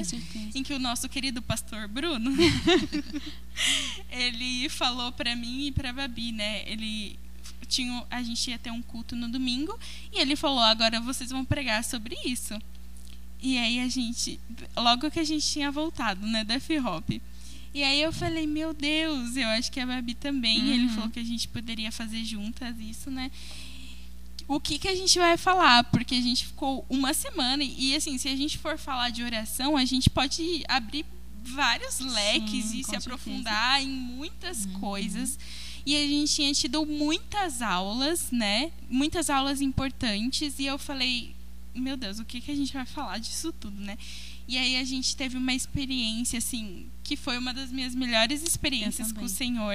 em 0.54 0.62
que 0.62 0.74
o 0.74 0.78
nosso 0.78 1.08
querido 1.08 1.40
pastor 1.40 1.88
Bruno 1.88 2.01
ele 4.10 4.68
falou 4.68 5.12
pra 5.12 5.34
mim 5.36 5.66
e 5.66 5.72
pra 5.72 5.92
Babi, 5.92 6.32
né? 6.32 6.62
Ele 6.70 7.18
tinha 7.68 8.04
a 8.10 8.22
gente 8.22 8.50
ia 8.50 8.58
ter 8.58 8.70
um 8.70 8.82
culto 8.82 9.16
no 9.16 9.28
domingo 9.28 9.78
e 10.12 10.18
ele 10.20 10.36
falou: 10.36 10.60
"Agora 10.60 11.00
vocês 11.00 11.30
vão 11.30 11.44
pregar 11.44 11.82
sobre 11.84 12.16
isso". 12.24 12.58
E 13.42 13.58
aí 13.58 13.80
a 13.80 13.88
gente, 13.88 14.38
logo 14.76 15.10
que 15.10 15.18
a 15.18 15.24
gente 15.24 15.44
tinha 15.46 15.70
voltado, 15.70 16.24
né, 16.26 16.44
da 16.44 16.54
F-Hop. 16.54 17.10
E 17.74 17.82
aí 17.82 18.00
eu 18.02 18.12
falei: 18.12 18.46
"Meu 18.46 18.72
Deus, 18.74 19.36
eu 19.36 19.48
acho 19.48 19.72
que 19.72 19.80
a 19.80 19.86
Babi 19.86 20.14
também". 20.14 20.58
E 20.60 20.72
ele 20.72 20.86
Uhum. 20.86 20.94
falou 20.94 21.10
que 21.10 21.20
a 21.20 21.24
gente 21.24 21.48
poderia 21.48 21.90
fazer 21.90 22.24
juntas 22.24 22.76
isso, 22.78 23.10
né? 23.10 23.30
o 24.48 24.60
que, 24.60 24.78
que 24.78 24.88
a 24.88 24.94
gente 24.94 25.18
vai 25.18 25.38
falar, 25.38 25.84
porque 25.84 26.14
a 26.14 26.20
gente 26.20 26.44
ficou 26.46 26.84
uma 26.90 27.14
semana 27.14 27.62
e 27.64 27.94
assim, 27.94 28.18
se 28.18 28.28
a 28.28 28.36
gente 28.36 28.58
for 28.58 28.76
falar 28.76 29.08
de 29.08 29.22
oração, 29.22 29.76
a 29.78 29.84
gente 29.84 30.10
pode 30.10 30.62
abrir 30.68 31.06
vários 31.44 31.98
leques 32.00 32.64
Sim, 32.66 32.78
e 32.80 32.84
se 32.84 32.90
certeza. 32.90 32.96
aprofundar 32.98 33.82
em 33.82 33.88
muitas 33.88 34.66
coisas. 34.80 35.38
E 35.84 35.96
a 35.96 36.06
gente 36.06 36.32
tinha 36.32 36.52
tido 36.52 36.86
muitas 36.86 37.60
aulas, 37.60 38.30
né? 38.30 38.70
Muitas 38.88 39.28
aulas 39.28 39.60
importantes 39.60 40.58
e 40.58 40.66
eu 40.66 40.78
falei, 40.78 41.34
meu 41.74 41.96
Deus, 41.96 42.18
o 42.20 42.24
que, 42.24 42.40
que 42.40 42.50
a 42.50 42.54
gente 42.56 42.72
vai 42.72 42.86
falar 42.86 43.18
disso 43.18 43.52
tudo, 43.52 43.80
né? 43.80 43.98
E 44.46 44.56
aí 44.58 44.76
a 44.76 44.84
gente 44.84 45.16
teve 45.16 45.36
uma 45.36 45.52
experiência 45.54 46.38
assim, 46.38 46.86
que 47.02 47.16
foi 47.16 47.38
uma 47.38 47.52
das 47.54 47.70
minhas 47.72 47.94
melhores 47.94 48.42
experiências 48.42 49.10
com 49.12 49.24
o 49.24 49.28
Senhor, 49.28 49.74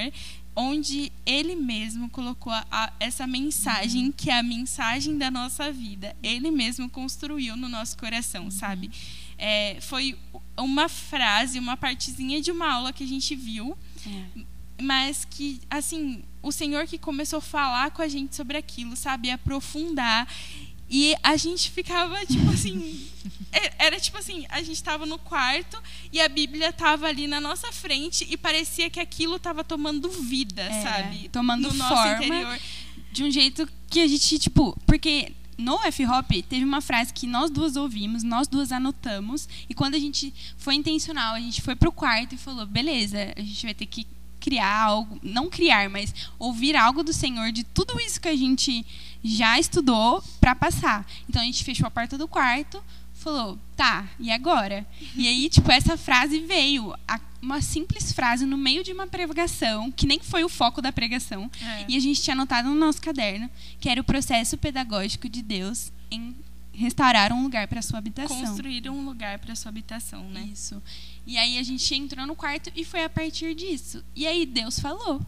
onde 0.55 1.11
ele 1.25 1.55
mesmo 1.55 2.09
colocou 2.09 2.51
a- 2.51 2.65
a- 2.71 2.93
essa 2.99 3.25
mensagem, 3.27 4.11
que 4.11 4.29
é 4.29 4.39
a 4.39 4.43
mensagem 4.43 5.17
da 5.17 5.29
nossa 5.29 5.71
vida. 5.71 6.15
Ele 6.23 6.51
mesmo 6.51 6.89
construiu 6.89 7.55
no 7.55 7.67
nosso 7.69 7.97
coração, 7.97 8.49
sabe? 8.51 8.89
É, 9.37 9.77
foi 9.81 10.17
uma 10.57 10.89
frase, 10.89 11.59
uma 11.59 11.77
partezinha 11.77 12.41
de 12.41 12.51
uma 12.51 12.71
aula 12.73 12.93
que 12.93 13.03
a 13.03 13.07
gente 13.07 13.35
viu, 13.35 13.77
É. 14.05 14.23
mas 14.81 15.25
que, 15.25 15.59
assim, 15.69 16.23
o 16.41 16.51
Senhor 16.51 16.85
que 16.87 16.97
começou 16.97 17.39
a 17.39 17.41
falar 17.41 17.91
com 17.91 18.01
a 18.01 18.07
gente 18.07 18.35
sobre 18.35 18.57
aquilo, 18.57 18.95
sabe? 18.95 19.29
Aprofundar. 19.31 20.27
E 20.89 21.13
a 21.21 21.35
gente 21.35 21.69
ficava, 21.71 22.25
tipo 22.25 22.49
assim. 22.49 23.05
é- 23.51 23.73
Era 23.87 23.99
tipo 23.99 24.17
assim: 24.17 24.45
a 24.49 24.59
gente 24.59 24.75
estava 24.77 25.05
no 25.05 25.19
quarto 25.19 25.77
e 26.13 26.21
a 26.21 26.29
Bíblia 26.29 26.69
estava 26.69 27.07
ali 27.07 27.27
na 27.27 27.41
nossa 27.41 27.71
frente 27.73 28.25
e 28.29 28.37
parecia 28.37 28.89
que 28.89 28.99
aquilo 28.99 29.35
estava 29.35 29.63
tomando 29.65 30.09
vida, 30.09 30.61
É, 30.61 30.81
sabe? 30.83 31.27
tomando 31.29 31.67
no 31.67 31.73
nosso 31.73 31.93
forma. 31.93 32.25
interior. 32.25 32.59
de 33.11 33.23
um 33.23 33.31
jeito 33.31 33.67
que 33.89 33.99
a 33.99 34.07
gente, 34.07 34.37
tipo, 34.39 34.79
porque 34.85 35.31
no 35.57 35.83
F-Hop 35.85 36.29
teve 36.47 36.63
uma 36.63 36.81
frase 36.81 37.13
que 37.13 37.25
nós 37.25 37.49
duas 37.49 37.75
ouvimos, 37.75 38.23
nós 38.23 38.47
duas 38.47 38.71
anotamos, 38.71 39.49
e 39.67 39.73
quando 39.73 39.95
a 39.95 39.99
gente 39.99 40.33
foi 40.57 40.75
intencional, 40.75 41.33
a 41.33 41.39
gente 41.39 41.61
foi 41.61 41.75
pro 41.75 41.91
quarto 41.91 42.35
e 42.35 42.37
falou: 42.37 42.65
beleza, 42.65 43.33
a 43.35 43.41
gente 43.41 43.65
vai 43.65 43.73
ter 43.73 43.87
que 43.87 44.05
criar 44.39 44.81
algo, 44.81 45.19
não 45.23 45.49
criar, 45.49 45.89
mas 45.89 46.13
ouvir 46.37 46.75
algo 46.75 47.03
do 47.03 47.11
Senhor 47.11 47.51
de 47.51 47.63
tudo 47.63 47.99
isso 47.99 48.21
que 48.21 48.29
a 48.29 48.35
gente 48.35 48.85
já 49.23 49.59
estudou 49.59 50.23
para 50.39 50.55
passar. 50.55 51.05
Então 51.27 51.41
a 51.41 51.45
gente 51.45 51.63
fechou 51.63 51.87
a 51.87 51.91
porta 51.91 52.17
do 52.17 52.27
quarto, 52.27 52.81
falou: 53.27 53.59
tá, 53.75 54.09
e 54.19 54.31
agora? 54.31 54.85
E 55.15 55.27
aí, 55.27 55.49
tipo, 55.49 55.69
essa 55.71 55.97
frase 55.97 56.39
veio, 56.39 56.93
uma 57.41 57.61
simples 57.61 58.11
frase 58.11 58.45
no 58.45 58.57
meio 58.57 58.83
de 58.83 58.91
uma 58.93 59.05
pregação, 59.05 59.91
que 59.91 60.07
nem 60.07 60.19
foi 60.19 60.43
o 60.43 60.49
foco 60.49 60.81
da 60.81 60.91
pregação, 60.91 61.49
É. 61.61 61.85
e 61.87 61.95
a 61.97 61.99
gente 61.99 62.21
tinha 62.21 62.33
anotado 62.33 62.69
no 62.69 62.75
nosso 62.75 63.01
caderno 63.01 63.49
que 63.79 63.89
era 63.89 64.01
o 64.01 64.03
processo 64.03 64.57
pedagógico 64.57 65.29
de 65.29 65.41
Deus 65.41 65.91
em 66.09 66.35
restaurar 66.73 67.33
um 67.33 67.43
lugar 67.43 67.67
para 67.67 67.81
sua 67.81 67.99
habitação. 67.99 68.39
Construir 68.39 68.87
um 68.89 69.03
lugar 69.05 69.39
para 69.39 69.55
sua 69.55 69.69
habitação, 69.69 70.23
né? 70.29 70.47
Isso. 70.53 70.81
E 71.25 71.37
aí 71.37 71.57
a 71.57 71.63
gente 71.63 71.95
entrou 71.95 72.25
no 72.25 72.35
quarto 72.35 72.71
e 72.75 72.85
foi 72.85 73.03
a 73.03 73.09
partir 73.09 73.55
disso. 73.55 74.03
E 74.15 74.25
aí 74.27 74.45
Deus 74.45 74.79
falou. 74.79 75.21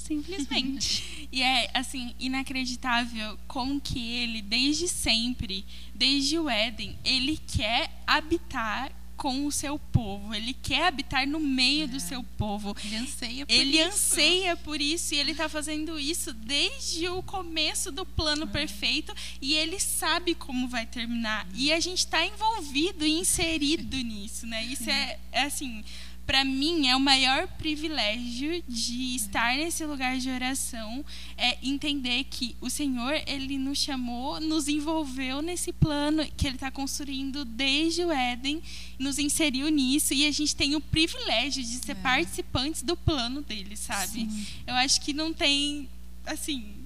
Simplesmente. 0.00 1.28
e 1.30 1.42
é, 1.42 1.70
assim, 1.74 2.14
inacreditável 2.18 3.38
como 3.46 3.80
que 3.80 3.98
ele, 3.98 4.42
desde 4.42 4.88
sempre, 4.88 5.64
desde 5.94 6.38
o 6.38 6.48
Éden, 6.48 6.98
ele 7.04 7.36
quer 7.36 8.02
habitar 8.06 8.92
com 9.20 9.46
o 9.46 9.52
seu 9.52 9.78
povo. 9.78 10.34
Ele 10.34 10.54
quer 10.54 10.86
habitar 10.86 11.26
no 11.26 11.38
meio 11.38 11.84
é. 11.84 11.86
do 11.86 12.00
seu 12.00 12.24
povo. 12.38 12.74
Ele 12.82 12.96
anseia 12.96 13.44
por 13.44 13.52
ele 13.52 13.78
isso. 13.78 13.88
anseia 13.88 14.56
por 14.56 14.80
isso 14.80 15.14
e 15.14 15.18
ele 15.18 15.32
está 15.32 15.46
fazendo 15.46 16.00
isso 16.00 16.32
desde 16.32 17.06
o 17.06 17.22
começo 17.22 17.92
do 17.92 18.06
plano 18.06 18.44
é. 18.44 18.46
perfeito 18.46 19.14
e 19.38 19.52
ele 19.52 19.78
sabe 19.78 20.34
como 20.34 20.66
vai 20.68 20.86
terminar. 20.86 21.46
E 21.54 21.70
a 21.70 21.78
gente 21.78 21.98
está 21.98 22.24
envolvido 22.24 23.04
e 23.04 23.10
inserido 23.10 23.94
nisso, 23.98 24.46
né? 24.46 24.64
Isso 24.64 24.88
é, 24.88 25.18
é 25.32 25.42
assim 25.42 25.84
para 26.26 26.44
mim 26.44 26.86
é 26.86 26.94
o 26.94 27.00
maior 27.00 27.48
privilégio 27.48 28.62
de 28.68 29.16
estar 29.16 29.56
nesse 29.56 29.84
lugar 29.84 30.16
de 30.18 30.30
oração 30.30 31.04
é 31.36 31.58
entender 31.62 32.24
que 32.24 32.54
o 32.60 32.70
Senhor 32.70 33.20
ele 33.26 33.58
nos 33.58 33.78
chamou, 33.78 34.40
nos 34.40 34.68
envolveu 34.68 35.42
nesse 35.42 35.72
plano 35.72 36.24
que 36.36 36.46
Ele 36.46 36.56
está 36.56 36.70
construindo 36.70 37.44
desde 37.44 38.04
o 38.04 38.12
Éden, 38.12 38.62
nos 38.98 39.18
inseriu 39.18 39.68
nisso 39.68 40.14
e 40.14 40.26
a 40.26 40.30
gente 40.30 40.54
tem 40.54 40.76
o 40.76 40.80
privilégio 40.80 41.62
de 41.62 41.78
ser 41.78 41.92
é. 41.92 41.94
participantes 41.96 42.82
do 42.82 42.96
plano 42.96 43.42
dele, 43.42 43.76
sabe? 43.76 44.20
Sim. 44.20 44.46
Eu 44.66 44.74
acho 44.74 45.00
que 45.00 45.12
não 45.12 45.32
tem 45.32 45.88
assim 46.26 46.80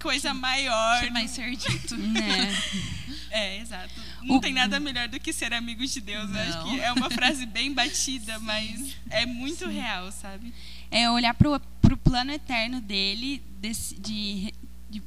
coisa 0.00 0.32
maior. 0.32 1.00
Que 1.00 1.10
mais 1.10 1.30
ser 1.30 1.54
dito. 1.54 1.96
né? 1.98 2.56
É, 3.30 3.58
exato. 3.58 4.00
Não 4.22 4.36
o... 4.36 4.40
tem 4.40 4.52
nada 4.52 4.78
melhor 4.78 5.08
do 5.08 5.18
que 5.18 5.32
ser 5.32 5.52
amigos 5.52 5.90
de 5.92 6.00
Deus. 6.00 6.30
Acho 6.34 6.64
que 6.64 6.80
é 6.80 6.92
uma 6.92 7.10
frase 7.10 7.46
bem 7.46 7.72
batida, 7.72 8.38
mas 8.40 8.96
é 9.08 9.26
muito 9.26 9.66
Sim. 9.66 9.72
real, 9.72 10.10
sabe? 10.12 10.52
É 10.90 11.10
olhar 11.10 11.34
para 11.34 11.48
o 11.56 11.96
plano 11.96 12.32
eterno 12.32 12.80
dele, 12.80 13.42
de, 13.60 13.72
de, 14.00 14.54
de, 14.90 15.02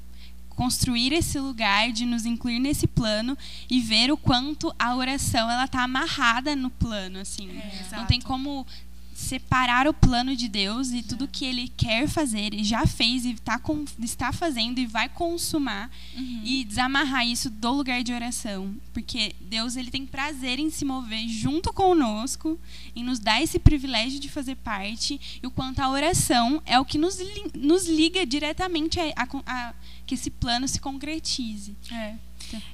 construir 0.49 1.13
esse 1.13 1.39
lugar, 1.39 1.91
de 1.91 2.05
nos 2.05 2.25
incluir 2.25 2.59
nesse 2.59 2.87
plano 2.87 3.37
e 3.69 3.81
ver 3.81 4.11
o 4.11 4.17
quanto 4.17 4.73
a 4.79 4.95
oração 4.95 5.49
ela 5.49 5.67
tá 5.67 5.83
amarrada 5.83 6.55
no 6.55 6.69
plano, 6.69 7.19
assim. 7.19 7.49
É, 7.49 7.95
não 7.95 8.05
tem 8.05 8.21
como 8.21 8.65
separar 9.13 9.87
o 9.87 9.93
plano 9.93 10.35
de 10.35 10.47
Deus 10.47 10.91
e 10.91 11.03
tudo 11.03 11.27
que 11.27 11.45
Ele 11.45 11.67
quer 11.75 12.07
fazer 12.07 12.53
e 12.53 12.63
já 12.63 12.85
fez 12.85 13.25
e 13.25 13.35
tá 13.35 13.59
com, 13.59 13.85
está 13.99 14.31
fazendo 14.31 14.79
e 14.79 14.85
vai 14.85 15.07
consumar 15.09 15.91
uhum. 16.15 16.41
e 16.43 16.63
desamarrar 16.63 17.25
isso 17.27 17.49
do 17.49 17.71
lugar 17.71 18.03
de 18.03 18.13
oração, 18.13 18.75
porque 18.93 19.35
Deus 19.41 19.75
ele 19.75 19.91
tem 19.91 20.05
prazer 20.05 20.59
em 20.59 20.69
se 20.69 20.83
mover 20.83 21.27
junto 21.27 21.71
conosco, 21.71 22.59
em 22.95 23.03
nos 23.03 23.19
dar 23.19 23.41
esse 23.41 23.59
privilégio 23.59 24.19
de 24.19 24.29
fazer 24.29 24.55
parte 24.55 25.39
e 25.41 25.47
o 25.47 25.51
quanto 25.51 25.79
a 25.79 25.89
oração 25.89 26.61
é 26.65 26.79
o 26.79 26.85
que 26.85 26.97
nos, 26.97 27.17
nos 27.55 27.87
liga 27.87 28.25
diretamente 28.25 28.99
a, 28.99 29.13
a, 29.15 29.27
a 29.45 29.73
que 30.05 30.15
esse 30.15 30.29
plano 30.29 30.67
se 30.67 30.79
concretize. 30.79 31.75
É 31.91 32.15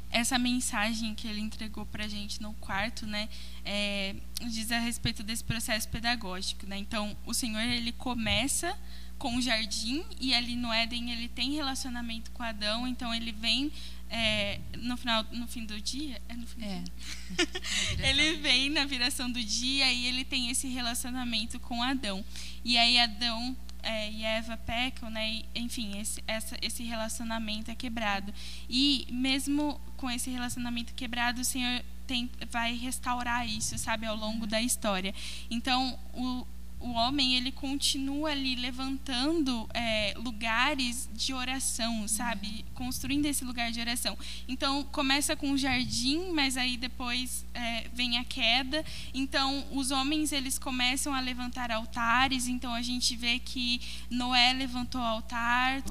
essa 0.09 0.37
mensagem 0.39 1.13
que 1.13 1.27
ele 1.27 1.39
entregou 1.39 1.85
para 1.85 2.05
a 2.05 2.07
gente 2.07 2.41
no 2.41 2.53
quarto, 2.55 3.05
né, 3.05 3.29
é, 3.63 4.15
diz 4.41 4.71
a 4.71 4.79
respeito 4.79 5.23
desse 5.23 5.43
processo 5.43 5.87
pedagógico, 5.89 6.65
né? 6.65 6.77
Então, 6.77 7.15
o 7.25 7.33
Senhor 7.33 7.61
ele 7.61 7.91
começa 7.91 8.77
com 9.17 9.35
o 9.35 9.41
jardim 9.41 10.03
e 10.19 10.33
ali 10.33 10.55
no 10.55 10.71
Éden 10.71 11.11
ele 11.11 11.27
tem 11.27 11.51
relacionamento 11.51 12.31
com 12.31 12.41
Adão, 12.41 12.87
então 12.87 13.13
ele 13.13 13.33
vem 13.33 13.71
é, 14.09 14.59
no 14.77 14.97
final, 14.97 15.23
no 15.31 15.47
fim 15.47 15.65
do 15.65 15.79
dia, 15.79 16.19
é 16.27 16.33
no 16.33 16.47
fim 16.47 16.63
é. 16.63 16.79
do 17.35 17.97
dia. 17.97 18.07
ele 18.07 18.37
vem 18.37 18.69
na 18.69 18.85
viração 18.85 19.29
do 19.31 19.43
dia 19.43 19.91
e 19.91 20.05
ele 20.05 20.25
tem 20.25 20.49
esse 20.49 20.67
relacionamento 20.67 21.59
com 21.59 21.83
Adão. 21.83 22.25
E 22.63 22.77
aí 22.77 22.99
Adão 22.99 23.55
é, 23.83 24.11
e 24.11 24.23
Eva 24.23 24.57
pecam, 24.57 25.09
né? 25.09 25.29
E, 25.29 25.45
enfim, 25.55 25.99
esse, 25.99 26.23
essa, 26.27 26.57
esse 26.61 26.83
relacionamento 26.83 27.71
é 27.71 27.75
quebrado. 27.75 28.33
E 28.69 29.07
mesmo 29.11 29.79
com 29.97 30.09
esse 30.09 30.29
relacionamento 30.29 30.93
quebrado, 30.93 31.41
o 31.41 31.45
Senhor 31.45 31.83
tem, 32.07 32.29
vai 32.49 32.75
restaurar 32.75 33.47
isso, 33.47 33.77
sabe, 33.77 34.05
ao 34.05 34.15
longo 34.15 34.47
da 34.47 34.61
história. 34.61 35.13
Então, 35.49 35.97
o, 36.13 36.45
o 36.79 36.91
homem 36.91 37.35
ele 37.35 37.51
continua 37.51 38.31
ali 38.31 38.55
levantando 38.55 39.69
é, 39.73 40.13
lugares 40.17 41.09
de 41.13 41.33
oração, 41.33 42.07
sabe? 42.07 42.63
Construindo 42.73 43.25
esse 43.25 43.43
lugar 43.43 43.71
de 43.71 43.81
oração. 43.81 44.17
Então 44.47 44.83
começa 44.85 45.35
com 45.35 45.51
o 45.51 45.57
jardim, 45.57 46.31
mas 46.31 46.55
aí 46.55 46.77
depois 46.77 47.45
é, 47.53 47.89
vem 47.93 48.17
a 48.17 48.23
queda. 48.23 48.83
Então 49.13 49.65
os 49.71 49.91
homens 49.91 50.31
eles 50.31 50.57
começam 50.57 51.13
a 51.13 51.19
levantar 51.19 51.69
altares. 51.71 52.47
Então 52.47 52.73
a 52.73 52.81
gente 52.81 53.15
vê 53.15 53.39
que 53.39 53.81
Noé 54.09 54.53
levantou 54.53 55.01
altar. 55.01 55.83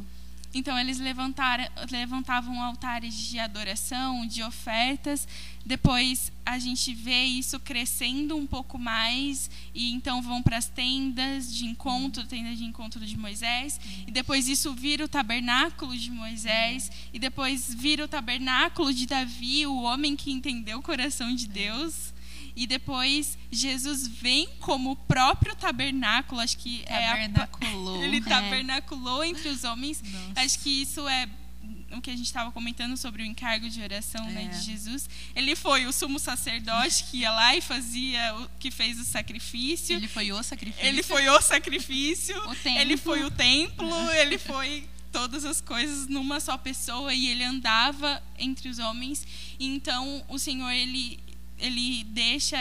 Então 0.54 0.78
eles 0.78 0.98
levantavam 0.98 2.62
altares 2.62 3.14
de 3.14 3.38
adoração, 3.38 4.26
de 4.26 4.42
ofertas. 4.42 5.28
Depois 5.64 6.32
a 6.44 6.58
gente 6.58 6.94
vê 6.94 7.24
isso 7.24 7.60
crescendo 7.60 8.34
um 8.34 8.46
pouco 8.46 8.78
mais 8.78 9.50
e 9.74 9.92
então 9.92 10.22
vão 10.22 10.42
para 10.42 10.56
as 10.56 10.66
tendas 10.66 11.54
de 11.54 11.66
encontro, 11.66 12.26
tenda 12.26 12.56
de 12.56 12.64
encontro 12.64 13.04
de 13.04 13.18
Moisés, 13.18 13.78
e 14.06 14.10
depois 14.10 14.48
isso 14.48 14.72
vira 14.72 15.04
o 15.04 15.08
tabernáculo 15.08 15.94
de 15.96 16.10
Moisés, 16.10 16.90
e 17.12 17.18
depois 17.18 17.74
vira 17.74 18.06
o 18.06 18.08
tabernáculo 18.08 18.94
de 18.94 19.06
Davi, 19.06 19.66
o 19.66 19.82
homem 19.82 20.16
que 20.16 20.32
entendeu 20.32 20.78
o 20.78 20.82
coração 20.82 21.34
de 21.34 21.46
Deus. 21.46 22.14
E 22.58 22.66
depois 22.66 23.38
Jesus 23.52 24.08
vem 24.08 24.48
como 24.58 24.90
o 24.90 24.96
próprio 24.96 25.54
tabernáculo, 25.54 26.40
acho 26.40 26.58
que 26.58 26.82
tabernaculou. 26.82 28.00
É 28.00 28.02
a, 28.02 28.02
ele 28.08 28.20
tabernaculou 28.20 29.22
é. 29.22 29.28
entre 29.28 29.48
os 29.48 29.62
homens. 29.62 30.02
Nossa. 30.02 30.40
Acho 30.40 30.58
que 30.58 30.82
isso 30.82 31.08
é 31.08 31.28
o 31.92 32.00
que 32.00 32.10
a 32.10 32.16
gente 32.16 32.26
estava 32.26 32.50
comentando 32.50 32.96
sobre 32.96 33.22
o 33.22 33.24
encargo 33.24 33.70
de 33.70 33.80
oração 33.80 34.26
é. 34.26 34.32
né, 34.32 34.44
de 34.46 34.60
Jesus. 34.60 35.08
Ele 35.36 35.54
foi 35.54 35.86
o 35.86 35.92
sumo 35.92 36.18
sacerdote 36.18 37.04
que 37.04 37.18
ia 37.18 37.30
lá 37.30 37.54
e 37.54 37.60
fazia, 37.60 38.34
o, 38.34 38.48
que 38.58 38.72
fez 38.72 38.98
o 38.98 39.04
sacrifício. 39.04 39.94
Ele 39.94 40.08
foi 40.08 40.32
o 40.32 40.42
sacrifício. 40.42 40.84
Ele 40.84 41.02
foi 41.04 41.28
o 41.28 41.40
sacrifício. 41.40 42.36
O 42.48 42.68
ele 42.76 42.96
foi 42.96 43.22
o 43.22 43.30
templo. 43.30 43.88
ele 44.18 44.36
foi 44.36 44.88
todas 45.12 45.44
as 45.44 45.60
coisas 45.60 46.08
numa 46.08 46.40
só 46.40 46.58
pessoa 46.58 47.14
e 47.14 47.28
ele 47.28 47.44
andava 47.44 48.20
entre 48.36 48.68
os 48.68 48.80
homens. 48.80 49.24
Então 49.60 50.24
o 50.28 50.40
Senhor 50.40 50.70
ele 50.70 51.27
ele 51.58 52.04
deixa 52.04 52.56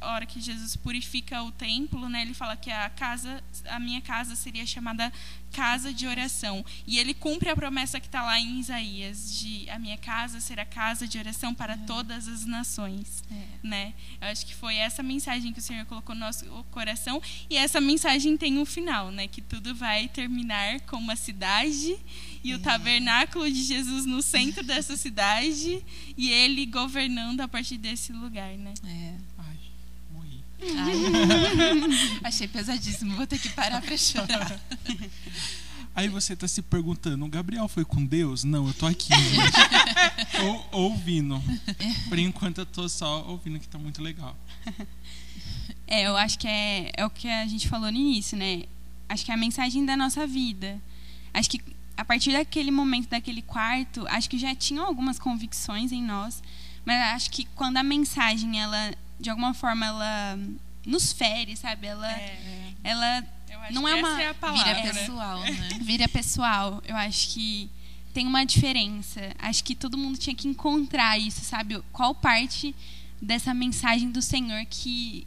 a 0.00 0.12
hora 0.12 0.26
que 0.26 0.40
Jesus 0.40 0.76
purifica 0.76 1.42
o 1.42 1.50
templo, 1.50 2.08
né? 2.08 2.22
Ele 2.22 2.34
fala 2.34 2.56
que 2.56 2.70
a 2.70 2.90
casa, 2.90 3.42
a 3.66 3.78
minha 3.78 4.00
casa 4.00 4.36
seria 4.36 4.66
chamada 4.66 5.12
casa 5.52 5.92
de 5.92 6.06
oração. 6.06 6.64
E 6.86 6.98
ele 6.98 7.14
cumpre 7.14 7.48
a 7.48 7.56
promessa 7.56 7.98
que 7.98 8.06
está 8.06 8.22
lá 8.22 8.38
em 8.38 8.60
Isaías 8.60 9.38
de 9.38 9.68
a 9.70 9.78
minha 9.78 9.96
casa 9.96 10.38
será 10.40 10.66
casa 10.66 11.08
de 11.08 11.18
oração 11.18 11.54
para 11.54 11.72
é. 11.72 11.76
todas 11.78 12.28
as 12.28 12.44
nações, 12.44 13.24
é. 13.30 13.66
né? 13.66 13.94
Eu 14.20 14.28
acho 14.28 14.44
que 14.44 14.54
foi 14.54 14.76
essa 14.76 15.02
mensagem 15.02 15.52
que 15.52 15.58
o 15.58 15.62
Senhor 15.62 15.86
colocou 15.86 16.14
no 16.14 16.20
nosso 16.20 16.44
coração 16.70 17.22
e 17.48 17.56
essa 17.56 17.80
mensagem 17.80 18.36
tem 18.36 18.58
um 18.58 18.66
final, 18.66 19.10
né? 19.10 19.26
Que 19.28 19.40
tudo 19.40 19.74
vai 19.74 20.08
terminar 20.08 20.80
com 20.80 20.96
uma 20.96 21.16
cidade 21.16 21.96
e 22.46 22.54
o 22.54 22.60
tabernáculo 22.60 23.50
de 23.50 23.60
Jesus 23.60 24.06
no 24.06 24.22
centro 24.22 24.62
dessa 24.62 24.96
cidade 24.96 25.84
e 26.16 26.30
ele 26.30 26.64
governando 26.64 27.40
a 27.40 27.48
partir 27.48 27.76
desse 27.76 28.12
lugar, 28.12 28.56
né? 28.56 28.72
É. 28.84 29.14
Ai, 29.36 29.56
morri. 30.12 30.44
Ai. 30.62 32.20
Achei 32.22 32.46
pesadíssimo, 32.46 33.16
vou 33.16 33.26
ter 33.26 33.40
que 33.40 33.48
parar 33.48 33.82
para 33.82 33.96
chorar. 33.96 34.60
Aí 35.92 36.08
você 36.08 36.34
está 36.34 36.46
se 36.46 36.62
perguntando, 36.62 37.24
o 37.24 37.28
Gabriel 37.28 37.66
foi 37.66 37.84
com 37.84 38.04
Deus? 38.04 38.44
Não, 38.44 38.68
eu 38.68 38.74
tô 38.74 38.86
aqui, 38.86 39.08
gente. 39.08 40.44
Ou, 40.44 40.68
ouvindo. 40.84 41.42
Por 42.08 42.18
enquanto 42.18 42.58
eu 42.58 42.66
tô 42.66 42.88
só 42.88 43.26
ouvindo 43.26 43.58
que 43.58 43.66
tá 43.66 43.78
muito 43.78 44.00
legal. 44.00 44.36
É, 45.88 46.06
eu 46.06 46.16
acho 46.16 46.38
que 46.38 46.46
é, 46.46 46.92
é 46.96 47.04
o 47.04 47.10
que 47.10 47.26
a 47.26 47.46
gente 47.46 47.66
falou 47.66 47.90
no 47.90 47.96
início, 47.96 48.38
né? 48.38 48.64
Acho 49.08 49.24
que 49.24 49.32
é 49.32 49.34
a 49.34 49.38
mensagem 49.38 49.84
da 49.84 49.96
nossa 49.96 50.26
vida. 50.26 50.80
Acho 51.32 51.50
que 51.50 51.75
a 51.96 52.04
partir 52.04 52.32
daquele 52.32 52.70
momento, 52.70 53.08
daquele 53.08 53.42
quarto, 53.42 54.06
acho 54.08 54.28
que 54.28 54.38
já 54.38 54.54
tinham 54.54 54.84
algumas 54.84 55.18
convicções 55.18 55.92
em 55.92 56.02
nós, 56.02 56.42
mas 56.84 57.00
acho 57.14 57.30
que 57.30 57.44
quando 57.56 57.78
a 57.78 57.82
mensagem, 57.82 58.60
ela, 58.60 58.94
de 59.18 59.30
alguma 59.30 59.54
forma, 59.54 59.86
ela 59.86 60.38
nos 60.84 61.12
fere, 61.12 61.56
sabe? 61.56 61.86
Ela, 61.86 62.12
é, 62.12 62.72
ela 62.84 63.24
não 63.72 63.88
é 63.88 63.94
uma 63.94 64.22
é 64.22 64.32
vira 64.32 64.92
pessoal, 64.92 65.40
né? 65.40 65.50
né? 65.50 65.68
Vira 65.80 66.08
pessoal. 66.08 66.82
Eu 66.86 66.96
acho 66.96 67.30
que 67.30 67.70
tem 68.14 68.26
uma 68.26 68.44
diferença. 68.44 69.20
Acho 69.38 69.64
que 69.64 69.74
todo 69.74 69.98
mundo 69.98 70.16
tinha 70.18 70.36
que 70.36 70.46
encontrar 70.46 71.18
isso, 71.18 71.44
sabe? 71.44 71.82
Qual 71.92 72.14
parte 72.14 72.74
dessa 73.20 73.52
mensagem 73.52 74.10
do 74.10 74.22
Senhor 74.22 74.64
que 74.66 75.26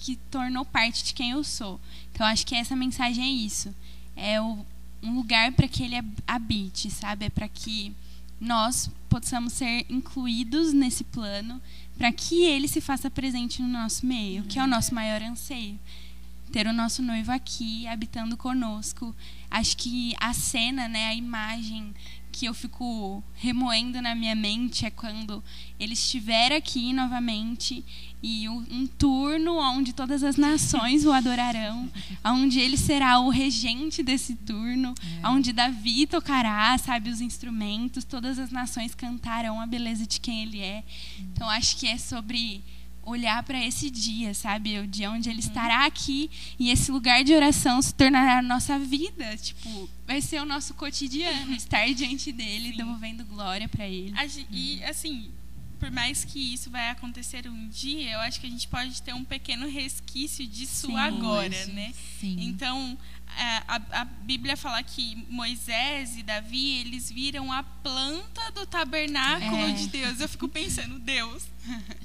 que 0.00 0.16
tornou 0.30 0.64
parte 0.64 1.04
de 1.04 1.12
quem 1.12 1.30
eu 1.32 1.44
sou. 1.44 1.78
Então 2.12 2.26
acho 2.26 2.46
que 2.46 2.54
essa 2.54 2.74
mensagem 2.74 3.22
é 3.22 3.28
isso. 3.28 3.74
É 4.16 4.40
o 4.40 4.64
um 5.02 5.14
lugar 5.14 5.52
para 5.52 5.68
que 5.68 5.82
ele 5.82 5.96
habite, 6.26 6.90
sabe? 6.90 7.26
É 7.26 7.30
para 7.30 7.48
que 7.48 7.94
nós 8.40 8.90
possamos 9.08 9.52
ser 9.52 9.84
incluídos 9.88 10.72
nesse 10.72 11.04
plano 11.04 11.60
para 12.00 12.10
que 12.10 12.44
ele 12.44 12.66
se 12.66 12.80
faça 12.80 13.10
presente 13.10 13.60
no 13.60 13.68
nosso 13.68 14.06
meio, 14.06 14.44
que 14.44 14.58
é 14.58 14.64
o 14.64 14.66
nosso 14.66 14.94
maior 14.94 15.20
anseio. 15.20 15.78
Ter 16.50 16.66
o 16.66 16.72
nosso 16.72 17.02
noivo 17.02 17.30
aqui, 17.30 17.86
habitando 17.86 18.38
conosco. 18.38 19.14
Acho 19.50 19.76
que 19.76 20.14
a 20.18 20.32
cena, 20.32 20.88
né, 20.88 21.08
a 21.08 21.14
imagem 21.14 21.94
que 22.32 22.46
eu 22.46 22.54
fico 22.54 23.22
remoendo 23.34 24.00
na 24.00 24.14
minha 24.14 24.34
mente 24.34 24.86
é 24.86 24.90
quando 24.90 25.44
ele 25.78 25.92
estiver 25.92 26.52
aqui 26.52 26.92
novamente 26.94 27.84
e 28.22 28.48
um 28.48 28.86
turno 28.86 29.56
onde 29.56 29.92
todas 29.92 30.22
as 30.22 30.36
nações 30.36 31.04
o 31.06 31.12
adorarão, 31.12 31.90
onde 32.24 32.60
ele 32.60 32.76
será 32.76 33.18
o 33.18 33.30
regente 33.30 34.02
desse 34.02 34.34
turno, 34.34 34.94
é. 35.22 35.28
onde 35.28 35.52
Davi 35.52 36.06
tocará, 36.06 36.76
sabe, 36.76 37.10
os 37.10 37.20
instrumentos, 37.20 38.04
todas 38.04 38.38
as 38.38 38.50
nações 38.50 38.94
cantarão 38.94 39.60
a 39.60 39.66
beleza 39.66 40.06
de 40.06 40.20
quem 40.20 40.42
ele 40.42 40.60
é. 40.60 40.84
Então 41.32 41.48
acho 41.48 41.76
que 41.76 41.86
é 41.86 41.96
sobre 41.96 42.62
olhar 43.02 43.42
para 43.42 43.62
esse 43.64 43.90
dia, 43.90 44.34
sabe? 44.34 44.78
O 44.78 44.86
dia 44.86 45.10
onde 45.10 45.28
ele 45.28 45.40
uhum. 45.40 45.46
estará 45.46 45.86
aqui 45.86 46.30
e 46.58 46.70
esse 46.70 46.90
lugar 46.90 47.24
de 47.24 47.34
oração 47.34 47.80
se 47.80 47.94
tornará 47.94 48.38
a 48.38 48.42
nossa 48.42 48.78
vida. 48.78 49.36
Tipo, 49.36 49.88
vai 50.06 50.20
ser 50.20 50.40
o 50.40 50.44
nosso 50.44 50.74
cotidiano, 50.74 51.52
estar 51.56 51.86
diante 51.94 52.32
dele, 52.32 52.72
devolvendo 52.72 53.24
glória 53.24 53.68
para 53.68 53.86
ele. 53.86 54.14
E, 54.50 54.82
assim, 54.84 55.30
por 55.80 55.90
mais 55.90 56.24
que 56.24 56.52
isso 56.52 56.70
vai 56.70 56.90
acontecer 56.90 57.48
um 57.48 57.68
dia, 57.68 58.12
eu 58.12 58.20
acho 58.20 58.38
que 58.38 58.46
a 58.46 58.50
gente 58.50 58.68
pode 58.68 59.00
ter 59.02 59.14
um 59.14 59.24
pequeno 59.24 59.66
resquício 59.66 60.46
disso 60.46 60.88
Sim, 60.88 60.98
agora, 60.98 61.48
hoje. 61.48 61.72
né? 61.72 61.94
Sim. 62.20 62.36
Então, 62.38 62.98
é, 63.38 63.62
a, 63.66 63.80
a, 64.02 64.04
Bíblia 64.04 64.56
fala 64.56 64.82
que 64.82 65.24
Moisés 65.30 66.18
e 66.18 66.22
Davi 66.22 66.80
eles 66.80 67.10
viram 67.10 67.50
a 67.50 67.62
planta 67.62 68.52
do 68.52 68.66
tabernáculo 68.66 69.56
é. 69.56 69.72
de 69.72 69.86
Deus. 69.86 70.20
Eu 70.20 70.28
fico 70.28 70.48
pensando, 70.48 70.98
Deus, 70.98 71.44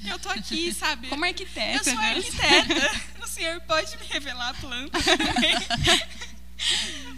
eu 0.05 0.17
tô 0.19 0.29
aqui, 0.29 0.71
sabe? 0.73 1.09
Como 1.09 1.25
arquiteta. 1.25 1.89
Eu 1.89 1.95
sou 1.95 2.03
arquiteta. 2.03 3.01
o 3.21 3.27
Senhor 3.27 3.59
pode 3.61 3.97
me 3.97 4.05
revelar 4.05 4.49
a 4.49 4.53
planta 4.53 4.97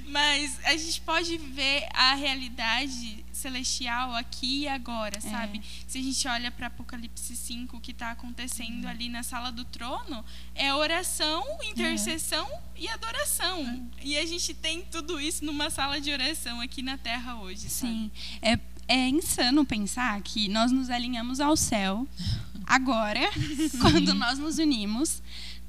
Mas 0.07 0.57
a 0.63 0.75
gente 0.77 1.01
pode 1.01 1.37
ver 1.37 1.85
a 1.93 2.15
realidade 2.15 3.25
celestial 3.33 4.15
aqui 4.15 4.61
e 4.61 4.67
agora, 4.67 5.19
sabe? 5.19 5.59
É. 5.59 5.61
Se 5.85 5.99
a 5.99 6.01
gente 6.01 6.27
olha 6.27 6.49
para 6.49 6.67
Apocalipse 6.67 7.35
5, 7.35 7.75
o 7.75 7.81
que 7.81 7.91
está 7.91 8.11
acontecendo 8.11 8.85
uhum. 8.85 8.89
ali 8.89 9.09
na 9.09 9.21
sala 9.21 9.51
do 9.51 9.65
trono, 9.65 10.23
é 10.55 10.73
oração, 10.73 11.43
intercessão 11.63 12.45
uhum. 12.45 12.59
e 12.77 12.87
adoração. 12.87 13.61
Uhum. 13.61 13.89
E 14.01 14.17
a 14.17 14.25
gente 14.25 14.53
tem 14.53 14.81
tudo 14.83 15.19
isso 15.19 15.43
numa 15.43 15.69
sala 15.69 15.99
de 15.99 16.11
oração 16.11 16.61
aqui 16.61 16.81
na 16.81 16.97
Terra 16.97 17.35
hoje, 17.35 17.69
Sim. 17.69 18.09
É, 18.41 18.57
é 18.87 19.09
insano 19.09 19.65
pensar 19.65 20.21
que 20.21 20.47
nós 20.47 20.71
nos 20.71 20.89
alinhamos 20.89 21.41
ao 21.41 21.57
céu 21.57 22.07
agora, 22.65 23.29
quando 23.81 24.13
nós 24.13 24.39
nos 24.39 24.57
unimos 24.57 25.21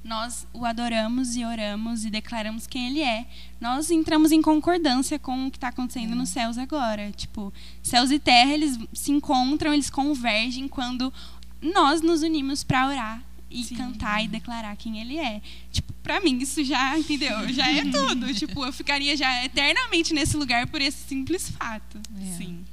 nós 0.03 0.47
o 0.53 0.65
adoramos 0.65 1.37
e 1.37 1.45
oramos 1.45 2.05
e 2.05 2.11
declaramos 2.11 2.67
quem 2.67 2.87
ele 2.87 3.03
é, 3.03 3.27
nós 3.61 3.91
entramos 3.91 4.33
em 4.33 4.41
concordância 4.41 5.19
com 5.19 5.47
o 5.47 5.51
que 5.51 5.57
está 5.57 5.69
acontecendo 5.69 6.15
nos 6.15 6.31
céus 6.31 6.57
agora. 6.57 7.11
Tipo, 7.13 7.53
céus 7.83 8.11
e 8.11 8.19
terra, 8.19 8.53
eles 8.53 8.79
se 8.93 9.11
encontram, 9.11 9.75
eles 9.75 9.91
convergem 9.91 10.69
quando 10.69 11.13
nós 11.61 12.01
nos 12.01 12.23
unimos 12.23 12.63
para 12.63 12.89
orar 12.89 13.23
e 13.51 13.65
Sim. 13.65 13.77
cantar 13.77 14.25
e 14.25 14.29
declarar 14.29 14.77
quem 14.77 15.01
ele 15.01 15.19
é. 15.19 15.41
Tipo, 15.73 15.93
para 16.03 16.21
mim 16.21 16.39
isso 16.39 16.63
já, 16.65 16.99
entendeu? 16.99 17.53
Já 17.53 17.71
é 17.71 17.85
tudo. 17.91 18.33
tipo, 18.35 18.65
eu 18.65 18.73
ficaria 18.73 19.17
já 19.17 19.45
eternamente 19.45 20.15
nesse 20.15 20.37
lugar 20.37 20.67
por 20.69 20.81
esse 20.81 21.09
simples 21.09 21.51
fato. 21.51 22.01
É. 22.21 22.37
Sim. 22.37 22.65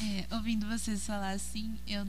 É, 0.00 0.34
ouvindo 0.36 0.66
vocês 0.66 1.04
falar 1.04 1.30
assim, 1.30 1.76
eu 1.86 2.06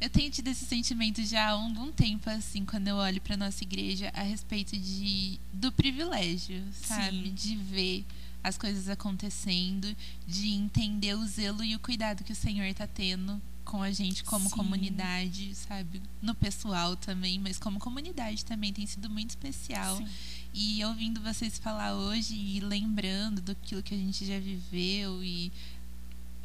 eu 0.00 0.10
tenho 0.10 0.30
tido 0.30 0.48
esse 0.48 0.64
sentimento 0.64 1.24
já 1.24 1.50
há 1.50 1.56
um 1.56 1.90
tempo, 1.90 2.28
assim, 2.28 2.64
quando 2.64 2.88
eu 2.88 2.96
olho 2.96 3.20
para 3.20 3.36
nossa 3.36 3.64
igreja 3.64 4.10
a 4.14 4.22
respeito 4.22 4.76
de, 4.76 5.40
do 5.52 5.72
privilégio, 5.72 6.62
sabe? 6.72 7.28
Sim. 7.28 7.34
De 7.34 7.56
ver 7.56 8.04
as 8.42 8.56
coisas 8.58 8.88
acontecendo, 8.88 9.94
de 10.26 10.48
entender 10.50 11.14
o 11.14 11.26
zelo 11.26 11.64
e 11.64 11.74
o 11.74 11.80
cuidado 11.80 12.22
que 12.22 12.32
o 12.32 12.36
Senhor 12.36 12.64
está 12.66 12.86
tendo 12.86 13.40
com 13.64 13.82
a 13.82 13.90
gente 13.90 14.22
como 14.22 14.48
Sim. 14.48 14.54
comunidade, 14.54 15.54
sabe? 15.54 16.00
No 16.22 16.34
pessoal 16.34 16.96
também, 16.96 17.38
mas 17.38 17.58
como 17.58 17.80
comunidade 17.80 18.44
também 18.44 18.72
tem 18.72 18.86
sido 18.86 19.10
muito 19.10 19.30
especial. 19.30 19.96
Sim. 19.96 20.06
E 20.54 20.84
ouvindo 20.84 21.20
vocês 21.20 21.58
falar 21.58 21.94
hoje 21.94 22.34
e 22.34 22.60
lembrando 22.60 23.42
do 23.42 23.54
que 23.56 23.74
a 23.74 23.98
gente 23.98 24.24
já 24.24 24.38
viveu 24.38 25.22
e 25.22 25.52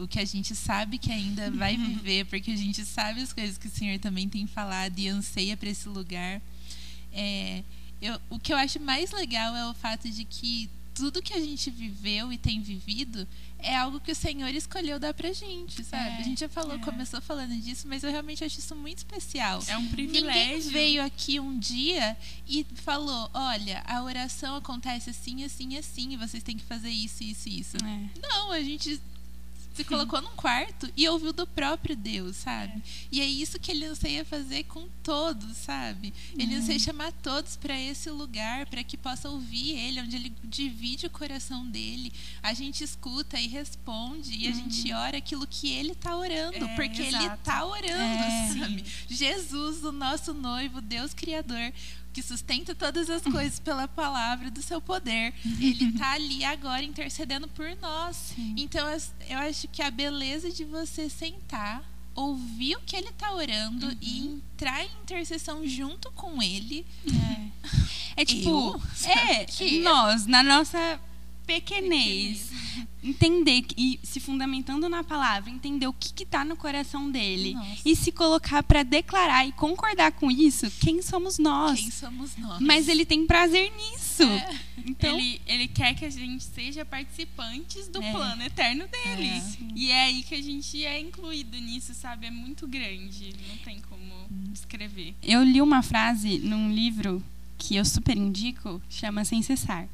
o 0.02 0.08
que 0.08 0.20
a 0.20 0.26
gente 0.26 0.56
sabe 0.56 0.98
que 0.98 1.12
ainda 1.12 1.52
vai 1.52 1.78
viver, 1.78 2.26
porque 2.26 2.52
a 2.52 2.58
gente 2.58 2.84
sabe 2.86 3.22
as 3.22 3.32
coisas 3.32 3.58
que 3.58 3.68
o 3.68 3.72
Senhor 3.72 4.00
também 4.00 4.28
tem 4.28 4.48
falado 4.48 4.98
e 4.98 5.08
anseia 5.08 5.56
para 5.56 5.70
esse 5.70 5.88
lugar. 5.88 6.42
É, 7.14 7.64
eu, 8.02 8.20
o 8.30 8.40
que 8.40 8.52
eu 8.52 8.58
acho 8.58 8.80
mais 8.80 9.12
legal 9.12 9.56
é 9.56 9.70
o 9.70 9.74
fato 9.74 10.10
de 10.10 10.26
que 10.26 10.70
tudo 10.94 11.22
que 11.22 11.34
a 11.34 11.40
gente 11.40 11.70
viveu 11.70 12.32
e 12.34 12.38
tem 12.38 12.62
vivido 12.62 13.28
é 13.60 13.76
algo 13.78 14.00
que 14.00 14.12
o 14.12 14.16
Senhor 14.16 14.50
escolheu 14.50 15.00
dar 15.00 15.14
pra 15.14 15.32
gente, 15.32 15.84
sabe? 15.84 16.10
É, 16.10 16.18
a 16.18 16.24
gente 16.24 16.40
já 16.40 16.50
falou, 16.50 16.76
é. 16.76 16.80
começou 16.80 17.22
falando 17.22 17.56
disso, 17.56 17.88
mas 17.88 18.04
eu 18.04 18.12
realmente 18.12 18.44
acho 18.44 18.60
isso 18.60 18.76
muito 18.76 19.00
especial. 19.00 19.64
É 19.68 19.78
um 19.78 19.88
privilégio. 19.88 20.28
Ninguém 20.28 20.60
veio 20.72 21.04
aqui 21.04 21.40
um 21.40 21.58
dia 21.58 22.18
e 22.48 22.66
falou: 22.76 23.30
olha, 23.34 23.84
a 23.86 24.02
oração 24.04 24.56
acontece 24.56 25.12
assim, 25.12 25.44
assim, 25.44 25.78
assim, 25.78 26.14
e 26.14 26.18
vocês 26.18 26.44
têm 26.44 26.58
que 26.58 26.64
fazer 26.64 26.90
isso, 26.90 27.24
isso, 27.24 27.48
isso. 27.48 27.78
É. 27.78 28.20
Não, 28.20 28.52
a 28.52 28.62
gente 28.62 29.00
se 29.82 29.86
colocou 29.86 30.22
num 30.22 30.36
quarto 30.36 30.91
e 30.96 31.08
ouviu 31.10 31.34
do 31.34 31.48
próprio 31.48 31.96
Deus, 31.96 32.36
sabe? 32.38 32.74
É. 32.78 32.82
E 33.12 33.22
é 33.22 33.26
isso 33.26 33.60
que 33.60 33.72
ele 33.72 33.86
anseia 33.86 34.24
fazer 34.24 34.63
com 34.65 34.88
todos, 35.02 35.58
sabe? 35.58 36.13
Ele 36.38 36.56
uhum. 36.56 36.62
anseia 36.62 36.78
chamar 36.78 37.12
todos 37.12 37.56
para 37.56 37.80
esse 37.80 38.10
lugar, 38.10 38.67
para 38.67 38.84
que 38.84 38.96
possa 38.96 39.30
ouvir 39.30 39.72
ele, 39.72 40.02
onde 40.02 40.15
ele 40.15 40.34
divide 40.44 41.08
o 41.08 41.10
coração 41.10 41.65
dele. 41.67 42.13
A 42.44 42.54
gente 42.54 42.84
escuta 42.84 43.39
e 43.39 43.48
responde, 43.48 44.38
e 44.38 44.48
a 44.48 44.52
gente 44.52 44.91
uhum. 44.91 45.00
ora 45.00 45.17
aquilo 45.17 45.48
que 45.48 45.72
ele 45.72 45.94
está 45.94 46.15
orando, 46.15 46.63
é, 46.63 46.76
porque 46.76 47.02
exato. 47.02 47.26
ele 47.26 47.34
está 47.34 47.65
orando, 47.65 48.24
é. 48.24 48.48
sabe? 48.60 48.86
Jesus, 49.10 49.84
o 49.84 49.91
nosso 49.91 50.34
noivo, 50.34 50.80
Deus 50.80 51.13
Criador, 51.13 51.74
que 52.13 52.21
sustenta 52.21 52.76
todas 52.76 53.10
as 53.10 53.21
coisas 53.24 53.60
pela 53.60 53.88
palavra 53.88 54.52
do 54.52 54.62
seu 54.62 54.82
poder. 54.82 55.34
Ele 55.60 55.86
está 55.86 56.13
ali 56.13 56.43
agora 56.43 56.84
intercedendo 56.84 57.47
por 57.47 57.76
nós. 57.82 58.34
Sim. 58.36 58.56
Então 58.58 58.86
eu 59.30 59.38
acho 59.39 59.67
que 59.67 59.82
a 59.82 59.89
beleza 59.89 60.52
de 60.52 60.65
você 60.65 61.10
sentar, 61.10 61.84
ouvir 62.13 62.76
o 62.76 62.82
que 62.82 62.95
ele 62.95 63.10
está 63.10 63.34
orando 63.34 63.88
uhum. 63.88 63.97
e 64.02 64.28
entrar 64.28 64.84
em 64.84 64.89
intercessão 65.02 65.65
junto 65.65 66.12
com 66.12 66.41
ele. 66.41 66.86
É, 68.15 68.21
é 68.21 68.26
tipo, 68.26 68.50
eu? 68.50 68.82
é, 69.10 69.45
que? 69.45 69.80
nós, 69.80 70.26
na 70.26 70.43
nossa 70.43 71.00
pequenez, 71.45 72.49
entender 73.04 73.65
e 73.75 73.99
se 74.04 74.19
fundamentando 74.19 74.88
na 74.88 75.04
palavra, 75.04 75.49
entender 75.49 75.88
o 75.88 75.93
que 75.93 76.23
está 76.23 76.45
no 76.45 76.56
coração 76.56 77.10
dele 77.10 77.54
Nossa. 77.54 77.82
e 77.84 77.95
se 77.95 78.12
colocar 78.12 78.63
para 78.63 78.84
declarar 78.84 79.45
e 79.45 79.51
concordar 79.51 80.12
com 80.12 80.30
isso, 80.30 80.69
quem 80.80 81.01
somos 81.01 81.38
nós? 81.38 81.80
Quem 81.80 81.91
somos 81.91 82.38
nós? 82.38 82.60
Mas 82.60 82.88
ele 82.88 83.06
tem 83.06 83.25
prazer 83.25 83.71
nisso. 83.75 84.23
É. 84.23 84.60
Então 84.86 85.17
ele, 85.17 85.41
ele 85.45 85.67
quer 85.67 85.95
que 85.95 86.06
a 86.06 86.10
gente 86.10 86.43
seja 86.43 86.86
participantes 86.86 87.88
do 87.88 88.01
é. 88.01 88.12
plano 88.12 88.43
eterno 88.43 88.86
dele. 88.88 89.27
É. 89.27 89.43
E 89.75 89.91
é 89.91 90.04
aí 90.04 90.23
que 90.23 90.36
a 90.36 90.41
gente 90.41 90.86
é 90.86 90.99
incluído 90.99 91.58
nisso, 91.58 91.93
sabe? 91.93 92.27
É 92.27 92.32
muito 92.32 92.67
grande, 92.67 93.34
não 93.47 93.58
tem 93.58 93.80
como 93.82 94.27
descrever. 94.51 95.15
Eu 95.23 95.43
li 95.43 95.62
uma 95.62 95.82
frase 95.82 96.39
num 96.39 96.71
livro 96.73 97.23
que 97.58 97.75
eu 97.75 97.86
super 97.86 98.17
indico, 98.17 98.82
chama 98.89 99.23
Sem 99.23 99.41
Cessar 99.41 99.88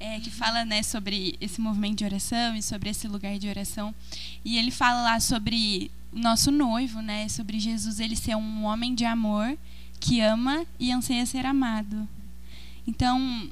é, 0.00 0.18
que 0.18 0.30
fala 0.30 0.64
né, 0.64 0.82
sobre 0.82 1.36
esse 1.40 1.60
movimento 1.60 1.98
de 1.98 2.04
oração 2.04 2.56
e 2.56 2.62
sobre 2.62 2.88
esse 2.88 3.06
lugar 3.06 3.38
de 3.38 3.48
oração. 3.48 3.94
E 4.42 4.56
ele 4.56 4.70
fala 4.70 5.02
lá 5.02 5.20
sobre 5.20 5.90
o 6.10 6.18
nosso 6.18 6.50
noivo, 6.50 7.02
né, 7.02 7.28
sobre 7.28 7.60
Jesus 7.60 8.00
ele 8.00 8.16
ser 8.16 8.34
um 8.34 8.64
homem 8.64 8.94
de 8.94 9.04
amor 9.04 9.56
que 10.00 10.20
ama 10.20 10.64
e 10.78 10.90
anseia 10.90 11.26
ser 11.26 11.44
amado. 11.44 12.08
Então, 12.86 13.48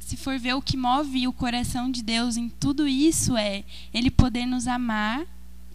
se 0.00 0.16
for 0.16 0.38
ver 0.38 0.54
o 0.54 0.62
que 0.62 0.76
move 0.76 1.28
o 1.28 1.32
coração 1.32 1.90
de 1.90 2.02
Deus 2.02 2.38
em 2.38 2.48
tudo 2.48 2.88
isso 2.88 3.36
é 3.36 3.62
ele 3.92 4.10
poder 4.10 4.46
nos 4.46 4.66
amar 4.66 5.26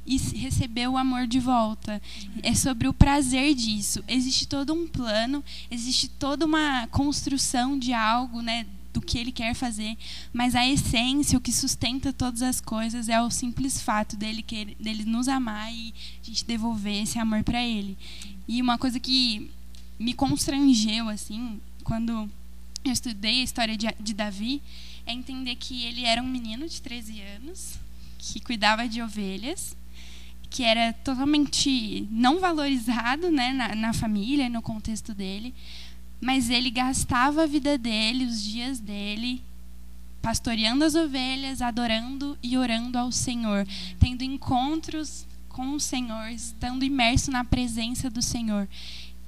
e 0.04 0.18
receber 0.18 0.88
o 0.88 0.98
amor 0.98 1.28
de 1.28 1.40
volta. 1.40 2.02
É 2.42 2.56
sobre 2.56 2.88
o 2.88 2.94
prazer 2.94 3.54
disso. 3.54 4.04
Existe 4.08 4.48
todo 4.48 4.74
um 4.74 4.88
plano, 4.88 5.44
existe 5.70 6.10
toda 6.10 6.44
uma 6.44 6.88
construção 6.88 7.78
de 7.78 7.94
algo, 7.94 8.42
né, 8.42 8.66
do 8.94 9.02
que 9.02 9.18
ele 9.18 9.32
quer 9.32 9.54
fazer, 9.54 9.98
mas 10.34 10.56
a 10.56 10.68
essência, 10.68 11.38
o 11.38 11.42
que 11.42 11.52
sustenta 11.52 12.12
todas 12.12 12.42
as 12.42 12.60
coisas 12.60 13.10
é 13.10 13.22
o 13.22 13.30
simples 13.30 13.82
fato 13.82 14.18
dele 14.18 14.42
querer, 14.42 14.76
dele 14.80 15.06
nos 15.06 15.28
amar 15.28 15.74
e 15.74 15.94
a 16.22 16.26
gente 16.26 16.46
devolver 16.46 17.04
esse 17.04 17.18
amor 17.18 17.44
para 17.44 17.64
ele. 17.64 17.98
E 18.48 18.62
uma 18.62 18.78
coisa 18.78 19.00
que 19.00 19.50
me 19.98 20.14
constrangeu 20.14 21.08
assim, 21.08 21.60
quando 21.84 22.30
eu 22.84 22.92
estudei 22.92 23.42
a 23.42 23.44
história 23.44 23.78
de, 23.78 23.88
de 24.00 24.14
Davi, 24.14 24.62
é 25.06 25.14
entender 25.14 25.56
que 25.56 25.84
ele 25.84 26.04
era 26.04 26.22
um 26.22 26.28
menino 26.28 26.68
de 26.68 26.82
13 26.82 27.22
anos, 27.22 27.80
que 28.18 28.40
cuidava 28.40 28.88
de 28.88 29.02
ovelhas, 29.02 29.76
que 30.50 30.64
era 30.64 30.92
totalmente 30.92 32.08
não 32.12 32.40
valorizado 32.40 33.32
né, 33.32 33.54
na, 33.54 33.74
na 33.74 33.94
família, 33.94 34.50
no 34.50 34.62
contexto 34.62 35.14
dele, 35.14 35.54
mas 36.22 36.50
ele 36.50 36.70
gastava 36.70 37.44
a 37.44 37.48
vida 37.48 37.78
dele, 37.78 38.26
os 38.26 38.42
dias 38.44 38.80
dele, 38.80 39.42
pastoreando 40.22 40.86
as 40.86 40.94
ovelhas, 40.94 41.62
adorando 41.62 42.38
e 42.44 42.56
orando 42.56 42.98
ao 42.98 43.12
Senhor, 43.12 43.68
tendo 44.00 44.24
encontros 44.24 45.26
com 45.50 45.74
o 45.74 45.80
Senhor, 45.80 46.30
estando 46.30 46.86
imerso 46.86 47.32
na 47.32 47.44
presença 47.44 48.10
do 48.10 48.22
Senhor. 48.22 48.70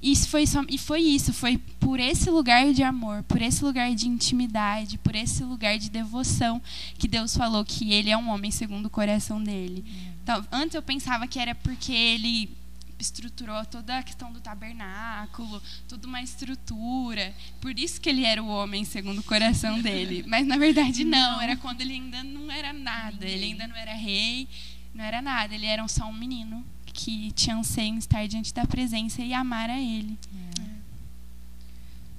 Isso 0.00 0.28
foi 0.28 0.46
só, 0.46 0.62
e 0.68 0.76
foi 0.76 1.00
isso, 1.00 1.32
foi 1.32 1.56
por 1.80 1.98
esse 1.98 2.30
lugar 2.30 2.72
de 2.72 2.82
amor, 2.82 3.22
por 3.22 3.40
esse 3.40 3.64
lugar 3.64 3.94
de 3.94 4.06
intimidade, 4.06 4.98
por 4.98 5.16
esse 5.16 5.42
lugar 5.42 5.78
de 5.78 5.90
devoção 5.90 6.60
que 6.98 7.08
Deus 7.08 7.34
falou 7.34 7.64
que 7.64 7.90
ele 7.90 8.10
é 8.10 8.16
um 8.16 8.28
homem 8.28 8.50
segundo 8.50 8.86
o 8.86 8.90
coração 8.90 9.42
dele. 9.42 9.82
Então, 10.22 10.46
antes 10.52 10.74
eu 10.74 10.82
pensava 10.82 11.26
que 11.26 11.38
era 11.38 11.54
porque 11.54 11.92
ele 11.92 12.50
estruturou 12.98 13.64
toda 13.66 13.98
a 13.98 14.02
questão 14.02 14.32
do 14.32 14.40
tabernáculo, 14.40 15.62
toda 15.88 16.06
uma 16.06 16.22
estrutura. 16.22 17.34
Por 17.60 17.78
isso 17.78 18.00
que 18.00 18.08
ele 18.08 18.24
era 18.24 18.42
o 18.42 18.48
homem 18.48 18.84
segundo 18.84 19.18
o 19.18 19.24
coração 19.24 19.80
dele. 19.80 20.24
Mas 20.28 20.46
na 20.46 20.56
verdade 20.56 21.04
não, 21.04 21.40
era 21.40 21.56
quando 21.56 21.80
ele 21.80 21.94
ainda 21.94 22.22
não 22.22 22.50
era 22.50 22.72
nada, 22.72 23.26
ele 23.26 23.46
ainda 23.46 23.66
não 23.66 23.76
era 23.76 23.94
rei, 23.94 24.48
não 24.94 25.04
era 25.04 25.20
nada, 25.20 25.54
ele 25.54 25.66
era 25.66 25.86
só 25.88 26.06
um 26.06 26.12
menino 26.12 26.64
que 26.86 27.32
tinha 27.32 27.56
anseio 27.56 27.94
em 27.94 27.98
estar 27.98 28.26
diante 28.28 28.54
da 28.54 28.64
presença 28.66 29.22
e 29.22 29.34
amar 29.34 29.68
a 29.68 29.80
ele. 29.80 30.18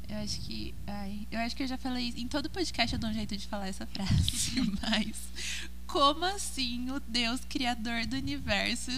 Eu 0.07 0.17
acho 0.17 0.39
que. 0.41 0.73
Ai, 0.85 1.27
eu 1.31 1.39
acho 1.39 1.55
que 1.55 1.63
eu 1.63 1.67
já 1.67 1.77
falei 1.77 2.07
isso. 2.07 2.19
Em 2.19 2.27
todo 2.27 2.49
podcast 2.49 2.93
eu 2.93 2.99
dou 2.99 3.09
um 3.09 3.13
jeito 3.13 3.35
de 3.35 3.47
falar 3.47 3.67
essa 3.67 3.85
frase. 3.88 4.61
Mas 4.81 5.17
como 5.88 6.25
assim 6.25 6.89
o 6.91 6.99
Deus 6.99 7.41
criador 7.49 8.05
do 8.05 8.15
universo, 8.15 8.91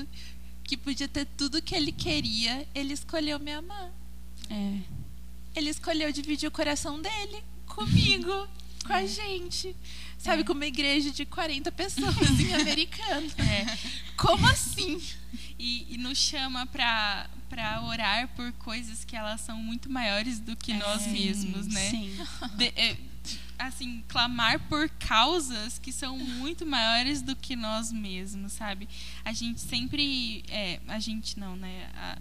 que 0.67 0.77
podia 0.77 1.07
ter 1.07 1.25
tudo 1.25 1.61
que 1.61 1.73
ele 1.73 1.91
queria, 1.91 2.67
ele 2.75 2.93
escolheu 2.93 3.39
me 3.39 3.51
amar? 3.53 3.89
É. 4.49 4.79
Ele 5.55 5.69
escolheu 5.69 6.11
dividir 6.11 6.47
o 6.47 6.51
coração 6.51 7.01
dele 7.01 7.41
comigo, 7.65 8.47
com 8.85 8.93
a 8.93 9.05
gente. 9.05 9.75
Sabe, 10.19 10.43
com 10.43 10.53
uma 10.53 10.65
igreja 10.65 11.09
de 11.11 11.25
40 11.25 11.71
pessoas 11.71 12.39
em 12.39 12.53
americano. 12.59 13.27
É. 13.39 13.77
Como 14.17 14.45
assim? 14.47 15.01
E, 15.57 15.93
e 15.93 15.97
nos 15.97 16.17
chama 16.17 16.65
para 16.67 17.29
para 17.49 17.81
orar 17.81 18.27
por 18.35 18.51
coisas 18.53 19.05
que 19.05 19.15
elas 19.15 19.39
são 19.39 19.57
muito 19.57 19.89
maiores 19.89 20.37
do 20.37 20.53
que 20.53 20.73
nós 20.73 21.07
É, 21.07 21.11
mesmos, 21.11 21.65
né? 21.67 21.89
Sim. 21.89 22.13
De- 22.57 22.73
é, 22.75 22.97
assim, 23.59 24.03
clamar 24.07 24.59
por 24.67 24.89
causas 24.89 25.79
que 25.79 25.91
são 25.91 26.17
muito 26.17 26.65
maiores 26.65 27.21
do 27.21 27.35
que 27.35 27.55
nós 27.55 27.91
mesmos, 27.91 28.53
sabe? 28.53 28.87
A 29.25 29.33
gente 29.33 29.59
sempre, 29.61 30.43
é, 30.47 30.79
a 30.87 30.99
gente 30.99 31.39
não, 31.39 31.55
né? 31.55 31.89
A, 31.95 32.17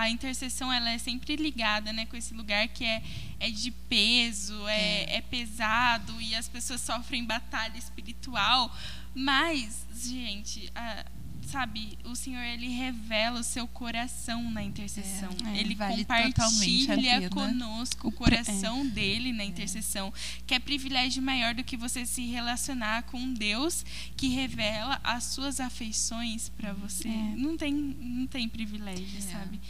a 0.00 0.08
intercessão 0.08 0.72
ela 0.72 0.90
é 0.90 0.96
sempre 0.98 1.36
ligada, 1.36 1.92
né, 1.92 2.06
com 2.06 2.16
esse 2.16 2.32
lugar 2.32 2.66
que 2.68 2.82
é, 2.82 3.02
é 3.38 3.50
de 3.50 3.70
peso, 3.70 4.66
é, 4.66 5.16
é 5.16 5.20
pesado 5.20 6.18
e 6.20 6.34
as 6.34 6.48
pessoas 6.48 6.80
sofrem 6.80 7.24
batalha 7.26 7.76
espiritual, 7.76 8.74
mas, 9.14 9.86
gente, 9.94 10.70
a- 10.74 11.04
sabe, 11.46 11.98
o 12.04 12.14
Senhor 12.14 12.42
ele 12.42 12.68
revela 12.68 13.40
o 13.40 13.44
seu 13.44 13.66
coração 13.68 14.50
na 14.50 14.62
intercessão. 14.62 15.30
É, 15.46 15.58
ele 15.58 15.74
vale 15.74 16.04
compartilha 16.04 17.28
conosco 17.30 18.08
o 18.08 18.12
pre- 18.12 18.36
coração 18.36 18.86
dele 18.88 19.32
na 19.32 19.44
intercessão, 19.44 20.12
que 20.46 20.54
é 20.54 20.58
privilégio 20.58 21.22
maior 21.22 21.54
do 21.54 21.62
que 21.64 21.76
você 21.76 22.06
se 22.06 22.26
relacionar 22.26 23.02
com 23.04 23.18
um 23.18 23.34
Deus 23.34 23.84
que 24.16 24.28
revela 24.28 25.00
as 25.04 25.24
suas 25.24 25.60
afeições 25.60 26.48
para 26.50 26.72
você. 26.72 27.08
É. 27.08 27.34
Não 27.36 27.56
tem 27.56 27.72
não 27.72 28.26
tem 28.26 28.48
privilégio, 28.48 29.20
sabe? 29.22 29.60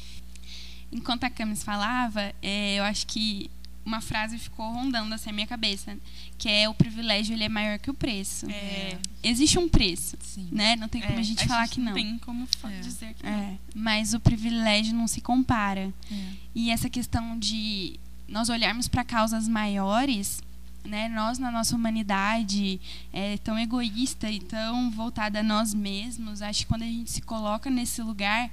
Enquanto 0.91 1.25
a 1.25 1.31
Camis 1.31 1.63
falava, 1.63 2.35
é, 2.43 2.75
eu 2.75 2.85
acho 2.85 3.07
que 3.07 3.51
uma 3.85 4.01
frase 4.01 4.39
ficou 4.39 4.73
rondando 4.73 5.15
assim 5.15 5.31
a 5.31 5.33
minha 5.33 5.47
cabeça, 5.47 5.97
que 6.39 6.49
é 6.49 6.69
o 6.69 6.75
privilégio 6.75 7.35
ele 7.35 7.45
é 7.45 7.49
maior 7.49 7.79
que 7.79 7.91
o 7.91 7.95
preço. 7.95 8.49
É, 8.51 8.97
Existe 9.23 9.59
um 9.59 9.69
preço, 9.69 10.17
Sim. 10.23 10.49
né? 10.53 10.77
Não 10.77 10.89
tem 10.89 11.01
como 11.01 11.15
é, 11.17 11.19
a 11.21 11.23
gente 11.23 11.47
falar 11.47 11.69
que 11.69 11.81
não. 11.81 11.93
tem 11.95 12.19
como 12.19 12.47
É. 12.65 12.81
dizer 12.81 13.15
que 13.15 13.25
não. 13.25 13.33
É, 13.33 13.59
mas 13.75 14.15
o 14.15 14.21
privilégio 14.21 14.95
não 14.95 15.07
se 15.09 15.21
compara. 15.21 15.93
É. 16.11 16.15
E 16.55 16.71
essa 16.71 16.89
questão 16.89 17.39
de 17.39 17.99
nós 18.29 18.49
olharmos 18.49 18.89
para 18.89 19.05
causas 19.05 19.47
maiores, 19.49 20.41
né? 20.85 21.09
Nós 21.09 21.39
na 21.39 21.51
nossa 21.51 21.77
humanidade 21.77 22.81
é 23.13 23.37
tão 23.39 23.59
egoísta 23.59 24.31
e 24.31 24.41
tão 24.41 24.91
voltada 24.91 25.41
a 25.41 25.43
nós 25.43 25.73
mesmos. 25.75 26.43
Acho 26.43 26.61
que 26.61 26.67
quando 26.67 26.83
a 26.83 26.87
gente 26.87 27.11
se 27.11 27.23
coloca 27.23 27.71
nesse 27.71 28.03
lugar, 28.03 28.51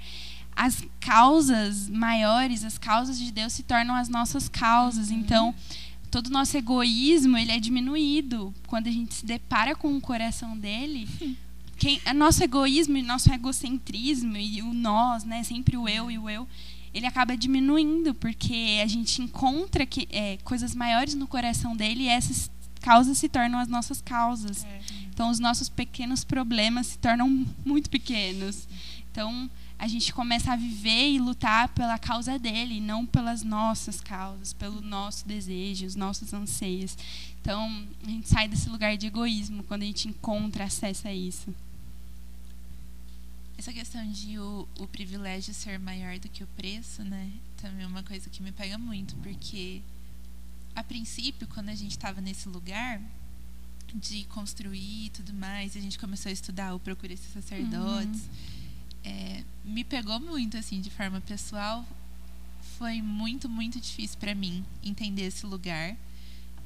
as 0.59 0.83
causas 0.99 1.87
maiores, 1.87 2.65
as 2.65 2.77
causas 2.77 3.17
de 3.17 3.31
Deus 3.31 3.53
se 3.53 3.63
tornam 3.63 3.95
as 3.95 4.09
nossas 4.09 4.49
causas. 4.49 5.09
Então, 5.09 5.55
todo 6.11 6.27
o 6.27 6.31
nosso 6.31 6.57
egoísmo 6.57 7.37
ele 7.37 7.53
é 7.53 7.59
diminuído 7.61 8.53
quando 8.67 8.87
a 8.87 8.91
gente 8.91 9.13
se 9.13 9.25
depara 9.25 9.73
com 9.73 9.95
o 9.95 10.01
coração 10.01 10.57
dele. 10.57 11.07
Quem, 11.77 12.01
nosso 12.13 12.43
egoísmo 12.43 12.97
e 12.97 13.01
nosso 13.01 13.31
egocentrismo 13.31 14.35
e 14.35 14.61
o 14.61 14.73
nós, 14.73 15.23
né, 15.23 15.43
sempre 15.43 15.77
o 15.77 15.87
eu 15.87 16.11
e 16.11 16.19
o 16.19 16.29
eu, 16.29 16.45
ele 16.93 17.05
acaba 17.05 17.37
diminuindo 17.37 18.13
porque 18.13 18.81
a 18.83 18.87
gente 18.87 19.21
encontra 19.21 19.85
que, 19.85 20.09
é, 20.11 20.39
coisas 20.43 20.75
maiores 20.75 21.15
no 21.15 21.25
coração 21.25 21.73
dele 21.73 22.03
e 22.03 22.09
essas 22.09 22.51
causas 22.81 23.17
se 23.17 23.29
tornam 23.29 23.59
as 23.59 23.69
nossas 23.69 24.01
causas. 24.01 24.65
É. 24.65 24.79
Então, 25.13 25.29
os 25.29 25.39
nossos 25.39 25.69
pequenos 25.69 26.25
problemas 26.25 26.87
se 26.87 26.97
tornam 26.97 27.45
muito 27.63 27.89
pequenos. 27.89 28.67
Então, 29.09 29.49
a 29.79 29.87
gente 29.87 30.13
começa 30.13 30.51
a 30.51 30.57
viver 30.57 31.09
e 31.09 31.19
lutar 31.19 31.69
pela 31.69 31.97
causa 31.97 32.37
dele, 32.37 32.81
não 32.81 33.05
pelas 33.05 33.43
nossas 33.43 34.01
causas, 34.01 34.51
pelo 34.51 34.81
nosso 34.81 35.25
desejo, 35.25 35.85
os 35.85 35.95
nossos 35.95 36.33
anseios. 36.33 36.97
Então, 37.41 37.87
a 38.05 38.09
gente 38.09 38.27
sai 38.27 38.49
desse 38.49 38.67
lugar 38.67 38.97
de 38.97 39.07
egoísmo 39.07 39.63
quando 39.63 39.83
a 39.83 39.85
gente 39.85 40.09
encontra 40.09 40.65
acesso 40.65 41.07
a 41.07 41.13
isso. 41.13 41.55
Essa 43.57 43.71
questão 43.71 44.05
de 44.11 44.37
o, 44.37 44.67
o 44.79 44.87
privilégio 44.87 45.53
ser 45.53 45.79
maior 45.79 46.19
do 46.19 46.27
que 46.27 46.43
o 46.43 46.47
preço, 46.57 47.01
né? 47.03 47.31
Também 47.61 47.85
é 47.85 47.87
uma 47.87 48.03
coisa 48.03 48.29
que 48.29 48.43
me 48.43 48.51
pega 48.51 48.77
muito, 48.77 49.15
porque 49.17 49.81
a 50.75 50.83
princípio, 50.83 51.47
quando 51.47 51.69
a 51.69 51.75
gente 51.75 51.91
estava 51.91 52.19
nesse 52.19 52.49
lugar 52.49 53.01
de 53.95 54.25
construir 54.25 55.05
e 55.05 55.09
tudo 55.09 55.33
mais, 55.33 55.75
a 55.77 55.79
gente 55.79 55.97
começou 55.97 56.29
a 56.29 56.33
estudar 56.33 56.75
o 56.75 56.79
Procure 56.79 57.15
Ser 57.15 57.31
Sacerdotes, 57.31 58.29
é, 59.03 59.43
me 59.63 59.83
pegou 59.83 60.19
muito, 60.19 60.57
assim, 60.57 60.81
de 60.81 60.89
forma 60.89 61.21
pessoal. 61.21 61.85
Foi 62.77 63.01
muito, 63.01 63.49
muito 63.49 63.79
difícil 63.79 64.17
para 64.19 64.35
mim 64.35 64.65
entender 64.83 65.23
esse 65.23 65.45
lugar. 65.45 65.95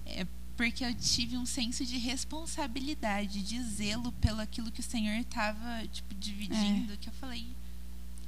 É, 0.06 0.26
porque 0.56 0.86
eu 0.86 0.93
tive 0.93 1.38
um 1.38 1.46
senso 1.46 1.86
de 1.86 1.98
responsabilidade, 1.98 3.41
de 3.41 3.62
zelo 3.63 4.12
pelo 4.13 4.41
aquilo 4.41 4.72
que 4.72 4.80
o 4.80 4.84
Senhor 4.84 5.15
estava 5.15 5.86
tipo 5.88 6.13
dividindo, 6.15 6.96
que 6.98 7.10
eu 7.10 7.13
falei, 7.13 7.48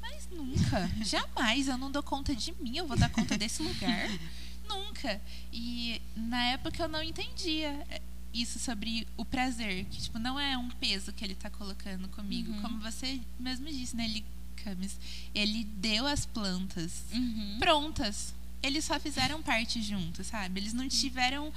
mas 0.02 0.28
nunca, 0.32 0.90
jamais 1.06 1.68
eu 1.68 1.78
não 1.78 1.92
dou 1.92 2.02
conta 2.02 2.36
de 2.36 2.52
mim, 2.60 2.78
eu 2.78 2.88
vou 2.88 2.98
dar 2.98 3.10
conta 3.10 3.38
desse 3.38 3.62
lugar, 3.62 4.10
nunca. 4.68 5.22
E 5.54 6.02
na 6.16 6.44
época 6.46 6.84
eu 6.84 6.90
não 6.90 7.04
entendia 7.04 7.70
é, 7.90 8.02
isso 8.42 8.60
sobre 8.60 9.08
o 9.18 9.24
prazer, 9.26 9.86
que 9.86 10.02
tipo 10.02 10.20
não 10.20 10.40
é 10.40 10.58
um 10.58 10.70
peso 10.72 11.12
que 11.14 11.24
ele 11.24 11.34
está 11.34 11.50
colocando 11.50 12.08
comigo, 12.10 12.52
Uhum. 12.52 12.62
como 12.62 12.80
você 12.80 13.20
mesmo 13.40 13.68
disse, 13.68 13.96
né, 13.96 14.06
ele, 14.06 14.26
Camis, 14.64 14.98
ele 15.34 15.64
deu 15.78 16.06
as 16.08 16.26
plantas 16.26 17.04
Uhum. 17.14 17.58
prontas. 17.60 18.34
Eles 18.64 18.84
só 18.86 19.00
fizeram 19.00 19.42
parte 19.44 19.82
juntos, 19.82 20.28
sabe? 20.28 20.60
Eles 20.60 20.74
não 20.74 20.88
tiveram 20.90 21.54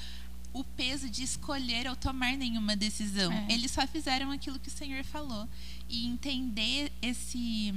o 0.52 0.62
peso 0.64 1.08
de 1.08 1.22
escolher 1.22 1.88
ou 1.88 1.96
tomar 1.96 2.36
nenhuma 2.36 2.74
decisão. 2.76 3.32
É. 3.32 3.46
Eles 3.52 3.70
só 3.70 3.86
fizeram 3.86 4.30
aquilo 4.30 4.58
que 4.58 4.68
o 4.68 4.72
Senhor 4.72 5.02
falou. 5.04 5.48
E 5.88 6.06
entender 6.06 6.92
esse 7.00 7.72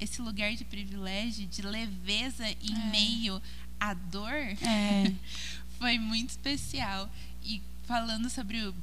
esse 0.00 0.20
lugar 0.20 0.54
de 0.54 0.64
privilégio, 0.64 1.46
de 1.46 1.62
leveza 1.62 2.46
em 2.50 2.74
É. 2.74 2.90
meio 2.90 3.40
à 3.80 3.94
dor, 3.94 4.32
É, 4.32 5.12
foi 5.78 5.98
muito 5.98 6.30
especial. 6.30 7.08
E 7.42 7.62
falando 7.86 8.28
sobre 8.30 8.58
o- 8.64 8.74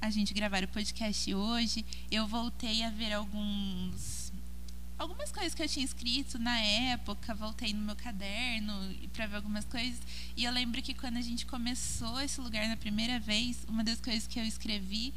a 0.00 0.10
gente 0.10 0.34
gravar 0.34 0.64
o 0.64 0.68
podcast 0.68 1.32
hoje, 1.34 1.84
eu 2.10 2.26
voltei 2.26 2.82
a 2.82 2.90
ver 2.90 3.12
alguns 3.12 4.32
algumas 4.98 5.32
coisas 5.32 5.52
que 5.52 5.60
eu 5.60 5.68
tinha 5.68 5.84
escrito 5.84 6.38
na 6.38 6.56
época, 6.60 7.34
voltei 7.34 7.72
no 7.72 7.80
meu 7.82 7.96
caderno 7.96 8.72
para 9.12 9.26
ver 9.26 9.36
algumas 9.36 9.64
coisas, 9.64 9.98
e 10.36 10.44
eu 10.44 10.52
lembro 10.52 10.80
que 10.80 10.94
quando 10.94 11.16
a 11.16 11.20
gente 11.20 11.44
começou 11.44 12.20
esse 12.20 12.40
lugar 12.40 12.68
na 12.68 12.76
primeira 12.76 13.18
vez, 13.18 13.64
uma 13.68 13.82
das 13.82 14.00
coisas 14.00 14.28
que 14.28 14.38
eu 14.38 14.44
escrevi 14.44 15.12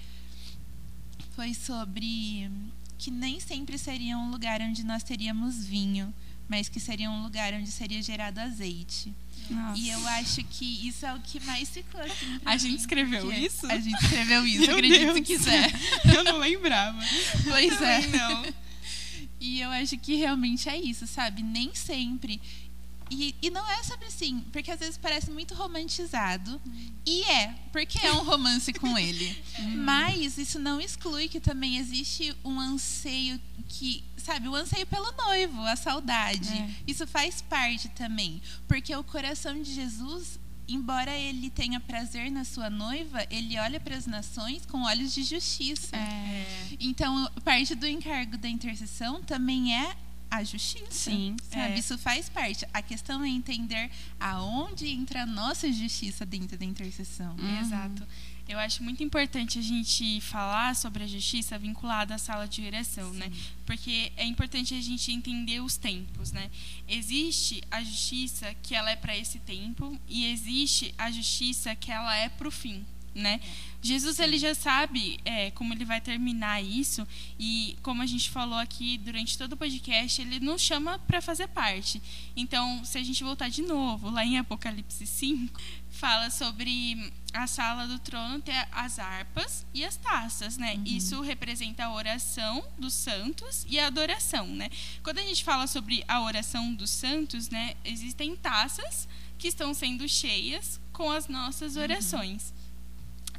foi 1.35 1.53
sobre 1.53 2.49
que 2.97 3.11
nem 3.11 3.39
sempre 3.39 3.77
seria 3.77 4.17
um 4.17 4.31
lugar 4.31 4.59
onde 4.61 4.83
nós 4.83 5.03
teríamos 5.03 5.65
vinho, 5.65 6.11
mas 6.47 6.67
que 6.67 6.79
seria 6.79 7.11
um 7.11 7.21
lugar 7.21 7.53
onde 7.53 7.71
seria 7.71 8.01
gerado 8.01 8.39
azeite. 8.39 9.13
Nossa. 9.49 9.79
E 9.79 9.89
eu 9.89 10.07
acho 10.07 10.43
que 10.43 10.87
isso 10.87 11.05
é 11.05 11.13
o 11.13 11.19
que 11.19 11.39
mais 11.41 11.69
ficou 11.69 12.01
assim. 12.01 12.39
A 12.45 12.57
gente 12.57 12.79
escreveu 12.79 13.25
porque 13.25 13.39
isso? 13.39 13.65
A 13.67 13.77
gente 13.77 14.03
escreveu 14.03 14.45
isso, 14.45 14.61
Meu 14.67 14.75
acredito 14.75 14.99
Deus. 15.01 15.13
que 15.15 15.21
quiser. 15.21 15.71
Eu 16.15 16.23
não 16.23 16.37
lembrava. 16.37 16.99
Pois 17.43 17.81
é. 17.81 18.07
Não. 18.07 18.45
E 19.39 19.59
eu 19.59 19.69
acho 19.69 19.97
que 19.97 20.15
realmente 20.15 20.67
é 20.67 20.77
isso, 20.77 21.05
sabe? 21.05 21.43
Nem 21.43 21.75
sempre. 21.75 22.41
E, 23.11 23.35
e 23.41 23.49
não 23.51 23.69
é 23.69 23.83
sobre 23.83 24.07
assim, 24.07 24.39
porque 24.51 24.71
às 24.71 24.79
vezes 24.79 24.97
parece 24.97 25.29
muito 25.29 25.53
romantizado. 25.53 26.59
E 27.05 27.21
é, 27.23 27.53
porque 27.71 27.99
é 27.99 28.11
um 28.13 28.23
romance 28.23 28.73
com 28.73 28.97
ele. 28.97 29.37
Mas 29.77 30.37
isso 30.37 30.57
não 30.57 30.81
exclui 30.81 31.27
que 31.27 31.39
também 31.39 31.77
existe 31.77 32.35
um 32.43 32.59
anseio 32.59 33.39
que, 33.67 34.03
sabe, 34.25 34.47
o 34.47 34.55
anseio 34.55 34.87
pelo 34.87 35.11
noivo, 35.11 35.61
a 35.61 35.75
saudade. 35.75 36.51
É. 36.51 36.69
Isso 36.87 37.05
faz 37.05 37.41
parte 37.43 37.87
também. 37.89 38.41
Porque 38.67 38.93
o 38.95 39.03
coração 39.03 39.61
de 39.61 39.71
Jesus, 39.71 40.39
embora 40.67 41.15
ele 41.15 41.49
tenha 41.51 41.79
prazer 41.79 42.31
na 42.31 42.43
sua 42.43 42.69
noiva, 42.69 43.25
ele 43.29 43.57
olha 43.59 43.79
para 43.79 43.95
as 43.95 44.07
nações 44.07 44.65
com 44.65 44.81
olhos 44.81 45.13
de 45.13 45.23
justiça. 45.23 45.95
É. 45.95 46.45
Então, 46.79 47.29
parte 47.43 47.75
do 47.75 47.85
encargo 47.85 48.37
da 48.37 48.49
intercessão 48.49 49.21
também 49.21 49.75
é 49.75 49.95
a 50.29 50.43
justiça. 50.43 51.11
Sim. 51.11 51.35
Sabe? 51.49 51.73
É. 51.73 51.77
Isso 51.77 51.95
faz 51.97 52.27
parte. 52.27 52.65
A 52.73 52.81
questão 52.81 53.23
é 53.23 53.29
entender 53.29 53.91
aonde 54.19 54.87
entra 54.87 55.21
a 55.21 55.25
nossa 55.25 55.71
justiça 55.71 56.25
dentro 56.25 56.57
da 56.57 56.65
intercessão. 56.65 57.35
Uhum. 57.37 57.59
Exato. 57.61 58.07
Eu 58.47 58.59
acho 58.59 58.83
muito 58.83 59.03
importante 59.03 59.57
a 59.57 59.61
gente 59.61 60.21
falar 60.21 60.75
sobre 60.75 61.03
a 61.03 61.07
justiça 61.07 61.57
vinculada 61.57 62.13
à 62.13 62.17
sala 62.17 62.47
de 62.47 62.63
oração, 62.65 63.11
né? 63.11 63.31
Porque 63.65 64.11
é 64.15 64.23
importante 64.23 64.75
a 64.75 64.81
gente 64.81 65.11
entender 65.11 65.61
os 65.61 65.77
tempos, 65.77 66.31
né? 66.31 66.51
Existe 66.87 67.63
a 67.71 67.83
justiça 67.83 68.53
que 68.61 68.75
ela 68.75 68.91
é 68.91 68.95
para 68.95 69.17
esse 69.17 69.39
tempo 69.39 69.99
e 70.07 70.25
existe 70.31 70.93
a 70.95 71.09
justiça 71.09 71.75
que 71.75 71.91
ela 71.91 72.15
é 72.15 72.29
para 72.29 72.47
o 72.47 72.51
fim, 72.51 72.85
né? 73.15 73.39
Jesus 73.81 74.19
ele 74.19 74.37
já 74.37 74.53
sabe 74.53 75.19
é, 75.23 75.51
como 75.51 75.73
ele 75.73 75.85
vai 75.85 76.01
terminar 76.01 76.61
isso 76.61 77.07
e 77.39 77.77
como 77.81 78.01
a 78.01 78.05
gente 78.05 78.29
falou 78.29 78.57
aqui 78.57 78.97
durante 78.97 79.37
todo 79.37 79.53
o 79.53 79.57
podcast 79.57 80.21
ele 80.21 80.39
nos 80.39 80.61
chama 80.61 80.99
para 80.99 81.21
fazer 81.21 81.47
parte. 81.47 82.01
Então 82.35 82.83
se 82.83 82.97
a 82.97 83.03
gente 83.03 83.23
voltar 83.23 83.49
de 83.49 83.61
novo 83.61 84.09
lá 84.09 84.25
em 84.25 84.37
Apocalipse 84.37 85.05
5 85.05 85.59
fala 85.89 86.29
sobre 86.29 87.11
a 87.33 87.47
sala 87.47 87.87
do 87.87 87.99
trono 87.99 88.41
ter 88.41 88.67
as 88.71 88.99
harpas 88.99 89.65
e 89.73 89.83
as 89.83 89.95
taças, 89.97 90.57
né? 90.57 90.79
Isso 90.85 91.21
representa 91.21 91.85
a 91.85 91.93
oração 91.93 92.65
dos 92.77 92.93
santos 92.93 93.65
e 93.69 93.79
a 93.79 93.87
adoração, 93.87 94.47
né? 94.47 94.69
Quando 95.03 95.19
a 95.19 95.21
gente 95.21 95.43
fala 95.43 95.67
sobre 95.67 96.03
a 96.07 96.21
oração 96.21 96.73
dos 96.73 96.89
santos, 96.89 97.49
né, 97.49 97.75
existem 97.83 98.35
taças 98.35 99.07
que 99.37 99.47
estão 99.47 99.73
sendo 99.73 100.07
cheias 100.07 100.79
com 100.91 101.11
as 101.11 101.27
nossas 101.27 101.75
orações. 101.75 102.53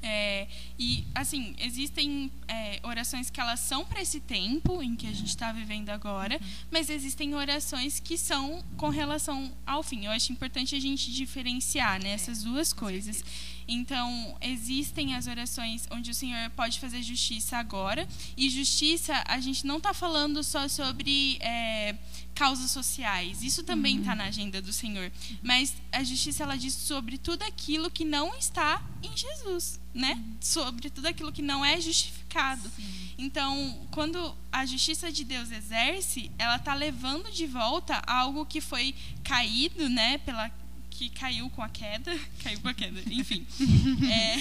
É, 0.09 0.46
e 0.78 1.04
assim 1.16 1.57
existem 1.59 2.30
é, 2.46 2.78
orações 2.84 3.28
que 3.28 3.40
elas 3.40 3.59
são 3.59 3.84
para 3.84 4.00
esse 4.00 4.20
tempo 4.20 4.80
em 4.80 4.94
que 4.94 5.09
a 5.09 5.12
gente 5.12 5.26
está 5.30 5.50
vivendo 5.50 5.90
agora, 5.90 6.40
mas 6.70 6.88
existem 6.88 7.34
orações 7.34 7.98
que 7.98 8.16
são 8.16 8.64
com 8.76 8.88
relação 8.88 9.52
ao 9.66 9.82
fim. 9.82 10.04
Eu 10.04 10.12
acho 10.12 10.30
importante 10.30 10.76
a 10.76 10.80
gente 10.80 11.11
diferenciar 11.11 12.00
né, 12.00 12.11
essas 12.11 12.44
duas 12.44 12.72
coisas. 12.72 13.24
Então 13.68 14.36
existem 14.40 15.14
as 15.14 15.26
orações 15.26 15.86
onde 15.90 16.10
o 16.10 16.14
Senhor 16.14 16.50
pode 16.50 16.78
fazer 16.78 17.02
justiça 17.02 17.56
agora 17.56 18.06
e 18.36 18.48
justiça 18.48 19.24
a 19.26 19.40
gente 19.40 19.66
não 19.66 19.78
está 19.78 19.92
falando 19.92 20.42
só 20.44 20.68
sobre 20.68 21.36
é, 21.40 21.96
causas 22.36 22.70
sociais. 22.70 23.42
Isso 23.42 23.64
também 23.64 23.98
está 23.98 24.14
na 24.14 24.24
agenda 24.24 24.60
do 24.60 24.72
Senhor. 24.72 25.10
Mas 25.42 25.74
a 25.90 26.04
justiça 26.04 26.42
ela 26.42 26.56
diz 26.56 26.74
sobre 26.74 27.18
tudo 27.18 27.42
aquilo 27.42 27.90
que 27.90 28.04
não 28.04 28.36
está 28.36 28.82
em 29.02 29.16
Jesus, 29.16 29.80
né? 29.94 30.22
Sobre 30.40 30.90
tudo 30.90 31.06
aquilo 31.06 31.32
que 31.32 31.42
não 31.42 31.64
é 31.64 31.80
justificado. 31.80 32.70
Então, 33.18 33.88
quando 33.90 34.36
a 34.52 34.66
justiça 34.66 35.10
de 35.10 35.24
Deus 35.24 35.50
exerce, 35.50 36.30
ela 36.38 36.56
está 36.56 36.74
levando 36.74 37.32
de 37.32 37.46
volta 37.46 38.02
algo 38.06 38.44
que 38.44 38.60
foi 38.60 38.94
caído, 39.24 39.88
né? 39.88 40.18
Pela 40.18 40.50
que 40.97 41.11
caiu 41.11 41.51
com 41.51 41.62
a 41.62 41.68
queda, 41.68 42.18
caiu 42.42 42.59
com 42.61 42.68
a 42.68 42.74
queda, 42.74 43.01
enfim, 43.11 43.47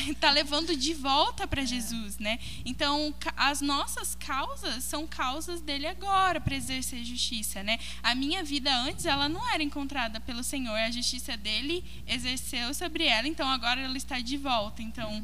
está 0.07 0.31
levando 0.31 0.75
de 0.75 0.93
volta 0.93 1.45
para 1.45 1.65
Jesus, 1.65 2.17
né? 2.17 2.39
Então, 2.63 3.13
as 3.35 3.59
nossas 3.59 4.15
causas 4.15 4.83
são 4.85 5.05
causas 5.05 5.59
dele 5.59 5.85
agora 5.85 6.39
para 6.39 6.55
exercer 6.55 7.03
justiça, 7.03 7.61
né? 7.61 7.77
A 8.01 8.15
minha 8.15 8.41
vida 8.41 8.73
antes 8.73 9.05
ela 9.05 9.27
não 9.27 9.47
era 9.53 9.61
encontrada 9.61 10.21
pelo 10.21 10.43
Senhor, 10.43 10.77
a 10.77 10.89
justiça 10.89 11.35
dele 11.35 11.83
exerceu 12.07 12.73
sobre 12.73 13.03
ela, 13.03 13.27
então 13.27 13.49
agora 13.49 13.81
ela 13.81 13.97
está 13.97 14.19
de 14.21 14.37
volta. 14.37 14.81
Então, 14.81 15.21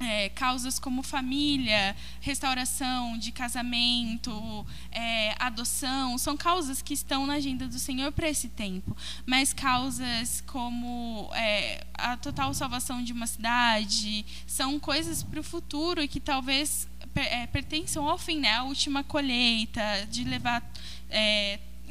é, 0.00 0.30
causas 0.30 0.78
como 0.78 1.02
família, 1.02 1.94
restauração 2.20 3.18
de 3.18 3.30
casamento, 3.30 4.66
é, 4.90 5.34
adoção, 5.38 6.16
são 6.16 6.36
causas 6.36 6.80
que 6.80 6.94
estão 6.94 7.26
na 7.26 7.34
agenda 7.34 7.68
do 7.68 7.78
Senhor 7.78 8.10
para 8.10 8.28
esse 8.28 8.48
tempo. 8.48 8.96
Mas 9.26 9.52
causas 9.52 10.42
como 10.46 11.30
é, 11.34 11.86
a 11.94 12.16
total 12.16 12.52
salvação 12.54 13.04
de 13.04 13.12
uma 13.12 13.26
cidade 13.26 14.24
são 14.46 14.80
coisas 14.80 15.22
para 15.22 15.38
o 15.38 15.44
futuro 15.44 16.02
e 16.02 16.08
que 16.08 16.18
talvez 16.18 16.88
é, 17.14 17.46
pertençam 17.46 18.08
ao 18.08 18.16
fim, 18.16 18.40
né? 18.40 18.54
A 18.54 18.62
última 18.64 19.04
colheita, 19.04 20.06
de 20.10 20.24
levar. 20.24 20.62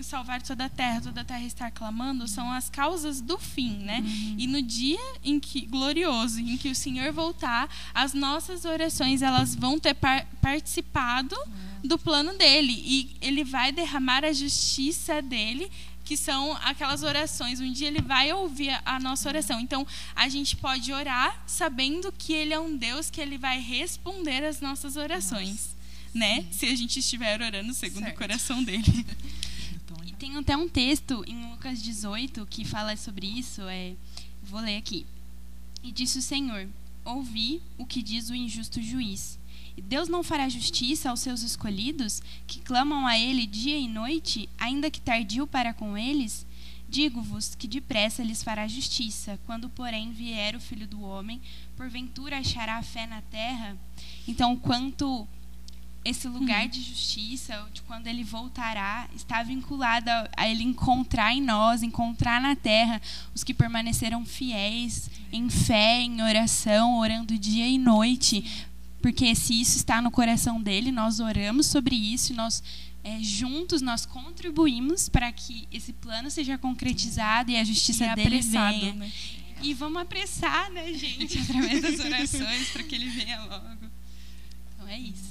Salvar 0.03 0.41
toda 0.41 0.65
a 0.65 0.69
terra, 0.69 1.01
toda 1.01 1.21
a 1.21 1.23
terra 1.25 1.43
estar 1.45 1.71
clamando, 1.71 2.27
são 2.27 2.51
as 2.51 2.69
causas 2.69 3.21
do 3.21 3.37
fim, 3.37 3.77
né? 3.79 4.03
E 4.37 4.47
no 4.47 4.61
dia 4.61 4.99
em 5.23 5.39
que 5.39 5.61
glorioso, 5.65 6.39
em 6.39 6.57
que 6.57 6.69
o 6.69 6.75
Senhor 6.75 7.11
voltar, 7.11 7.69
as 7.93 8.13
nossas 8.13 8.65
orações 8.65 9.21
elas 9.21 9.55
vão 9.55 9.79
ter 9.79 9.93
par- 9.93 10.25
participado 10.41 11.35
do 11.83 11.97
plano 11.97 12.37
dele 12.37 12.73
e 12.85 13.15
ele 13.21 13.43
vai 13.43 13.71
derramar 13.71 14.23
a 14.25 14.33
justiça 14.33 15.21
dele 15.21 15.69
que 16.03 16.17
são 16.17 16.57
aquelas 16.63 17.03
orações. 17.03 17.59
Um 17.61 17.71
dia 17.71 17.87
ele 17.87 18.01
vai 18.01 18.33
ouvir 18.33 18.71
a- 18.83 18.99
nossa 18.99 19.29
oração. 19.29 19.59
Então, 19.59 19.85
a 20.15 20.27
gente 20.27 20.55
pode 20.55 20.91
orar 20.91 21.39
sabendo 21.45 22.11
que 22.11 22.33
ele 22.33 22.51
é 22.51 22.59
um 22.59 22.75
Deus 22.75 23.11
que 23.11 23.21
ele 23.21 23.37
vai 23.37 23.59
responder 23.61 24.43
às 24.43 24.59
nossas 24.59 24.95
orações, 24.95 25.75
né? 26.11 26.45
Se 26.51 26.65
a 26.65 26.75
gente 26.75 26.97
estiver 26.99 27.39
orando 27.39 27.71
segundo 27.75 28.05
Certo. 28.05 28.15
o 28.15 28.17
coração 28.17 28.63
dele. 28.63 28.83
Tem 30.19 30.35
até 30.35 30.57
um 30.57 30.67
texto 30.67 31.23
em 31.25 31.49
Lucas 31.49 31.81
18 31.81 32.45
que 32.47 32.65
fala 32.65 32.97
sobre 32.97 33.25
isso. 33.25 33.61
É, 33.61 33.95
vou 34.43 34.59
ler 34.59 34.75
aqui. 34.75 35.05
E 35.81 35.93
disse 35.93 36.19
o 36.19 36.21
Senhor: 36.21 36.67
Ouvi 37.05 37.61
o 37.77 37.85
que 37.85 38.03
diz 38.03 38.29
o 38.29 38.35
injusto 38.35 38.81
juiz. 38.81 39.39
E 39.77 39.81
Deus 39.81 40.09
não 40.09 40.21
fará 40.21 40.49
justiça 40.49 41.09
aos 41.09 41.21
seus 41.21 41.41
escolhidos, 41.41 42.21
que 42.45 42.59
clamam 42.59 43.07
a 43.07 43.17
Ele 43.17 43.47
dia 43.47 43.77
e 43.77 43.87
noite, 43.87 44.49
ainda 44.59 44.91
que 44.91 44.99
tardio 44.99 45.47
para 45.47 45.73
com 45.73 45.97
eles? 45.97 46.45
Digo-vos 46.89 47.55
que 47.55 47.67
depressa 47.67 48.21
lhes 48.21 48.43
fará 48.43 48.67
justiça. 48.67 49.39
Quando, 49.45 49.69
porém, 49.69 50.11
vier 50.11 50.53
o 50.53 50.59
filho 50.59 50.85
do 50.85 51.01
homem, 51.01 51.39
porventura 51.77 52.39
achará 52.39 52.83
fé 52.83 53.07
na 53.07 53.21
terra? 53.21 53.77
Então, 54.27 54.57
quanto 54.57 55.25
esse 56.03 56.27
lugar 56.27 56.67
de 56.67 56.81
justiça, 56.81 57.67
de 57.73 57.81
quando 57.81 58.07
ele 58.07 58.23
voltará, 58.23 59.07
está 59.15 59.43
vinculado 59.43 60.09
a, 60.09 60.47
ele 60.47 60.63
encontrar 60.63 61.33
em 61.33 61.41
nós, 61.41 61.83
encontrar 61.83 62.41
na 62.41 62.55
terra 62.55 63.01
os 63.35 63.43
que 63.43 63.53
permaneceram 63.53 64.25
fiéis 64.25 65.09
em 65.31 65.49
fé, 65.49 66.01
em 66.01 66.21
oração, 66.21 66.97
orando 66.97 67.37
dia 67.37 67.67
e 67.67 67.77
noite. 67.77 68.65
Porque 69.01 69.35
se 69.35 69.59
isso 69.59 69.77
está 69.77 70.01
no 70.01 70.11
coração 70.11 70.61
dele, 70.61 70.91
nós 70.91 71.19
oramos 71.19 71.67
sobre 71.67 71.95
isso 71.95 72.33
nós 72.33 72.63
é, 73.03 73.21
juntos 73.21 73.81
nós 73.81 74.05
contribuímos 74.05 75.07
para 75.07 75.31
que 75.31 75.67
esse 75.71 75.93
plano 75.93 76.29
seja 76.29 76.57
concretizado 76.57 77.49
e 77.49 77.55
a 77.55 77.63
justiça 77.63 78.05
E 78.05 78.15
dele 78.15 78.41
venha. 78.41 78.93
né? 78.93 79.11
E 79.61 79.73
vamos 79.73 80.01
apressar, 80.01 80.71
né, 80.71 80.93
gente, 80.93 81.37
através 81.39 81.81
das 81.81 81.99
orações 81.99 82.69
para 82.69 82.83
que 82.83 82.95
ele 82.95 83.09
venha 83.09 83.39
logo. 83.45 83.67
Então 84.73 84.87
é 84.87 84.97
isso. 84.97 85.28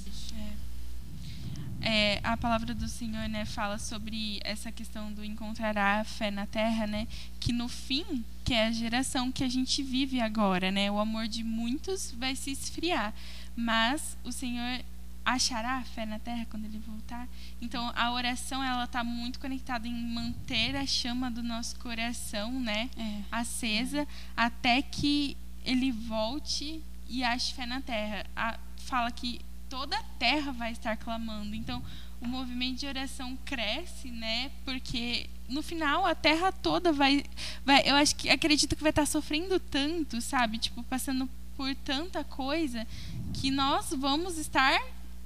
É, 1.81 2.19
a 2.23 2.35
palavra 2.35 2.73
do 2.73 2.87
Senhor 2.87 3.27
né, 3.29 3.45
fala 3.45 3.77
sobre 3.77 4.39
essa 4.43 4.71
questão 4.71 5.11
do 5.13 5.23
encontrará 5.23 6.01
a 6.01 6.03
fé 6.03 6.29
na 6.29 6.45
terra, 6.45 6.85
né? 6.85 7.07
Que 7.39 7.53
no 7.53 7.67
fim, 7.69 8.23
que 8.43 8.53
é 8.53 8.65
a 8.67 8.71
geração 8.71 9.31
que 9.31 9.43
a 9.43 9.49
gente 9.49 9.81
vive 9.81 10.19
agora, 10.19 10.71
né? 10.71 10.91
O 10.91 10.99
amor 10.99 11.27
de 11.27 11.43
muitos 11.43 12.11
vai 12.17 12.35
se 12.35 12.51
esfriar, 12.51 13.13
mas 13.55 14.17
o 14.23 14.31
Senhor 14.31 14.83
achará 15.25 15.77
a 15.77 15.83
fé 15.83 16.05
na 16.05 16.17
terra 16.19 16.45
quando 16.49 16.65
ele 16.65 16.79
voltar. 16.79 17.27
Então 17.61 17.91
a 17.95 18.11
oração 18.11 18.63
ela 18.63 18.85
está 18.85 19.03
muito 19.03 19.39
conectada 19.39 19.87
em 19.87 19.93
manter 19.93 20.75
a 20.75 20.85
chama 20.85 21.29
do 21.29 21.43
nosso 21.43 21.77
coração, 21.79 22.51
né? 22.59 22.89
É. 22.97 23.21
acesa 23.31 24.07
até 24.35 24.81
que 24.81 25.37
ele 25.63 25.91
volte 25.91 26.81
e 27.07 27.23
ache 27.23 27.53
fé 27.53 27.65
na 27.65 27.79
terra. 27.81 28.25
A- 28.35 28.57
fala 28.77 29.11
que 29.11 29.39
toda 29.69 29.97
a 29.97 30.03
terra 30.17 30.51
vai 30.51 30.71
estar 30.71 30.97
clamando. 30.97 31.55
Então, 31.55 31.83
o 32.21 32.27
movimento 32.27 32.79
de 32.79 32.87
oração 32.87 33.37
cresce, 33.45 34.09
né? 34.09 34.51
Porque 34.65 35.29
no 35.47 35.61
final 35.61 36.05
a 36.05 36.13
terra 36.13 36.51
toda 36.51 36.91
vai, 36.91 37.23
vai 37.65 37.81
eu 37.85 37.95
acho 37.95 38.15
que 38.15 38.29
acredito 38.29 38.75
que 38.75 38.81
vai 38.81 38.89
estar 38.89 39.05
sofrendo 39.05 39.59
tanto, 39.59 40.19
sabe? 40.21 40.57
Tipo, 40.57 40.83
passando 40.83 41.29
por 41.55 41.73
tanta 41.75 42.23
coisa 42.23 42.85
que 43.33 43.51
nós 43.51 43.91
vamos 43.91 44.37
estar 44.37 44.79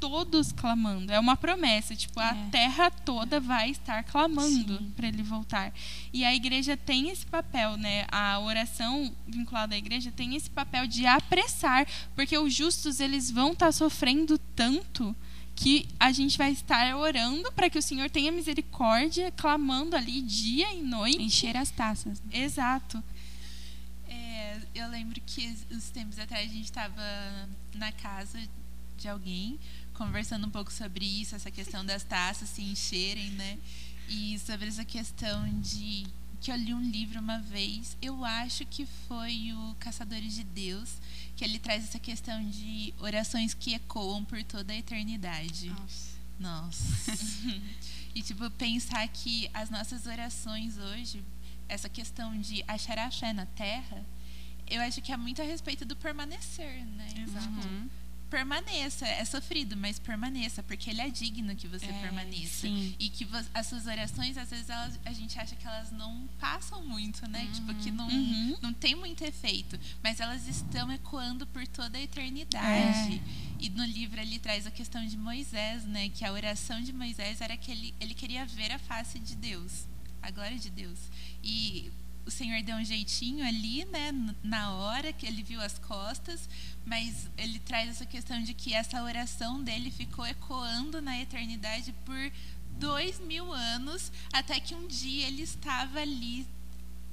todos 0.03 0.51
clamando. 0.51 1.13
É 1.13 1.17
uma 1.19 1.37
promessa, 1.37 1.95
tipo, 1.95 2.19
a 2.19 2.35
É. 2.35 2.49
terra 2.51 2.91
toda 2.91 3.39
vai 3.39 3.69
estar 3.69 4.03
clamando 4.03 4.91
para 4.97 5.07
ele 5.07 5.23
voltar. 5.23 5.71
E 6.11 6.25
a 6.25 6.35
igreja 6.35 6.75
tem 6.75 7.09
esse 7.09 7.25
papel, 7.25 7.77
né? 7.77 8.05
A 8.11 8.37
oração 8.39 9.15
vinculada 9.25 9.75
à 9.75 9.77
igreja 9.77 10.11
tem 10.11 10.35
esse 10.35 10.49
papel 10.49 10.87
de 10.87 11.05
apressar, 11.05 11.87
porque 12.15 12.37
os 12.37 12.53
justos 12.53 12.99
eles 12.99 13.31
vão 13.31 13.53
estar 13.53 13.71
sofrendo 13.71 14.37
tanto 14.53 15.15
que 15.55 15.87
a 15.97 16.11
gente 16.11 16.37
vai 16.37 16.51
estar 16.51 16.97
orando 16.97 17.49
para 17.53 17.69
que 17.69 17.77
o 17.77 17.81
Senhor 17.81 18.09
tenha 18.09 18.29
misericórdia, 18.29 19.31
clamando 19.31 19.95
ali 19.95 20.21
dia 20.21 20.73
e 20.73 20.81
noite. 20.81 21.21
Encher 21.21 21.55
as 21.55 21.69
taças. 21.71 22.21
Exato. 22.29 23.01
É, 24.09 24.57
eu 24.75 24.89
lembro 24.89 25.21
que 25.25 25.55
uns 25.71 25.89
tempos 25.91 26.19
atrás 26.19 26.49
a 26.49 26.53
gente 26.53 26.65
estava 26.65 27.47
na 27.75 27.91
casa 27.93 28.39
de 28.97 29.07
alguém 29.09 29.59
conversando 29.93 30.47
um 30.47 30.49
pouco 30.49 30.71
sobre 30.71 31.05
isso, 31.05 31.35
essa 31.35 31.51
questão 31.51 31.85
das 31.85 32.03
taças 32.03 32.49
se 32.49 32.61
encherem, 32.61 33.31
né? 33.31 33.57
E 34.09 34.37
sobre 34.39 34.67
essa 34.67 34.83
questão 34.83 35.47
de 35.61 36.05
que 36.41 36.51
eu 36.51 36.55
li 36.57 36.73
um 36.73 36.91
livro 36.91 37.21
uma 37.21 37.39
vez, 37.39 37.95
eu 38.01 38.25
acho 38.25 38.65
que 38.65 38.85
foi 39.07 39.53
o 39.53 39.75
Caçadores 39.79 40.35
de 40.35 40.43
Deus, 40.43 40.97
que 41.37 41.43
ele 41.43 41.57
traz 41.57 41.85
essa 41.85 41.99
questão 41.99 42.43
de 42.49 42.93
orações 42.99 43.53
que 43.53 43.73
ecoam 43.73 44.25
por 44.25 44.43
toda 44.43 44.73
a 44.73 44.75
eternidade. 44.75 45.73
Nossa. 46.37 47.13
e 48.13 48.21
tipo, 48.21 48.49
pensar 48.51 49.07
que 49.07 49.49
as 49.53 49.69
nossas 49.69 50.05
orações 50.05 50.77
hoje, 50.77 51.23
essa 51.69 51.87
questão 51.87 52.37
de 52.37 52.61
achar 52.67 52.99
a 52.99 53.09
fé 53.09 53.31
na 53.31 53.45
terra, 53.45 54.05
eu 54.67 54.81
acho 54.81 55.01
que 55.01 55.13
é 55.13 55.17
muito 55.17 55.41
a 55.41 55.45
respeito 55.45 55.85
do 55.85 55.95
permanecer, 55.95 56.85
né? 56.85 57.07
Exato. 57.19 57.67
Uhum. 57.67 57.89
Permaneça, 58.33 59.05
é 59.07 59.23
sofrido, 59.25 59.77
mas 59.77 59.99
permaneça, 59.99 60.63
porque 60.63 60.89
ele 60.89 61.01
é 61.01 61.09
digno 61.09 61.55
que 61.55 61.67
você 61.67 61.85
É, 61.85 61.93
permaneça. 62.01 62.61
sim. 62.67 62.95
E 62.97 63.07
que 63.07 63.27
as 63.53 63.67
suas 63.67 63.85
orações, 63.85 64.35
às 64.39 64.49
vezes, 64.49 64.67
elas, 64.71 64.99
a 65.05 65.13
gente 65.13 65.37
acha 65.39 65.55
que 65.55 65.67
elas 65.67 65.91
não 65.91 66.27
passam 66.39 66.83
muito, 66.83 67.27
né? 67.29 67.47
Tipo, 67.53 67.71
que 67.75 67.91
não, 67.91 68.07
Uhum. 68.07 68.57
não 68.59 68.73
tem 68.73 68.95
muito 68.95 69.23
efeito. 69.23 69.79
Mas 70.01 70.19
elas 70.19 70.47
estão 70.47 70.91
ecoando 70.91 71.45
por 71.45 71.67
toda 71.67 71.95
a 71.95 72.01
eternidade. 72.01 73.21
E 73.59 73.69
no 73.69 73.85
livro 73.85 74.19
ele 74.19 74.39
traz 74.39 74.65
a 74.65 74.71
questão 74.71 75.05
de 75.05 75.15
Moisés, 75.15 75.85
né? 75.85 76.09
Que 76.09 76.25
a 76.25 76.31
oração 76.31 76.81
de 76.81 76.91
Moisés 76.91 77.39
era 77.39 77.55
que 77.55 77.71
ele, 77.71 77.93
ele 77.99 78.15
queria 78.15 78.47
ver 78.47 78.71
a 78.71 78.79
face 78.79 79.19
de 79.19 79.35
Deus, 79.35 79.85
a 80.23 80.31
glória 80.31 80.57
de 80.57 80.71
Deus. 80.71 80.97
E 81.43 81.91
o 82.25 82.31
Senhor 82.31 82.61
deu 82.63 82.75
um 82.77 82.83
jeitinho 82.85 83.45
ali, 83.45 83.83
né? 83.85 84.11
Na 84.43 84.71
hora 84.73 85.11
que 85.11 85.25
ele 85.25 85.43
viu 85.43 85.61
as 85.61 85.77
costas, 85.79 86.47
mas 86.85 87.29
ele 87.37 87.59
traz 87.59 87.89
essa 87.89 88.05
questão 88.05 88.41
de 88.41 88.53
que 88.53 88.73
essa 88.73 89.01
oração 89.03 89.61
dele 89.61 89.91
ficou 89.91 90.25
ecoando 90.25 91.01
na 91.01 91.19
eternidade 91.19 91.93
por 92.05 92.31
dois 92.79 93.19
mil 93.19 93.51
anos, 93.51 94.11
até 94.31 94.59
que 94.59 94.73
um 94.73 94.87
dia 94.87 95.27
ele 95.27 95.43
estava 95.43 95.99
ali 95.99 96.47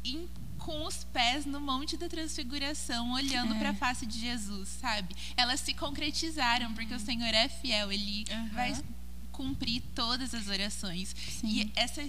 em- 0.04 0.28
com 0.58 0.84
os 0.84 1.04
pés 1.04 1.44
no 1.46 1.61
Monte 1.61 1.96
da 1.96 2.08
Transfiguração, 2.08 3.12
olhando 3.12 3.54
É. 3.54 3.58
para 3.58 3.70
a 3.70 3.74
face 3.74 4.04
de 4.06 4.18
Jesus, 4.20 4.68
sabe? 4.80 5.14
Elas 5.36 5.61
se 5.61 5.72
concretizaram, 5.74 6.72
porque 6.74 6.94
o 6.94 7.00
Senhor 7.00 7.32
é 7.34 7.48
fiel, 7.48 7.90
ele 7.90 8.24
Aham. 8.30 8.48
vai 8.52 8.84
cumprir 9.32 9.82
todas 9.94 10.34
as 10.34 10.48
orações. 10.48 11.14
Sim. 11.40 11.48
E 11.48 11.72
essa, 11.74 12.02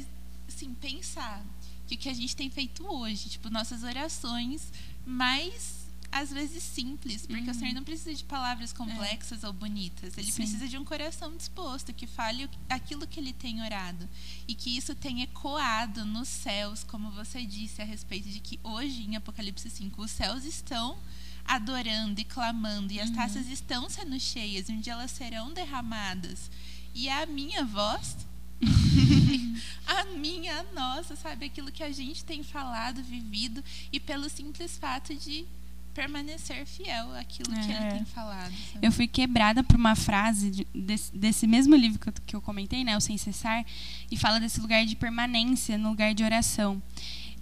assim, 0.48 0.74
pensar 0.76 1.44
que 1.92 1.96
o 1.96 1.98
que 1.98 2.10
a 2.10 2.14
gente 2.14 2.36
tem 2.36 2.50
feito 2.50 2.86
hoje, 2.86 3.30
tipo, 3.30 3.50
nossas 3.50 3.84
orações 3.84 4.72
mais 5.06 5.82
às 6.12 6.30
vezes 6.30 6.62
simples, 6.62 7.26
porque 7.26 7.50
o 7.50 7.54
Senhor 7.54 7.74
não 7.74 7.86
precisa 7.86 8.14
de 8.14 8.26
palavras 8.26 8.74
complexas 8.74 9.46
ou 9.46 9.54
bonitas, 9.54 10.18
ele 10.18 10.30
Sim. 10.30 10.42
precisa 10.42 10.68
de 10.68 10.78
um 10.78 10.84
coração 10.84 11.36
disposto 11.38 11.94
que 11.94 12.06
fale 12.06 12.50
aquilo 12.70 13.08
que 13.08 13.18
ele 13.18 13.32
tem 13.32 13.62
orado. 13.62 14.10
E 14.46 14.54
que 14.54 14.76
isso 14.76 14.94
tenha 14.94 15.24
ecoado 15.24 16.04
nos 16.04 16.28
céus, 16.28 16.84
como 16.84 17.12
você 17.12 17.46
disse 17.46 17.82
a 17.82 17.86
respeito 17.86 18.28
de 18.28 18.42
que 18.42 18.60
hoje 18.62 19.04
em 19.04 19.16
Apocalipse 19.16 19.70
5 19.70 20.02
os 20.02 20.12
céus 20.12 20.44
estão 20.44 20.98
adorando 21.46 22.20
e 22.20 22.26
clamando 22.26 22.92
e 22.92 23.00
as 23.00 23.10
taças 23.10 23.48
estão 23.48 23.90
sendo 23.90 24.20
cheias 24.20 24.68
e 24.68 24.74
um 24.74 24.82
dia 24.82 24.94
elas 24.94 25.12
serão 25.12 25.54
derramadas. 25.54 26.52
E 26.94 27.08
a 27.08 27.26
minha 27.26 27.64
voz 27.64 28.18
a 29.88 30.06
minha, 30.18 30.60
a 30.60 30.64
nossa, 30.74 31.16
sabe? 31.16 31.46
Aquilo 31.46 31.72
que 31.72 31.84
a 31.84 31.92
gente 31.92 32.24
tem 32.24 32.44
falado, 32.44 33.02
vivido, 33.04 33.64
e 33.92 34.00
pelo 34.00 34.30
simples 34.30 34.78
fato 34.78 35.14
de 35.16 35.46
permanecer 35.94 36.66
fiel 36.66 37.14
àquilo 37.16 37.50
que 37.54 37.72
ele 37.72 37.74
É. 37.74 37.92
tem 37.96 38.06
falado. 38.06 38.54
sabe? 38.74 38.86
Eu 38.88 38.92
fui 38.94 39.08
quebrada 39.08 39.62
por 39.62 39.76
uma 39.76 39.94
frase 39.96 40.50
de- 40.50 40.68
desse, 40.74 41.14
desse 41.16 41.46
mesmo 41.46 41.76
livro 41.76 42.00
que 42.00 42.08
eu, 42.08 42.14
que 42.28 42.36
eu 42.36 42.42
comentei, 42.42 42.84
né, 42.86 42.96
o 42.96 43.02
Sem 43.02 43.18
Cessar, 43.18 43.66
e 44.10 44.16
fala 44.16 44.40
desse 44.40 44.62
lugar 44.62 44.86
de 44.86 44.96
permanência, 44.96 45.78
no 45.78 45.90
lugar 45.90 46.14
de 46.14 46.24
oração. 46.24 46.82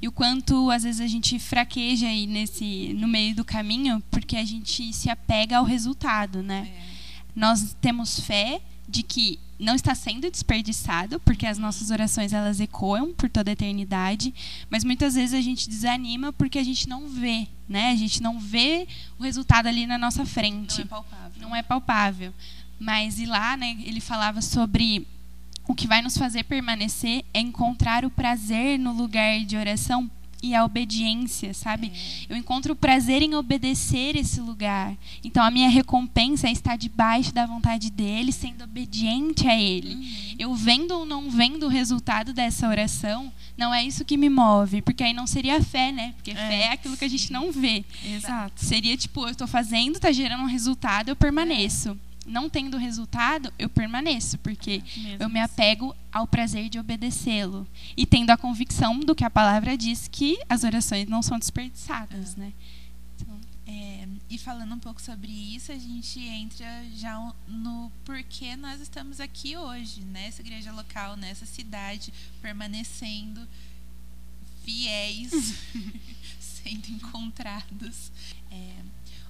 E 0.01 0.07
o 0.07 0.11
quanto 0.11 0.71
às 0.71 0.81
vezes 0.83 1.01
a 1.01 1.07
gente 1.07 1.37
fraqueja 1.37 2.07
aí 2.07 2.25
nesse 2.25 2.93
no 2.93 3.07
meio 3.07 3.35
do 3.35 3.43
caminho, 3.45 4.01
porque 4.09 4.35
a 4.37 4.45
gente 4.45 4.91
se 4.93 5.09
apega 5.11 5.57
ao 5.57 5.65
resultado, 5.65 6.41
né? 6.41 6.71
É. 6.73 6.89
Nós 7.35 7.75
temos 7.79 8.19
fé 8.19 8.61
de 8.87 9.03
que 9.03 9.37
não 9.59 9.75
está 9.75 9.93
sendo 9.93 10.31
desperdiçado, 10.31 11.19
porque 11.19 11.45
as 11.45 11.57
nossas 11.57 11.91
orações 11.91 12.31
elas 12.31 12.61
ecoam 12.61 13.13
por 13.13 13.29
toda 13.29 13.51
a 13.51 13.53
eternidade, 13.53 14.33
mas 14.69 14.85
muitas 14.85 15.15
vezes 15.15 15.33
a 15.33 15.41
gente 15.41 15.69
desanima 15.69 16.31
porque 16.31 16.57
a 16.57 16.63
gente 16.63 16.87
não 16.87 17.09
vê, 17.09 17.45
né? 17.67 17.91
A 17.91 17.95
gente 17.95 18.23
não 18.23 18.39
vê 18.39 18.87
o 19.19 19.23
resultado 19.23 19.67
ali 19.67 19.85
na 19.85 19.97
nossa 19.97 20.25
frente 20.25 20.77
Não 20.77 20.85
é 20.85 20.87
palpável. 20.87 21.41
não 21.41 21.55
é 21.55 21.63
palpável. 21.63 22.33
Mas 22.79 23.19
e 23.19 23.25
lá, 23.25 23.57
né, 23.57 23.77
ele 23.83 23.99
falava 23.99 24.41
sobre 24.41 25.05
o 25.67 25.75
que 25.75 25.85
vai 25.85 26.01
nos 26.01 26.17
fazer 26.17 26.43
permanecer 26.45 27.25
é 27.33 27.41
encontrar 27.41 28.05
o 28.05 28.09
prazer 28.09 28.79
no 28.79 28.93
lugar 28.93 29.41
de 29.45 29.57
oração 29.57 30.09
e 30.41 30.55
a 30.55 30.63
obediência, 30.63 31.53
sabe? 31.53 31.91
Eu 32.29 32.35
encontro 32.35 32.75
prazer 32.75 33.21
em 33.21 33.35
obedecer 33.35 34.15
esse 34.15 34.39
lugar. 34.39 34.95
Então 35.23 35.43
a 35.43 35.51
minha 35.51 35.69
recompensa 35.69 36.47
é 36.47 36.51
estar 36.51 36.77
debaixo 36.77 37.33
da 37.33 37.45
vontade 37.45 37.89
dele, 37.89 38.31
sendo 38.31 38.63
obediente 38.63 39.47
a 39.47 39.55
ele. 39.55 40.35
Eu 40.37 40.55
vendo 40.55 40.91
ou 40.91 41.05
não 41.05 41.29
vendo 41.29 41.65
o 41.65 41.69
resultado 41.69 42.33
dessa 42.33 42.67
oração, 42.67 43.31
não 43.57 43.73
é 43.73 43.83
isso 43.83 44.05
que 44.05 44.17
me 44.17 44.29
move, 44.29 44.81
porque 44.81 45.03
aí 45.03 45.13
não 45.13 45.27
seria 45.27 45.61
fé, 45.61 45.91
né? 45.91 46.13
Porque 46.15 46.33
fé 46.33 46.61
é 46.61 46.71
aquilo 46.73 46.95
que 46.95 47.05
a 47.05 47.09
gente 47.09 47.31
não 47.31 47.51
vê. 47.51 47.83
Exato. 48.05 48.63
Seria 48.63 48.95
tipo, 48.95 49.21
eu 49.23 49.29
estou 49.29 49.47
fazendo, 49.47 49.99
tá 49.99 50.11
gerando 50.11 50.43
um 50.43 50.47
resultado, 50.47 51.09
eu 51.09 51.15
permaneço. 51.15 51.97
Não 52.29 52.49
tendo 52.49 52.77
resultado, 52.77 53.51
eu 53.57 53.67
permaneço, 53.67 54.37
porque 54.37 54.83
Mesmo 54.95 55.17
eu 55.19 55.29
me 55.29 55.39
assim. 55.39 55.53
apego 55.53 55.95
ao 56.11 56.27
prazer 56.27 56.69
de 56.69 56.77
obedecê-lo. 56.79 57.67
E 57.97 58.05
tendo 58.05 58.29
a 58.29 58.37
convicção 58.37 58.99
do 58.99 59.15
que 59.15 59.25
a 59.25 59.29
palavra 59.29 59.75
diz 59.75 60.07
que 60.07 60.37
as 60.47 60.63
orações 60.63 61.07
não 61.07 61.21
são 61.21 61.39
desperdiçadas, 61.39 62.35
né? 62.35 62.53
É, 63.71 64.07
e 64.27 64.37
falando 64.39 64.73
um 64.73 64.79
pouco 64.79 64.99
sobre 64.99 65.31
isso, 65.31 65.71
a 65.71 65.77
gente 65.77 66.19
entra 66.19 66.65
já 66.95 67.33
no 67.47 67.91
porquê 68.03 68.55
nós 68.55 68.81
estamos 68.81 69.19
aqui 69.19 69.55
hoje, 69.55 70.01
nessa 70.01 70.41
igreja 70.41 70.71
local, 70.71 71.15
nessa 71.15 71.45
cidade, 71.45 72.11
permanecendo 72.41 73.47
fiéis, 74.63 75.31
sendo 76.39 76.87
encontrados. 76.89 78.11
É, 78.49 78.73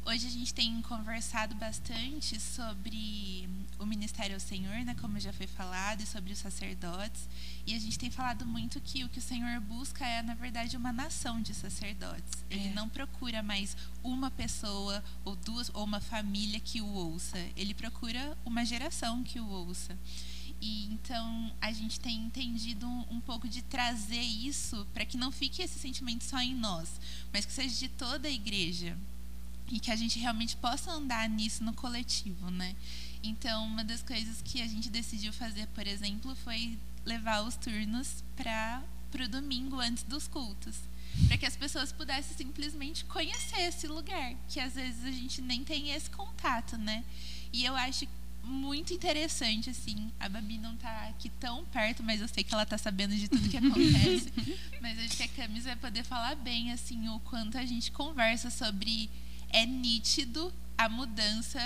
hoje 0.09 0.25
a 0.25 0.31
gente 0.31 0.51
tem 0.55 0.81
conversado 0.81 1.53
bastante 1.53 2.39
sobre 2.39 3.47
o 3.77 3.85
ministério 3.85 4.35
ao 4.35 4.39
Senhor, 4.39 4.83
né, 4.83 4.95
como 4.99 5.19
já 5.19 5.31
foi 5.31 5.45
falado, 5.45 6.01
e 6.01 6.05
sobre 6.07 6.33
os 6.33 6.39
sacerdotes. 6.39 7.29
E 7.65 7.75
a 7.75 7.79
gente 7.79 7.99
tem 7.99 8.09
falado 8.09 8.43
muito 8.43 8.81
que 8.81 9.03
o 9.03 9.09
que 9.09 9.19
o 9.19 9.21
Senhor 9.21 9.59
busca 9.61 10.03
é, 10.03 10.23
na 10.23 10.33
verdade, 10.33 10.75
uma 10.75 10.91
nação 10.91 11.39
de 11.39 11.53
sacerdotes. 11.53 12.43
Ele 12.49 12.69
É. 12.69 12.73
não 12.73 12.89
procura 12.89 13.43
mais 13.43 13.77
uma 14.03 14.31
pessoa 14.31 15.03
ou 15.23 15.35
duas 15.35 15.69
ou 15.75 15.83
uma 15.83 16.01
família 16.01 16.59
que 16.59 16.81
o 16.81 16.87
ouça. 16.87 17.37
Ele 17.55 17.75
procura 17.75 18.35
uma 18.43 18.65
geração 18.65 19.23
que 19.23 19.39
o 19.39 19.47
ouça. 19.47 19.95
E 20.59 20.85
então 20.85 21.55
a 21.61 21.71
gente 21.71 21.99
tem 21.99 22.17
entendido 22.17 22.87
um, 22.87 23.05
um 23.11 23.21
pouco 23.21 23.47
de 23.47 23.61
trazer 23.61 24.21
isso 24.21 24.87
para 24.91 25.05
que 25.05 25.17
não 25.17 25.31
fique 25.31 25.61
esse 25.61 25.77
sentimento 25.77 26.23
só 26.23 26.39
em 26.41 26.55
nós, 26.55 26.99
mas 27.31 27.45
que 27.45 27.53
seja 27.53 27.75
de 27.75 27.89
toda 27.89 28.27
a 28.27 28.31
igreja 28.31 28.97
e 29.71 29.79
que 29.79 29.91
a 29.91 29.95
gente 29.95 30.19
realmente 30.19 30.55
possa 30.57 30.91
andar 30.91 31.29
nisso 31.29 31.63
no 31.63 31.73
coletivo, 31.73 32.49
né? 32.49 32.75
Então, 33.21 33.65
uma 33.65 33.83
das 33.83 34.01
coisas 34.01 34.41
que 34.41 34.61
a 34.61 34.67
gente 34.67 34.89
decidiu 34.89 35.33
fazer, 35.33 35.67
por 35.67 35.85
exemplo, 35.85 36.35
foi 36.37 36.77
levar 37.05 37.41
os 37.41 37.55
turnos 37.55 38.23
para 38.35 38.83
o 39.23 39.27
domingo 39.27 39.79
antes 39.79 40.03
dos 40.03 40.27
cultos, 40.27 40.77
para 41.27 41.37
que 41.37 41.45
as 41.45 41.55
pessoas 41.55 41.91
pudessem 41.91 42.37
simplesmente 42.37 43.03
conhecer 43.05 43.61
esse 43.61 43.87
lugar, 43.87 44.35
que 44.47 44.59
às 44.59 44.73
vezes 44.73 45.03
a 45.03 45.11
gente 45.11 45.41
nem 45.41 45.63
tem 45.63 45.91
esse 45.91 46.09
contato, 46.09 46.77
né? 46.77 47.03
E 47.51 47.65
eu 47.65 47.75
acho 47.75 48.07
muito 48.43 48.93
interessante, 48.93 49.69
assim. 49.69 50.11
A 50.19 50.29
Babi 50.29 50.57
não 50.57 50.75
tá 50.75 51.07
aqui 51.09 51.29
tão 51.39 51.65
perto, 51.65 52.03
mas 52.03 52.21
eu 52.21 52.27
sei 52.27 52.43
que 52.43 52.53
ela 52.53 52.65
tá 52.65 52.77
sabendo 52.77 53.15
de 53.15 53.27
tudo 53.27 53.49
que 53.49 53.57
acontece. 53.57 54.31
mas 54.81 54.97
acho 54.99 55.17
que 55.17 55.23
a 55.23 55.27
Camis 55.27 55.65
vai 55.65 55.75
poder 55.75 56.03
falar 56.03 56.35
bem, 56.35 56.71
assim, 56.71 57.09
o 57.09 57.19
quanto 57.21 57.57
a 57.57 57.65
gente 57.65 57.91
conversa 57.91 58.49
sobre. 58.49 59.09
É 59.49 59.65
nítido 59.65 60.53
a 60.77 60.87
mudança 60.87 61.59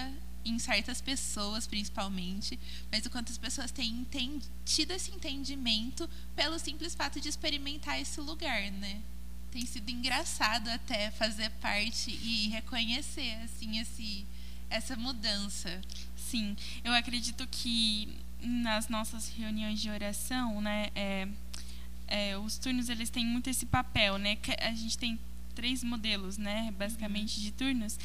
em 0.46 0.60
certas 0.60 1.02
pessoas, 1.02 1.66
principalmente, 1.66 2.60
mas 2.92 3.06
o 3.06 3.10
quanto 3.10 3.32
as 3.32 3.38
pessoas 3.38 3.72
têm 3.72 4.06
tido 4.66 4.92
esse 4.92 5.12
entendimento 5.12 6.10
pelo 6.36 6.60
simples 6.60 6.94
fato 6.94 7.20
de 7.20 7.30
experimentar 7.30 8.00
esse 8.00 8.20
lugar, 8.20 8.72
né? 8.72 9.02
Tem 9.52 9.66
sido 9.66 9.90
engraçado 9.90 10.68
até 10.70 11.12
fazer 11.12 11.50
parte 11.62 12.12
e 12.12 12.50
reconhecer, 12.50 13.36
assim, 13.44 13.80
esse, 13.80 14.26
essa 14.70 14.96
mudança. 14.96 15.80
Sim, 16.16 16.58
eu 16.84 16.94
acredito 16.94 17.48
que 17.48 18.18
nas 18.42 18.90
nossas 18.90 19.30
reuniões 19.30 19.80
de 19.80 19.90
oração, 19.90 20.60
né, 20.60 20.90
é, 20.96 21.28
é, 22.08 22.38
os 22.38 22.58
turnos 22.58 22.90
eles 22.90 23.10
têm 23.10 23.26
muito 23.26 23.50
esse 23.50 23.66
papel, 23.66 24.18
né? 24.18 24.38
A 24.60 24.74
gente 24.74 24.98
tem 24.98 25.20
três 25.56 25.84
modelos, 25.84 26.38
né, 26.38 26.74
basicamente 26.78 27.40
de 27.42 27.52
turnos, 27.52 27.98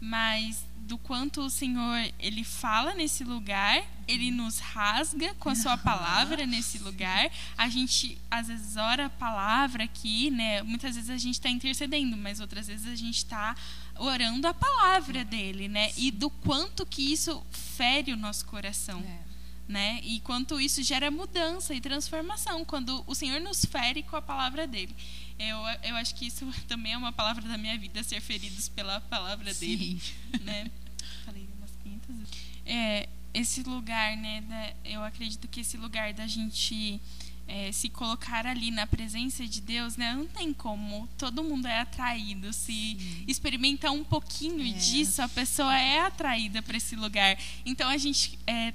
mas 0.00 0.64
do 0.88 0.96
quanto 0.96 1.42
o 1.42 1.50
Senhor 1.50 1.98
ele 2.18 2.42
fala 2.42 2.94
nesse 2.94 3.22
lugar, 3.22 3.84
ele 4.06 4.30
nos 4.30 4.58
rasga 4.58 5.34
com 5.34 5.50
a 5.50 5.54
sua 5.54 5.76
palavra 5.78 6.46
nesse 6.46 6.78
lugar. 6.78 7.30
A 7.58 7.68
gente 7.68 8.16
às 8.30 8.48
vezes 8.48 8.76
ora 8.76 9.06
a 9.06 9.10
palavra 9.10 9.84
aqui, 9.84 10.30
né? 10.30 10.62
Muitas 10.62 10.94
vezes 10.94 11.10
a 11.10 11.18
gente 11.18 11.34
está 11.34 11.50
intercedendo, 11.50 12.16
mas 12.16 12.40
outras 12.40 12.68
vezes 12.68 12.86
a 12.86 12.96
gente 12.96 13.18
está 13.18 13.54
orando 13.98 14.46
a 14.48 14.54
palavra 14.54 15.24
dele, 15.24 15.68
né? 15.68 15.90
E 15.96 16.10
do 16.10 16.30
quanto 16.30 16.86
que 16.86 17.12
isso 17.12 17.44
fere 17.50 18.12
o 18.12 18.16
nosso 18.16 18.46
coração. 18.46 19.00
É. 19.00 19.27
Né? 19.68 20.00
E 20.02 20.20
quanto 20.20 20.58
isso 20.58 20.82
gera 20.82 21.10
mudança 21.10 21.74
e 21.74 21.80
transformação 21.80 22.64
quando 22.64 23.04
o 23.06 23.14
Senhor 23.14 23.38
nos 23.38 23.66
fere 23.66 24.02
com 24.02 24.16
a 24.16 24.22
palavra 24.22 24.66
dele. 24.66 24.94
Eu, 25.38 25.58
eu 25.84 25.96
acho 25.96 26.14
que 26.14 26.26
isso 26.26 26.46
também 26.66 26.94
é 26.94 26.96
uma 26.96 27.12
palavra 27.12 27.46
da 27.46 27.58
minha 27.58 27.76
vida, 27.76 28.02
ser 28.02 28.20
feridos 28.20 28.68
pela 28.68 29.00
palavra 29.02 29.52
Sim. 29.52 29.66
dele. 29.66 30.02
Né? 30.40 30.70
Falei 31.24 31.46
umas 31.58 31.70
500 31.82 32.16
vezes. 32.16 32.32
É, 32.64 33.08
esse 33.34 33.62
lugar, 33.62 34.16
né? 34.16 34.40
Da, 34.42 34.72
eu 34.84 35.04
acredito 35.04 35.46
que 35.48 35.60
esse 35.60 35.76
lugar 35.76 36.12
da 36.12 36.26
gente 36.26 37.00
é, 37.48 37.72
se 37.72 37.88
colocar 37.88 38.46
ali 38.46 38.70
na 38.70 38.86
presença 38.86 39.46
de 39.46 39.60
Deus, 39.60 39.96
né? 39.96 40.12
Não 40.12 40.26
tem 40.26 40.52
como. 40.52 41.08
Todo 41.16 41.42
mundo 41.42 41.66
é 41.66 41.80
atraído. 41.80 42.52
Se 42.52 42.72
Sim. 42.72 43.24
experimentar 43.26 43.90
um 43.90 44.04
pouquinho 44.04 44.66
é. 44.68 44.78
disso, 44.78 45.22
a 45.22 45.28
pessoa 45.28 45.76
é 45.76 46.00
atraída 46.00 46.62
para 46.62 46.76
esse 46.76 46.94
lugar. 46.94 47.38
Então 47.64 47.88
a 47.88 47.96
gente 47.96 48.38
é, 48.46 48.74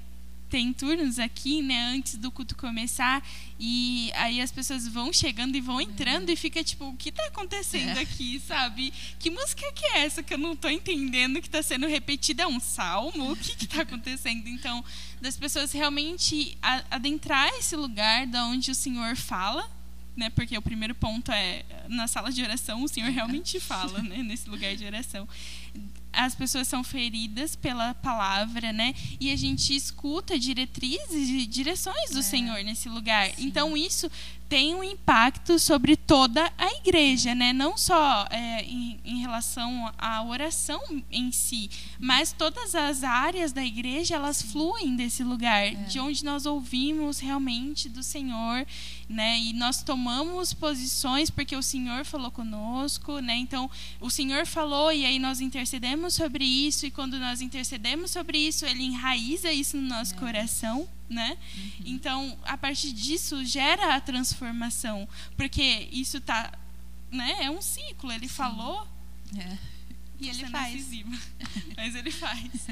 tem 0.54 0.72
turnos 0.72 1.18
aqui, 1.18 1.60
né, 1.62 1.86
antes 1.86 2.14
do 2.14 2.30
culto 2.30 2.54
começar, 2.54 3.20
e 3.58 4.12
aí 4.14 4.40
as 4.40 4.52
pessoas 4.52 4.86
vão 4.86 5.12
chegando 5.12 5.56
e 5.56 5.60
vão 5.60 5.80
entrando 5.80 6.30
e 6.30 6.36
fica 6.36 6.62
tipo, 6.62 6.90
o 6.90 6.96
que 6.96 7.08
está 7.08 7.26
acontecendo 7.26 7.98
é. 7.98 8.02
aqui, 8.02 8.38
sabe? 8.38 8.92
Que 9.18 9.30
música 9.30 9.72
que 9.72 9.84
é 9.84 10.04
essa 10.04 10.22
que 10.22 10.32
eu 10.32 10.38
não 10.38 10.52
estou 10.52 10.70
entendendo 10.70 11.40
que 11.40 11.48
está 11.48 11.60
sendo 11.60 11.88
repetida? 11.88 12.44
É 12.44 12.46
um 12.46 12.60
salmo? 12.60 13.32
O 13.32 13.36
que 13.36 13.64
está 13.64 13.82
acontecendo? 13.82 14.46
Então, 14.46 14.84
das 15.20 15.36
pessoas 15.36 15.72
realmente 15.72 16.56
adentrar 16.88 17.48
esse 17.58 17.74
lugar 17.74 18.24
da 18.28 18.46
onde 18.46 18.70
o 18.70 18.76
Senhor 18.76 19.16
fala, 19.16 19.68
né? 20.16 20.30
Porque 20.30 20.56
o 20.56 20.62
primeiro 20.62 20.94
ponto 20.94 21.32
é 21.32 21.64
na 21.88 22.06
sala 22.06 22.30
de 22.30 22.40
oração 22.40 22.84
o 22.84 22.86
Senhor 22.86 23.10
realmente 23.10 23.58
fala, 23.58 24.00
né? 24.02 24.22
Nesse 24.22 24.48
lugar 24.48 24.76
de 24.76 24.84
oração 24.84 25.28
as 26.16 26.34
pessoas 26.34 26.68
são 26.68 26.82
feridas 26.82 27.56
pela 27.56 27.94
palavra, 27.94 28.72
né? 28.72 28.94
E 29.20 29.30
a 29.30 29.36
gente 29.36 29.74
escuta 29.74 30.38
diretrizes 30.38 31.28
e 31.28 31.46
direções 31.46 32.10
do 32.10 32.20
é. 32.20 32.22
Senhor 32.22 32.62
nesse 32.64 32.88
lugar. 32.88 33.30
Sim. 33.30 33.46
Então 33.46 33.76
isso 33.76 34.10
tem 34.48 34.74
um 34.74 34.84
impacto 34.84 35.58
sobre 35.58 35.96
toda 35.96 36.52
a 36.58 36.72
igreja, 36.74 37.34
né? 37.34 37.52
Não 37.52 37.76
só 37.76 38.26
é, 38.30 38.62
em, 38.64 39.00
em, 39.04 39.20
relação 39.20 39.92
à 39.98 40.22
oração 40.22 40.80
em 41.10 41.32
si, 41.32 41.70
mas 41.98 42.32
todas 42.32 42.74
as 42.74 43.02
áreas 43.02 43.52
da 43.52 43.64
igreja 43.64 44.14
elas 44.14 44.42
fluem 44.42 44.96
desse 44.96 45.24
lugar, 45.24 45.66
é. 45.66 45.70
de 45.70 45.98
onde 45.98 46.24
nós 46.24 46.46
ouvimos 46.46 47.18
realmente 47.18 47.88
do 47.88 48.02
Senhor, 48.02 48.66
né? 49.08 49.38
E 49.38 49.52
nós 49.52 49.82
tomamos 49.82 50.52
posições 50.52 51.30
porque 51.30 51.56
o 51.56 51.62
Senhor 51.62 52.04
falou 52.04 52.30
conosco, 52.30 53.18
né? 53.20 53.36
Então 53.36 53.70
o 54.00 54.10
Senhor 54.10 54.46
falou 54.46 54.92
e 54.92 55.04
aí 55.04 55.18
nós 55.18 55.40
intercedemos 55.40 56.14
sobre 56.14 56.44
isso 56.44 56.86
e 56.86 56.90
quando 56.90 57.18
nós 57.18 57.40
intercedemos 57.40 58.10
sobre 58.10 58.38
isso, 58.38 58.66
Ele 58.66 58.84
enraiza 58.84 59.52
isso 59.52 59.76
no 59.76 59.88
nosso 59.88 60.14
é. 60.14 60.18
coração 60.18 60.88
né? 61.08 61.36
Uhum. 61.56 61.72
Então, 61.86 62.38
a 62.44 62.56
partir 62.56 62.92
disso 62.92 63.44
gera 63.44 63.94
a 63.94 64.00
transformação, 64.00 65.08
porque 65.36 65.88
isso 65.92 66.20
tá, 66.20 66.52
né? 67.10 67.44
É 67.44 67.50
um 67.50 67.60
ciclo. 67.60 68.12
Ele 68.12 68.28
Sim. 68.28 68.34
falou 68.34 68.86
é. 69.36 69.58
e 70.20 70.28
ele 70.28 70.46
faz. 70.46 70.88
mas 71.76 71.94
ele 71.94 72.10
faz. 72.10 72.68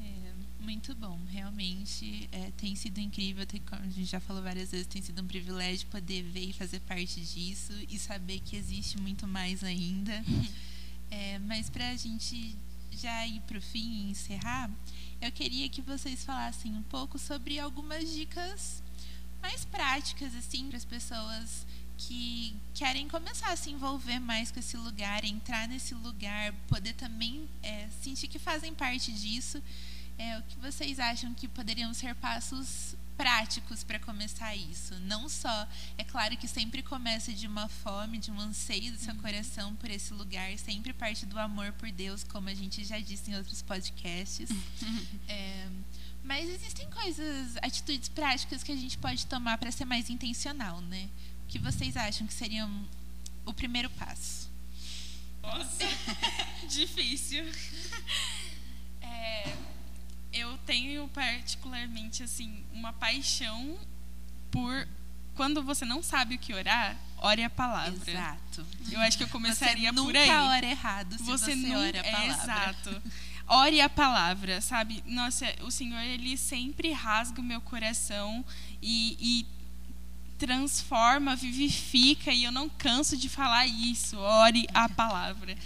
É, 0.00 0.32
muito 0.60 0.94
bom, 0.94 1.18
realmente 1.30 2.28
é, 2.32 2.50
tem 2.56 2.74
sido 2.74 2.98
incrível. 2.98 3.46
Tem, 3.46 3.60
como 3.60 3.82
a 3.82 3.90
gente 3.90 4.04
já 4.04 4.20
falou 4.20 4.42
várias 4.42 4.70
vezes, 4.70 4.86
tem 4.86 5.02
sido 5.02 5.22
um 5.22 5.26
privilégio 5.26 5.86
poder 5.88 6.22
ver 6.22 6.50
e 6.50 6.52
fazer 6.52 6.80
parte 6.80 7.20
disso 7.20 7.72
e 7.88 7.98
saber 7.98 8.40
que 8.40 8.56
existe 8.56 8.98
muito 9.00 9.26
mais 9.26 9.62
ainda. 9.64 10.24
É, 11.10 11.38
mas 11.38 11.70
para 11.70 11.88
a 11.88 11.96
gente 11.96 12.54
já 12.92 13.26
ir 13.26 13.40
para 13.40 13.56
o 13.56 13.62
fim 13.62 14.08
e 14.08 14.10
encerrar, 14.10 14.70
eu 15.20 15.32
queria 15.32 15.68
que 15.68 15.82
vocês 15.82 16.24
falassem 16.24 16.72
um 16.72 16.82
pouco 16.82 17.18
sobre 17.18 17.58
algumas 17.58 18.08
dicas 18.12 18.82
mais 19.40 19.64
práticas, 19.64 20.34
assim, 20.34 20.68
para 20.68 20.76
as 20.76 20.84
pessoas 20.84 21.66
que 21.96 22.54
querem 22.74 23.08
começar 23.08 23.50
a 23.50 23.56
se 23.56 23.70
envolver 23.70 24.20
mais 24.20 24.52
com 24.52 24.60
esse 24.60 24.76
lugar, 24.76 25.24
entrar 25.24 25.66
nesse 25.66 25.94
lugar, 25.94 26.52
poder 26.68 26.92
também 26.94 27.48
é, 27.62 27.88
sentir 28.00 28.28
que 28.28 28.38
fazem 28.38 28.72
parte 28.72 29.12
disso. 29.12 29.60
É, 30.16 30.38
o 30.38 30.42
que 30.42 30.56
vocês 30.58 30.98
acham 30.98 31.34
que 31.34 31.48
poderiam 31.48 31.92
ser 31.92 32.14
passos 32.14 32.94
práticos 33.18 33.82
para 33.82 33.98
começar 33.98 34.54
isso. 34.54 34.94
Não 35.00 35.28
só, 35.28 35.68
é 35.98 36.04
claro 36.04 36.36
que 36.36 36.46
sempre 36.46 36.84
começa 36.84 37.32
de 37.32 37.48
uma 37.48 37.68
fome, 37.68 38.16
de 38.16 38.30
um 38.30 38.38
anseio 38.38 38.92
do 38.92 38.98
seu 38.98 39.12
uhum. 39.12 39.20
coração 39.20 39.74
por 39.74 39.90
esse 39.90 40.14
lugar, 40.14 40.56
sempre 40.56 40.92
parte 40.92 41.26
do 41.26 41.36
amor 41.36 41.72
por 41.72 41.90
Deus, 41.90 42.22
como 42.22 42.48
a 42.48 42.54
gente 42.54 42.84
já 42.84 43.00
disse 43.00 43.32
em 43.32 43.36
outros 43.36 43.60
podcasts. 43.60 44.48
é, 45.26 45.68
mas 46.22 46.48
existem 46.48 46.88
coisas, 46.90 47.56
atitudes 47.60 48.08
práticas 48.08 48.62
que 48.62 48.70
a 48.70 48.76
gente 48.76 48.96
pode 48.96 49.26
tomar 49.26 49.58
para 49.58 49.72
ser 49.72 49.84
mais 49.84 50.08
intencional, 50.08 50.80
né? 50.82 51.08
O 51.44 51.48
que 51.48 51.58
vocês 51.58 51.96
acham 51.96 52.24
que 52.24 52.32
seriam 52.32 52.70
o 53.44 53.52
primeiro 53.52 53.90
passo? 53.90 54.48
Nossa, 55.42 55.84
difícil. 56.70 57.44
Eu 60.38 60.56
tenho 60.58 61.08
particularmente 61.08 62.22
assim 62.22 62.64
uma 62.72 62.92
paixão 62.92 63.76
por 64.50 64.86
quando 65.34 65.62
você 65.62 65.84
não 65.84 66.02
sabe 66.02 66.34
o 66.36 66.38
que 66.38 66.52
orar, 66.52 66.96
ore 67.18 67.42
a 67.42 67.50
palavra. 67.50 68.10
Exato. 68.10 68.66
Eu 68.90 69.00
acho 69.00 69.16
que 69.16 69.24
eu 69.24 69.28
começaria 69.28 69.92
por 69.92 70.16
aí. 70.16 70.28
Nunca 70.28 70.44
ore 70.44 70.66
errado 70.66 71.16
se 71.16 71.22
você, 71.24 71.54
você 71.54 71.76
ore 71.76 71.98
a 71.98 72.04
palavra. 72.04 72.26
É, 72.26 72.42
exato. 72.42 73.02
Ore 73.46 73.80
a 73.80 73.88
palavra, 73.88 74.60
sabe? 74.60 75.02
Nossa, 75.06 75.46
o 75.62 75.70
Senhor 75.70 76.00
ele 76.00 76.36
sempre 76.36 76.92
rasga 76.92 77.40
o 77.40 77.44
meu 77.44 77.60
coração 77.60 78.44
e, 78.82 79.16
e 79.20 79.46
transforma, 80.38 81.34
vivifica 81.34 82.32
e 82.32 82.44
eu 82.44 82.52
não 82.52 82.68
canso 82.68 83.16
de 83.16 83.28
falar 83.28 83.66
isso. 83.66 84.18
Ore 84.18 84.66
a 84.74 84.88
palavra. 84.88 85.56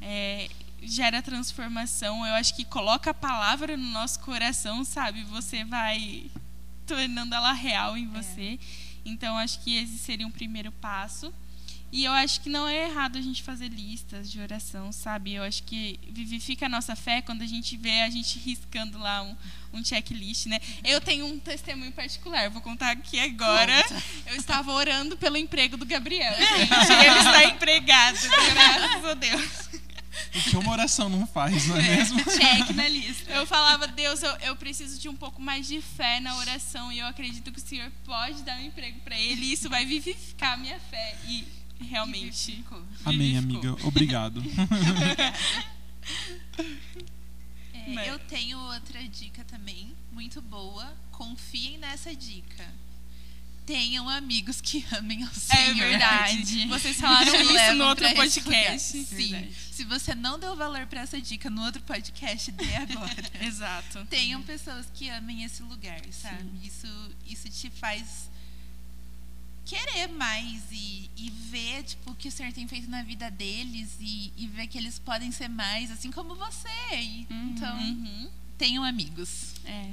É, 0.00 0.48
gera 0.82 1.22
transformação. 1.22 2.26
Eu 2.26 2.34
acho 2.34 2.54
que 2.54 2.64
coloca 2.64 3.10
a 3.10 3.14
palavra 3.14 3.76
no 3.76 3.88
nosso 3.90 4.20
coração, 4.20 4.84
sabe? 4.84 5.22
Você 5.24 5.64
vai 5.64 6.30
tornando 6.86 7.34
ela 7.34 7.52
real 7.52 7.96
em 7.96 8.06
você. 8.08 8.58
É. 8.60 8.92
Então, 9.04 9.36
acho 9.38 9.60
que 9.60 9.76
esse 9.76 9.98
seria 9.98 10.26
um 10.26 10.30
primeiro 10.30 10.70
passo. 10.72 11.32
E 11.92 12.04
eu 12.04 12.12
acho 12.12 12.40
que 12.40 12.48
não 12.48 12.66
é 12.66 12.88
errado 12.88 13.18
a 13.18 13.20
gente 13.20 13.42
fazer 13.42 13.68
listas 13.68 14.30
de 14.30 14.40
oração, 14.40 14.90
sabe? 14.90 15.34
Eu 15.34 15.42
acho 15.42 15.62
que 15.64 16.00
vivifica 16.08 16.64
a 16.64 16.68
nossa 16.68 16.96
fé 16.96 17.20
quando 17.20 17.42
a 17.42 17.46
gente 17.46 17.76
vê 17.76 18.00
a 18.00 18.08
gente 18.08 18.38
riscando 18.38 18.96
lá 18.98 19.22
um, 19.22 19.36
um 19.74 19.84
checklist, 19.84 20.46
né? 20.46 20.58
Eu 20.82 21.02
tenho 21.02 21.26
um 21.26 21.38
testemunho 21.38 21.92
particular, 21.92 22.48
vou 22.48 22.62
contar 22.62 22.92
aqui 22.92 23.20
agora. 23.20 23.82
Conta. 23.82 24.02
Eu 24.26 24.36
estava 24.36 24.72
orando 24.72 25.18
pelo 25.18 25.36
emprego 25.36 25.76
do 25.76 25.84
Gabriel, 25.84 26.32
gente. 26.40 26.92
Ele 26.92 27.18
está 27.18 27.44
empregado, 27.44 28.18
graças 28.54 29.04
a 29.04 29.14
Deus. 29.14 29.68
O 30.34 30.42
que 30.50 30.56
uma 30.56 30.72
oração 30.72 31.08
não 31.08 31.26
faz, 31.26 31.66
não 31.66 31.76
é, 31.76 31.86
é 31.86 31.96
mesmo? 31.96 32.22
Check 32.24 32.70
na 32.70 32.88
lista. 32.88 33.30
Eu 33.32 33.46
falava, 33.46 33.86
Deus, 33.86 34.22
eu, 34.22 34.30
eu 34.38 34.56
preciso 34.56 34.98
de 34.98 35.08
um 35.08 35.16
pouco 35.16 35.40
mais 35.40 35.66
de 35.66 35.80
fé 35.80 36.20
na 36.20 36.36
oração 36.36 36.92
e 36.92 36.98
eu 36.98 37.06
acredito 37.06 37.50
que 37.50 37.58
o 37.58 37.62
Senhor 37.62 37.90
pode 38.04 38.42
dar 38.42 38.58
um 38.58 38.62
emprego 38.62 39.00
para 39.00 39.18
ele 39.18 39.46
e 39.46 39.52
isso 39.52 39.68
vai 39.68 39.86
vivificar 39.86 40.54
a 40.54 40.56
minha 40.56 40.78
fé. 40.78 41.16
E 41.26 41.46
realmente. 41.80 42.52
Vivificou. 42.52 42.82
Amém, 43.04 43.36
amiga. 43.36 43.76
Obrigado. 43.86 44.42
é, 47.74 48.10
eu 48.10 48.18
tenho 48.20 48.58
outra 48.58 49.02
dica 49.08 49.44
também, 49.44 49.94
muito 50.10 50.40
boa. 50.42 50.94
Confiem 51.10 51.78
nessa 51.78 52.14
dica. 52.14 52.81
Tenham 53.66 54.08
amigos 54.08 54.60
que 54.60 54.84
amem 54.92 55.22
ao 55.22 55.30
É 55.30 55.34
Senhor. 55.34 55.74
verdade. 55.76 56.66
Vocês 56.68 56.96
falaram 57.00 57.32
isso 57.40 57.74
no 57.74 57.84
outro 57.84 58.12
podcast. 58.14 58.40
lugar. 58.48 58.78
Sim. 58.78 59.04
Verdade. 59.30 59.54
Se 59.72 59.84
você 59.84 60.14
não 60.14 60.38
deu 60.38 60.54
valor 60.54 60.86
pra 60.86 61.00
essa 61.00 61.20
dica 61.20 61.48
no 61.48 61.62
outro 61.64 61.80
podcast, 61.82 62.50
dê 62.52 62.74
agora. 62.76 63.30
Exato. 63.40 64.04
Tenham 64.10 64.42
pessoas 64.42 64.86
que 64.92 65.08
amem 65.08 65.44
esse 65.44 65.62
lugar, 65.62 66.00
sabe? 66.10 66.50
Isso, 66.66 66.86
isso 67.26 67.48
te 67.48 67.70
faz 67.70 68.30
querer 69.64 70.08
mais 70.08 70.60
e, 70.72 71.08
e 71.16 71.30
ver 71.30 71.84
tipo, 71.84 72.10
o 72.10 72.14
que 72.16 72.28
o 72.28 72.32
Senhor 72.32 72.52
tem 72.52 72.66
feito 72.66 72.90
na 72.90 73.02
vida 73.02 73.30
deles 73.30 73.96
e, 74.00 74.32
e 74.36 74.46
ver 74.48 74.66
que 74.66 74.76
eles 74.76 74.98
podem 74.98 75.30
ser 75.30 75.48
mais, 75.48 75.90
assim 75.90 76.10
como 76.10 76.34
você. 76.34 76.68
E- 76.94 77.26
Então, 77.30 77.76
Uhum. 77.78 78.30
Tenham 78.62 78.84
amigos. 78.84 79.54
É. 79.64 79.86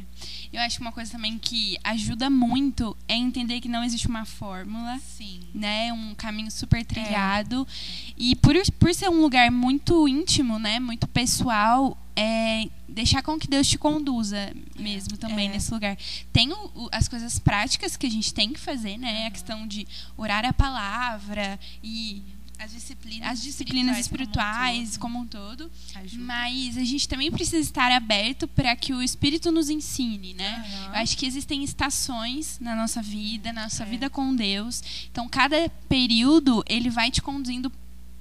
Eu 0.54 0.62
acho 0.62 0.78
que 0.78 0.82
uma 0.82 0.92
coisa 0.92 1.12
também 1.12 1.38
que 1.40 1.78
ajuda 1.84 2.30
muito 2.30 2.96
é 3.08 3.16
entender 3.16 3.62
que 3.62 3.68
não 3.70 3.84
existe 3.84 4.08
uma 4.08 4.26
fórmula. 4.26 5.00
Sim. 5.00 5.40
né, 5.54 5.92
um 5.92 6.14
caminho 6.14 6.52
super 6.52 6.86
trilhado 6.86 7.68
e 8.16 8.36
por, 8.36 8.54
por 8.80 8.94
ser 8.94 9.10
um 9.10 9.20
lugar 9.22 9.50
muito 9.50 10.08
íntimo, 10.08 10.60
né, 10.60 10.80
muito 10.80 11.08
pessoal, 11.08 11.98
é 12.16 12.70
deixar 12.88 13.24
com 13.24 13.40
que 13.40 13.48
Deus 13.48 13.68
te 13.68 13.78
conduza 13.78 14.54
mesmo 14.78 15.18
também 15.18 15.50
É. 15.50 15.52
nesse 15.54 15.74
lugar. 15.74 15.98
Tem 16.32 16.52
o- 16.54 16.88
as 16.92 17.08
coisas 17.08 17.40
práticas 17.40 17.98
que 17.98 18.06
a 18.06 18.10
gente 18.12 18.32
tem 18.34 18.54
que 18.54 18.60
fazer, 18.60 18.98
né, 18.98 19.26
a 19.26 19.32
questão 19.32 19.66
de 19.68 19.88
orar 20.16 20.46
a 20.46 20.54
palavra 20.54 21.60
e 21.84 22.22
As 22.60 22.72
disciplinas, 22.72 23.30
as 23.30 23.42
disciplinas 23.42 23.98
espirituais 23.98 24.78
espirituais 24.80 24.98
como 24.98 25.20
um 25.20 25.26
todo, 25.26 25.72
Ajuda. 25.96 26.24
mas 26.24 26.78
a 26.78 26.84
gente 26.84 27.08
também 27.08 27.32
precisa 27.32 27.58
estar 27.58 27.90
aberto 27.92 28.48
para 28.50 28.76
que 28.76 28.94
o 28.94 29.02
Espírito 29.02 29.50
nos 29.52 29.70
ensine, 29.70 30.34
né? 30.34 30.56
Aham. 30.68 30.86
Eu 30.88 31.02
acho 31.02 31.18
que 31.18 31.26
existem 31.26 31.64
estações 31.64 32.58
na 32.60 32.76
nossa 32.76 33.02
vida, 33.02 33.54
na 33.54 33.64
nossa 33.64 33.84
É. 33.84 33.86
vida 33.86 34.10
com 34.10 34.36
Deus. 34.36 34.84
Então, 35.10 35.30
cada 35.30 35.70
período 35.88 36.64
ele 36.68 36.90
vai 36.90 37.10
te 37.10 37.22
conduzindo 37.22 37.72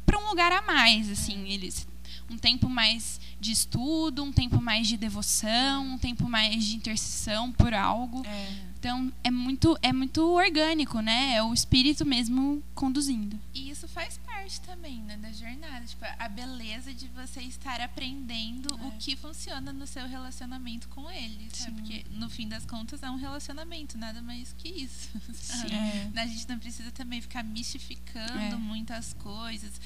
para 0.06 0.18
um 0.18 0.28
lugar 0.28 0.52
a 0.52 0.62
mais, 0.62 1.10
assim, 1.10 1.48
eles 1.48 1.86
um 2.30 2.36
tempo 2.36 2.68
mais 2.68 3.18
de 3.40 3.52
estudo, 3.52 4.22
um 4.22 4.30
tempo 4.32 4.60
mais 4.60 4.86
de 4.86 4.96
devoção, 4.98 5.94
um 5.94 5.98
tempo 5.98 6.28
mais 6.28 6.62
de 6.64 6.76
intercessão 6.76 7.50
por 7.52 7.72
algo. 7.72 8.22
É. 8.26 8.68
Então, 8.78 9.10
é 9.24 9.30
muito 9.30 9.76
é 9.82 9.92
muito 9.92 10.20
orgânico, 10.22 11.00
né? 11.00 11.34
É 11.34 11.42
o 11.42 11.52
espírito 11.54 12.04
mesmo 12.04 12.62
conduzindo. 12.74 13.38
E 13.54 13.70
isso 13.70 13.88
faz 13.88 14.20
parte 14.40 14.60
também, 14.60 15.00
né, 15.02 15.16
da 15.16 15.32
jornada. 15.32 15.84
Tipo, 15.86 16.04
a 16.18 16.28
beleza 16.28 16.92
de 16.94 17.08
você 17.08 17.40
estar 17.42 17.80
aprendendo 17.80 18.74
o 18.86 18.92
que 18.98 19.16
funciona 19.16 19.72
no 19.72 19.86
seu 19.86 20.06
relacionamento 20.06 20.88
com 20.88 21.10
ele. 21.10 21.48
Sabe? 21.52 21.70
Sim. 21.70 21.72
Porque, 21.74 22.04
no 22.10 22.28
fim 22.30 22.48
das 22.48 22.64
contas, 22.64 23.02
é 23.02 23.10
um 23.10 23.16
relacionamento, 23.16 23.96
nada 23.98 24.22
mais 24.22 24.52
que 24.52 24.68
isso. 24.68 25.10
sabe? 25.34 25.74
É. 25.74 26.10
A 26.20 26.26
gente 26.26 26.48
não 26.48 26.58
precisa 26.58 26.90
também 26.92 27.20
ficar 27.20 27.42
mistificando 27.42 28.54
É. 28.54 28.56
muitas 28.56 29.12
coisas, 29.14 29.80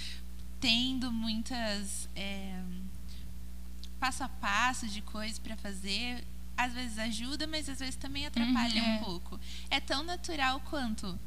tendo 0.61 1.11
muitas. 1.12 2.09
é, 2.14 2.62
passo 3.98 4.24
a 4.24 4.28
passo 4.28 4.88
de 4.88 5.00
coisas 5.00 5.38
para 5.38 5.57
fazer. 5.57 6.24
Às 6.57 6.72
vezes 6.74 6.98
ajuda, 6.98 7.46
mas 7.46 7.68
às 7.68 7.78
vezes 7.78 7.96
também 7.96 8.26
atrapalha 8.26 8.82
Uhum, 8.82 8.88
um 8.88 8.94
é. 8.94 8.98
pouco. 8.98 9.40
É 9.70 9.80
tão 9.80 10.03
natural 10.03 10.61
quanto 10.61 11.18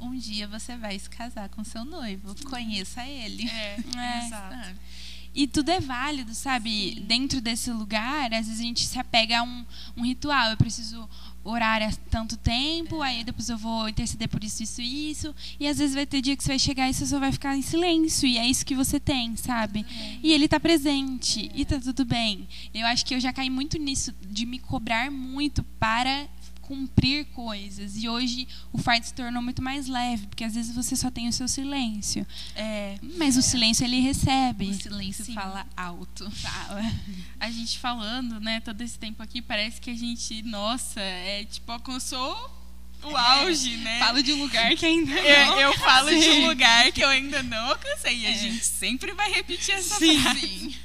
um 0.00 0.16
dia 0.16 0.46
você 0.48 0.76
vai 0.76 0.98
se 0.98 1.08
casar 1.08 1.48
com 1.48 1.62
seu 1.64 1.84
noivo. 1.84 2.34
Conheça 2.48 3.04
ele. 3.06 3.48
É, 3.48 3.76
É. 3.96 4.26
exato. 4.26 4.54
Sabe? 4.54 4.76
E 5.36 5.48
tudo 5.48 5.68
é 5.70 5.80
válido, 5.80 6.32
sabe? 6.32 6.94
Sim. 6.94 7.00
Dentro 7.06 7.40
desse 7.40 7.68
lugar, 7.72 8.32
às 8.32 8.46
vezes 8.46 8.60
a 8.60 8.62
gente 8.62 8.86
se 8.86 8.96
apega 9.00 9.40
a 9.40 9.42
um, 9.42 9.64
um 9.96 10.02
ritual. 10.04 10.50
Eu 10.50 10.56
preciso 10.56 11.10
orar 11.42 11.82
há 11.82 11.90
tanto 12.08 12.36
tempo, 12.36 13.02
É. 13.02 13.08
aí 13.08 13.24
depois 13.24 13.48
eu 13.48 13.58
vou 13.58 13.88
interceder 13.88 14.28
por 14.28 14.44
isso, 14.44 14.62
isso 14.62 14.80
e 14.80 15.10
isso. 15.10 15.34
E 15.58 15.66
às 15.66 15.78
vezes 15.78 15.92
vai 15.94 16.06
ter 16.06 16.22
dia 16.22 16.36
que 16.36 16.42
você 16.44 16.50
vai 16.50 16.58
chegar 16.60 16.88
e 16.88 16.94
você 16.94 17.04
só 17.04 17.18
vai 17.18 17.32
ficar 17.32 17.56
em 17.56 17.62
silêncio. 17.62 18.28
E 18.28 18.38
é 18.38 18.46
isso 18.46 18.64
que 18.64 18.76
você 18.76 19.00
tem, 19.00 19.34
sabe? 19.36 19.84
E 20.22 20.32
ele 20.32 20.46
tá 20.46 20.60
presente. 20.60 21.50
E 21.52 21.64
tá 21.64 21.80
tudo 21.80 22.04
bem. 22.04 22.48
Eu 22.72 22.86
acho 22.86 23.04
que 23.04 23.12
eu 23.16 23.18
já 23.20 23.32
caí 23.32 23.50
muito 23.50 23.76
nisso, 23.76 24.14
de 24.30 24.46
me 24.46 24.60
cobrar 24.60 25.10
muito 25.10 25.64
para 25.80 26.28
cumprir 26.66 27.26
coisas. 27.26 27.96
E 27.96 28.08
hoje 28.08 28.48
o 28.72 28.78
fardo 28.78 29.06
se 29.06 29.14
tornou 29.14 29.42
muito 29.42 29.62
mais 29.62 29.86
leve, 29.86 30.26
porque 30.26 30.44
às 30.44 30.54
vezes 30.54 30.74
você 30.74 30.96
só 30.96 31.10
tem 31.10 31.28
o 31.28 31.32
seu 31.32 31.46
silêncio. 31.46 32.26
É. 32.56 32.98
Mas 33.16 33.36
o 33.36 33.42
silêncio 33.42 33.84
ele 33.84 34.00
recebe. 34.00 34.70
O 34.70 34.74
silêncio 34.74 35.24
Sim. 35.24 35.34
fala 35.34 35.66
alto. 35.76 36.30
A 37.38 37.50
gente 37.50 37.78
falando, 37.78 38.40
né, 38.40 38.60
todo 38.60 38.80
esse 38.80 38.98
tempo 38.98 39.22
aqui, 39.22 39.42
parece 39.42 39.80
que 39.80 39.90
a 39.90 39.94
gente, 39.94 40.42
nossa, 40.42 41.00
é 41.00 41.44
tipo, 41.44 41.70
alcançou 41.70 42.50
o 43.02 43.16
auge, 43.16 43.76
né? 43.78 43.98
Falo 43.98 44.22
de 44.22 44.32
um 44.32 44.40
lugar 44.40 44.74
que 44.74 44.86
ainda 44.86 45.12
eu, 45.12 45.46
não. 45.46 45.60
eu 45.60 45.72
falo 45.74 46.08
de 46.08 46.22
Sim. 46.22 46.44
um 46.44 46.48
lugar 46.48 46.90
que 46.90 47.04
eu 47.04 47.08
ainda 47.08 47.42
não 47.42 47.68
alcancei. 47.68 48.20
E 48.20 48.26
a 48.26 48.32
gente 48.32 48.64
sempre 48.64 49.12
vai 49.12 49.30
repetir 49.30 49.74
essa 49.74 49.96
Sim. 49.98 50.18
frase. 50.20 50.76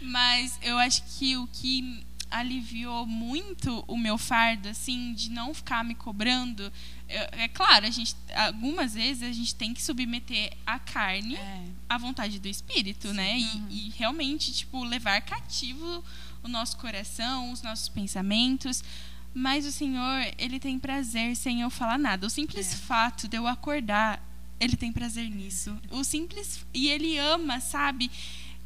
Mas 0.00 0.58
eu 0.62 0.78
acho 0.78 1.02
que 1.18 1.36
o 1.36 1.48
que 1.48 2.04
aliviou 2.38 3.06
muito 3.06 3.84
o 3.86 3.96
meu 3.96 4.18
fardo, 4.18 4.68
assim, 4.68 5.12
de 5.14 5.30
não 5.30 5.54
ficar 5.54 5.84
me 5.84 5.94
cobrando. 5.94 6.72
É, 7.08 7.44
é 7.44 7.48
claro, 7.48 7.86
a 7.86 7.90
gente, 7.90 8.16
algumas 8.34 8.94
vezes 8.94 9.22
a 9.22 9.32
gente 9.32 9.54
tem 9.54 9.72
que 9.72 9.82
submeter 9.82 10.52
a 10.66 10.78
carne 10.78 11.36
É. 11.36 11.64
à 11.88 11.96
vontade 11.96 12.38
do 12.40 12.48
espírito, 12.48 13.12
né? 13.12 13.38
E, 13.38 13.86
e 13.86 13.90
realmente, 13.96 14.52
tipo, 14.52 14.82
levar 14.82 15.20
cativo 15.22 16.02
o 16.42 16.48
nosso 16.48 16.76
coração, 16.76 17.52
os 17.52 17.62
nossos 17.62 17.88
pensamentos. 17.88 18.82
Mas 19.32 19.64
o 19.66 19.72
Senhor, 19.72 20.26
ele 20.38 20.58
tem 20.58 20.78
prazer 20.78 21.36
sem 21.36 21.60
eu 21.60 21.70
falar 21.70 21.98
nada. 21.98 22.26
O 22.26 22.30
simples 22.30 22.72
É. 22.72 22.76
fato 22.76 23.26
de 23.28 23.36
eu 23.36 23.46
acordar, 23.46 24.22
ele 24.60 24.76
tem 24.76 24.92
prazer 24.92 25.28
nisso. 25.30 25.76
O 25.90 26.02
simples 26.04 26.64
e 26.74 26.88
ele 26.88 27.16
ama, 27.18 27.60
sabe? 27.60 28.10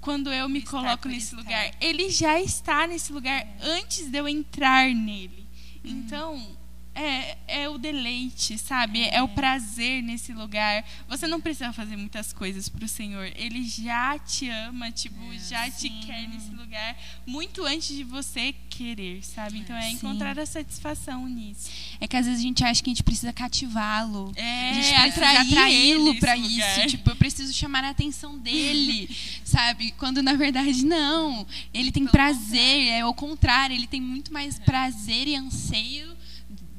Quando 0.01 0.33
eu 0.33 0.49
me 0.49 0.63
coloco 0.63 1.09
nesse 1.09 1.35
estar. 1.35 1.37
lugar, 1.37 1.71
ele 1.81 2.09
já 2.11 2.41
está 2.41 2.87
nesse 2.87 3.13
lugar 3.13 3.47
antes 3.61 4.09
de 4.09 4.19
eu 4.19 4.29
entrar 4.29 4.89
nele. 4.89 5.47
Uhum. 5.85 5.91
Então, 5.91 6.58
é, 6.99 7.39
é 7.47 7.69
o 7.69 7.79
deleite, 7.79 8.59
sabe? 8.59 9.03
É. 9.05 9.23
o 9.23 9.29
prazer 9.29 10.03
nesse 10.03 10.33
lugar. 10.33 10.85
Você 11.09 11.27
não 11.27 11.41
precisa 11.41 11.73
fazer 11.73 11.97
muitas 11.97 12.33
coisas 12.33 12.69
pro 12.69 12.89
Senhor. 12.89 13.31
Ele 13.37 13.65
já 13.65 14.19
te 14.19 14.49
ama, 14.49 14.91
tipo, 14.91 15.21
É, 15.33 15.39
já 15.39 15.71
te 15.71 15.83
sim. 15.89 16.01
quer 16.05 16.29
nesse 16.29 16.51
lugar 16.51 16.97
muito 17.27 17.65
antes 17.65 17.97
de 17.97 18.03
você 18.05 18.55
querer, 18.69 19.25
sabe? 19.25 19.59
Então 19.59 19.77
é 19.77 19.83
Sim. 19.83 19.93
encontrar 19.95 20.39
a 20.39 20.47
satisfação 20.47 21.27
nisso. 21.29 21.69
É 22.01 22.07
que 22.07 22.17
às 22.17 22.27
vezes 22.27 22.41
a 22.41 22.43
gente 22.43 22.65
acha 22.65 22.83
que 22.83 22.91
a 22.91 22.93
gente 22.93 23.03
precisa 23.03 23.33
cativá-lo. 23.33 24.33
É, 24.37 24.71
a 24.71 24.73
gente 24.75 25.13
precisa 25.15 25.41
atraí-lo 25.41 26.15
nesse 26.15 26.37
isso. 26.37 26.87
Tipo, 26.89 27.11
eu 27.11 27.17
preciso 27.17 27.53
chamar 27.53 27.85
a 27.85 27.91
atenção 27.91 28.39
dele, 28.39 29.09
sabe? 29.45 29.93
Quando 29.93 30.23
na 30.23 30.35
verdade 30.35 30.85
não. 30.85 31.47
Ele 31.73 31.91
tem 31.91 32.05
Pelo 32.05 32.13
prazer, 32.13 32.89
é 32.89 33.05
o 33.05 33.15
contrário. 33.15 33.75
Ele 33.75 33.87
tem 33.87 34.01
muito 34.01 34.33
mais 34.33 34.59
prazer 34.59 35.29
e 35.29 35.37
anseio 35.37 36.18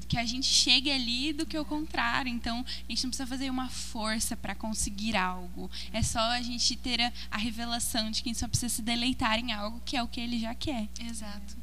que 0.09 0.17
a 0.17 0.25
gente 0.25 0.47
chegue 0.47 0.91
ali 0.91 1.31
do 1.31 1.45
que 1.45 1.57
o 1.57 1.63
contrário. 1.63 2.29
Então, 2.29 2.65
a 2.67 2.91
gente 2.91 3.03
não 3.03 3.11
precisa 3.11 3.27
fazer 3.27 3.49
uma 3.49 3.69
força 3.69 4.35
para 4.35 4.55
conseguir 4.55 5.15
algo. 5.15 5.69
É 5.93 6.01
só 6.01 6.19
a 6.19 6.41
gente 6.41 6.75
ter 6.75 6.99
a, 6.99 7.13
a 7.29 7.37
revelação 7.37 8.09
de 8.09 8.23
que 8.23 8.29
a 8.29 8.31
gente 8.31 8.39
só 8.39 8.47
precisa 8.47 8.73
se 8.73 8.81
deleitar 8.81 9.37
em 9.39 9.53
algo 9.53 9.81
que 9.85 9.95
é 9.95 10.01
o 10.01 10.07
que 10.07 10.19
ele 10.19 10.39
já 10.39 10.55
quer. 10.55 10.89
Exato. 10.99 11.57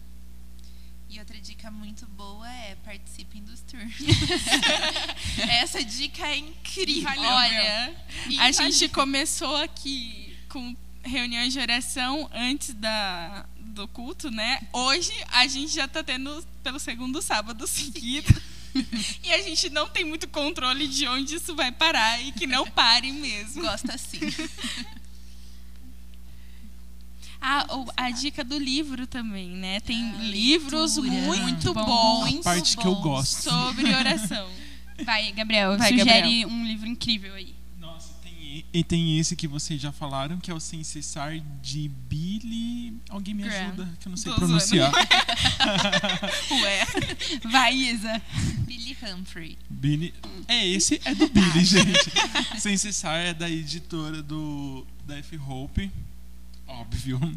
E 1.09 1.19
outra 1.19 1.41
dica 1.41 1.71
muito 1.71 2.07
boa 2.09 2.49
é 2.49 2.77
participem 2.85 3.43
dos 3.43 3.61
tours. 3.63 3.95
Essa 5.51 5.85
dica 5.85 6.27
é 6.27 6.39
incrível. 6.39 7.11
Olha, 7.19 7.97
a 8.41 8.53
gente 8.53 8.89
começou 8.89 9.57
aqui 9.57 10.37
com 10.49 10.77
reuniões 11.07 11.53
de 11.53 11.59
oração 11.59 12.29
antes 12.35 12.75
da, 12.75 13.47
do 13.59 13.87
culto, 13.89 14.31
né? 14.31 14.61
Hoje 14.73 15.13
a 15.33 15.47
gente 15.47 15.73
já 15.73 15.87
tá 15.89 16.03
tendo 16.03 16.45
pelo 16.63 16.79
segundo 16.79 17.23
sábado 17.23 17.67
seguido. 17.69 18.35
e 19.25 19.33
a 19.33 19.43
gente 19.43 19.71
não 19.71 19.89
tem 19.89 20.05
muito 20.05 20.29
controle 20.29 20.87
de 20.87 21.07
onde 21.09 21.37
isso 21.37 21.55
vai 21.57 21.73
parar 21.73 22.21
e 22.23 22.33
que 22.33 22.47
não 22.47 22.67
pare 22.71 23.11
mesmo. 23.13 23.63
Gosta 23.63 23.95
assim. 23.95 24.21
Ah, 27.41 27.67
a 27.97 28.11
dica 28.11 28.43
do 28.43 28.59
livro 28.59 29.07
também, 29.07 29.49
né? 29.51 29.79
Tem 29.81 30.03
Ah, 30.03 30.23
livros 30.23 30.97
leitura. 30.97 31.43
muito 31.43 31.75
bons 31.75 32.41
A 32.41 32.43
parte 32.43 32.77
que 32.77 32.87
eu 32.87 32.95
gosto. 32.97 33.43
sobre 33.43 33.95
oração. 33.95 34.49
Vai, 35.05 35.31
Gabriel, 35.33 35.77
Vai, 35.77 35.91
sugere 35.91 36.09
Gabriel. 36.11 36.49
um 36.49 36.65
livro 36.67 36.89
incrível 36.89 37.35
aí. 37.35 37.55
E- 38.79 38.85
tem 38.85 39.19
esse 39.19 39.35
que 39.37 39.49
vocês 39.49 39.81
já 39.81 39.91
falaram, 39.93 40.39
que 40.39 40.51
é 40.51 40.55
o 40.55 40.61
Sem 40.61 40.83
Cessar 40.85 41.39
de 41.63 41.89
Billy. 42.09 42.95
Alguém 43.09 43.35
me 43.35 43.43
Graham. 43.45 43.67
ajuda, 43.69 43.89
que 44.01 44.07
eu 44.07 44.11
não 44.11 44.17
sei 44.17 44.33
Tô 44.33 44.39
pronunciar. 44.39 44.93
Ué. 46.51 46.87
Vai, 47.51 47.75
Isa. 47.75 48.21
Billy 48.67 48.97
Humphrey. 49.03 49.57
Billy. 49.69 50.15
É, 50.49 50.67
esse 50.67 51.01
é 51.05 51.15
do 51.15 51.29
Billy, 51.29 51.65
gente. 51.65 52.11
Sem 52.59 52.77
Cessar 52.77 53.17
é 53.19 53.33
da 53.35 53.49
editora 53.49 54.23
do 54.23 54.87
da 55.07 55.17
F. 55.19 55.37
Hope. 55.39 55.91
óbvio. 56.67 57.21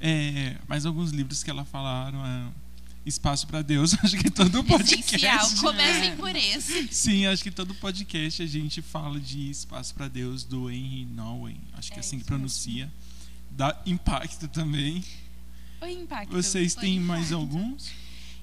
É, 0.00 0.56
mas 0.66 0.84
alguns 0.84 1.10
livros 1.12 1.42
que 1.44 1.50
ela 1.50 1.64
falaram 1.64 2.24
é 2.26 2.48
Espaço 3.04 3.46
para 3.46 3.62
Deus, 3.62 3.94
acho 4.02 4.16
que 4.16 4.30
todo 4.30 4.62
podcast. 4.64 5.16
Essencial. 5.16 5.50
Comecem 5.60 6.16
por 6.16 6.34
esse. 6.36 6.88
Sim, 6.92 7.26
acho 7.26 7.42
que 7.42 7.50
todo 7.50 7.74
podcast 7.74 8.42
a 8.42 8.46
gente 8.46 8.80
fala 8.80 9.18
de 9.18 9.50
Espaço 9.50 9.92
para 9.94 10.06
Deus 10.08 10.44
do 10.44 10.70
Henry 10.70 11.04
Nouwen, 11.06 11.60
acho 11.74 11.88
que 11.88 11.94
é, 11.94 11.96
É 11.98 12.00
assim 12.00 12.18
que 12.18 12.24
pronuncia. 12.24 12.92
Dá 13.50 13.80
impacto 13.84 14.46
também. 14.48 15.04
O 15.80 15.86
impacto. 15.86 16.30
Vocês 16.32 16.74
têm 16.76 16.98
Foi 16.98 17.06
mais 17.06 17.32
impacto. 17.32 17.40
alguns? 17.56 17.90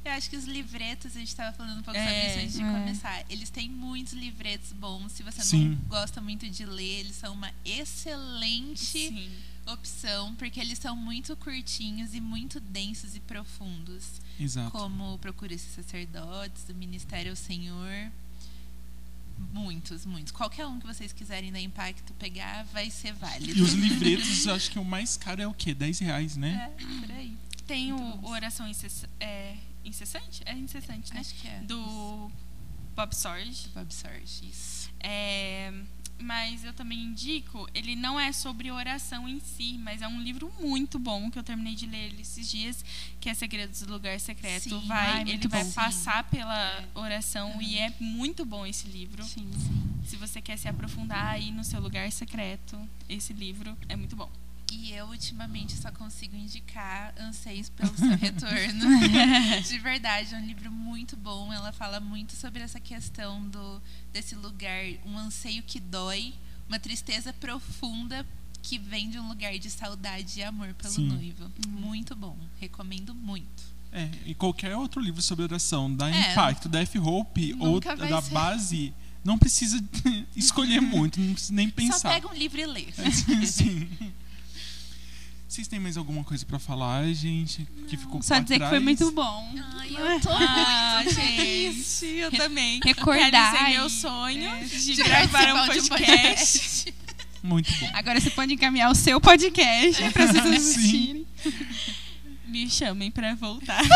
Eu 0.04 0.12
acho 0.14 0.30
que 0.30 0.36
os 0.38 0.46
livretos, 0.46 1.16
a 1.16 1.20
gente 1.20 1.28
estava 1.30 1.56
falando 1.56 1.80
um 1.80 1.84
pouco 1.84 2.00
É, 2.00 2.04
sobre 2.06 2.28
isso 2.28 2.40
antes 2.40 2.54
de 2.54 2.62
é. 2.64 2.72
começar. 2.80 3.26
Eles 3.30 3.50
têm 3.50 3.70
muitos 3.70 4.14
livretos 4.14 4.72
bons. 4.74 5.12
Se 5.14 5.24
você 5.24 5.42
Sim. 5.42 5.70
não 5.70 5.76
gosta 5.88 6.22
muito 6.22 6.50
de 6.50 6.66
ler, 6.66 7.00
eles 7.02 7.16
são 7.16 7.34
uma 7.34 7.52
excelente 7.66 8.78
Sim. 9.10 9.30
opção, 9.68 10.36
porque 10.36 10.60
eles 10.60 10.80
são 10.80 10.96
muito 10.96 11.36
curtinhos 11.38 12.14
e 12.14 12.22
muito 12.22 12.60
densos 12.60 13.16
e 13.16 13.20
profundos. 13.20 14.04
Exato. 14.40 14.72
Como 14.72 15.18
Procure 15.20 15.54
esses 15.56 15.74
Sacerdotes, 15.74 16.64
do 16.64 16.74
Ministério 16.74 17.32
ao 17.32 17.36
Senhor. 17.36 18.12
Muitos, 19.54 20.06
muitos. 20.06 20.32
Qualquer 20.32 20.68
um 20.68 20.80
que 20.80 20.88
vocês 20.88 21.14
quiserem 21.14 21.52
dar 21.52 21.62
impacto, 21.62 22.14
pegar, 22.14 22.64
vai 22.66 22.90
ser 22.90 23.14
válido. 23.14 23.58
E 23.58 23.62
os 23.62 23.74
livretos, 23.76 24.46
eu 24.46 24.54
acho 24.54 24.70
que 24.72 24.80
o 24.80 24.86
mais 24.86 25.16
caro 25.16 25.42
é 25.42 25.48
o 25.48 25.54
quê? 25.54 25.74
10 25.74 26.00
reais, 26.00 26.36
né? 26.36 26.74
É, 26.78 27.00
por 27.00 27.12
aí. 27.12 27.38
Tem 27.66 27.94
o, 27.94 27.98
Muito 27.98 28.18
bom. 28.18 28.28
o 28.28 28.32
Oração 28.32 28.68
Incess 28.68 29.06
é, 29.20 29.56
Incessante? 29.84 30.42
É 30.46 30.54
incessante, 30.54 31.14
né? 31.14 31.22
Acho 31.22 31.34
que 31.36 31.48
é. 31.48 31.60
Do 31.62 32.30
Bob 32.96 33.16
Sorge. 33.16 33.70
Bob 33.74 33.94
Sorge, 33.94 34.48
isso. 34.50 34.90
É, 35.00 35.72
mas 36.20 36.64
eu 36.64 36.74
também 36.74 37.00
indico, 37.00 37.68
ele 37.74 37.96
não 37.96 38.20
é 38.20 38.32
sobre 38.32 38.70
oração 38.72 39.28
em 39.28 39.40
si, 39.40 39.78
mas 39.80 40.02
é 40.02 40.08
um 40.08 40.22
livro 40.22 40.52
muito 40.60 41.00
bom 41.00 41.32
que 41.32 41.40
eu 41.40 41.44
terminei 41.44 41.76
de 41.76 41.86
ler 41.86 42.14
esses 42.20 42.50
dias, 42.50 42.84
que 43.20 43.30
é 43.30 43.34
Segredos 43.34 43.82
do 43.84 43.94
Lugar 43.94 44.20
Secreto. 44.20 44.70
Sim. 44.70 44.88
vai, 44.88 45.08
Ai, 45.12 45.22
ele 45.30 45.48
vai 45.48 45.64
bom. 45.64 45.72
passar 45.72 46.24
pela 46.26 46.80
É. 46.82 46.88
oração 46.94 47.62
e 47.62 47.78
é 47.78 47.94
muito 48.00 48.46
bom 48.46 48.66
esse 48.66 48.88
livro. 48.88 49.24
Sim. 49.24 49.50
Se 50.06 50.16
você 50.18 50.42
quer 50.42 50.58
se 50.58 50.68
aprofundar 50.68 51.28
aí 51.28 51.52
no 51.52 51.64
seu 51.64 51.80
lugar 51.80 52.12
secreto, 52.12 52.78
esse 53.08 53.32
livro 53.34 53.78
é 53.88 53.96
muito 53.96 54.16
bom. 54.16 54.30
E 54.72 54.92
eu, 54.94 55.08
ultimamente, 55.08 55.76
só 55.76 55.92
consigo 55.92 56.36
indicar 56.36 57.14
Anseios 57.20 57.70
pelo 57.70 57.96
Seu 57.98 58.10
Retorno. 58.18 58.86
De 59.68 59.78
verdade, 59.80 60.34
é 60.34 60.38
um 60.38 60.46
livro 60.46 60.72
muito 60.72 61.18
bom. 61.18 61.52
Ela 61.52 61.72
fala 61.72 62.00
muito 62.00 62.36
sobre 62.36 62.62
essa 62.62 62.80
questão 62.80 63.42
do, 63.50 63.82
desse 64.14 64.36
lugar, 64.36 64.84
um 65.06 65.18
anseio 65.18 65.64
que 65.64 65.80
dói, 65.80 66.34
uma 66.68 66.80
tristeza 66.80 67.34
profunda 67.34 68.26
que 68.62 68.78
vem 68.78 69.10
de 69.10 69.18
um 69.18 69.28
lugar 69.28 69.58
de 69.58 69.70
saudade 69.72 70.40
e 70.40 70.44
amor 70.44 70.74
pelo 70.76 70.94
Sim. 70.94 71.08
noivo. 71.08 71.50
Muito 71.68 72.16
bom. 72.16 72.38
Recomendo 72.60 73.16
muito. 73.16 73.64
É, 73.92 74.08
e 74.26 74.36
qualquer 74.36 74.76
outro 74.76 75.02
livro 75.02 75.22
sobre 75.22 75.44
oração, 75.46 75.92
da 75.94 76.12
É. 76.14 76.32
Impacto, 76.32 76.70
da 76.70 76.82
F-Hope 76.82 77.56
ou 77.60 77.80
da 77.80 78.22
ser. 78.22 78.34
base, 78.34 78.94
não 79.24 79.36
precisa 79.38 79.84
escolher 80.36 80.80
muito, 80.80 81.20
não 81.20 81.34
precisa 81.34 81.54
nem 81.54 81.70
Só 81.70 81.76
pensar. 81.76 82.10
pega 82.10 82.28
um 82.28 82.34
livro 82.36 82.60
e 82.60 82.66
lê. 82.68 82.86
Sim. 83.48 83.90
Vocês 85.50 85.68
têm 85.68 85.80
mais 85.80 85.98
alguma 85.98 86.24
coisa 86.24 86.46
pra 86.46 86.60
falar, 86.60 87.12
gente? 87.12 87.68
Que 87.88 87.98
ficou 87.98 88.22
Só 88.22 88.38
dizer 88.38 88.54
que 88.54 88.60
trás? 88.60 88.70
foi 88.70 88.80
muito 88.80 89.12
bom. 89.12 89.52
Ai, 89.80 89.90
eu 89.98 90.20
tô 90.22 90.30
Ah, 90.30 91.02
muito 91.04 91.16
gente, 91.16 92.06
eu 92.06 92.32
também. 92.32 92.80
Recordar 92.86 93.54
Realizei 93.54 93.80
meu 93.80 93.90
sonho 93.90 94.48
é, 94.48 94.64
de, 94.64 94.96
de 94.96 95.02
gravar 95.04 95.56
um 95.56 95.64
um 95.64 95.66
podcast. 95.66 96.94
Muito 97.42 97.74
bom. 97.80 97.90
Agora 97.96 98.22
você 98.22 98.30
pode 98.30 98.54
encaminhar 98.54 98.92
o 98.92 98.96
seu 98.96 99.20
podcast 99.20 100.12
pra 100.12 100.28
vocês 100.28 100.46
assistirem. 100.54 101.26
Me 102.46 102.70
chamem 102.70 103.10
pra 103.10 103.34
voltar. 103.34 103.82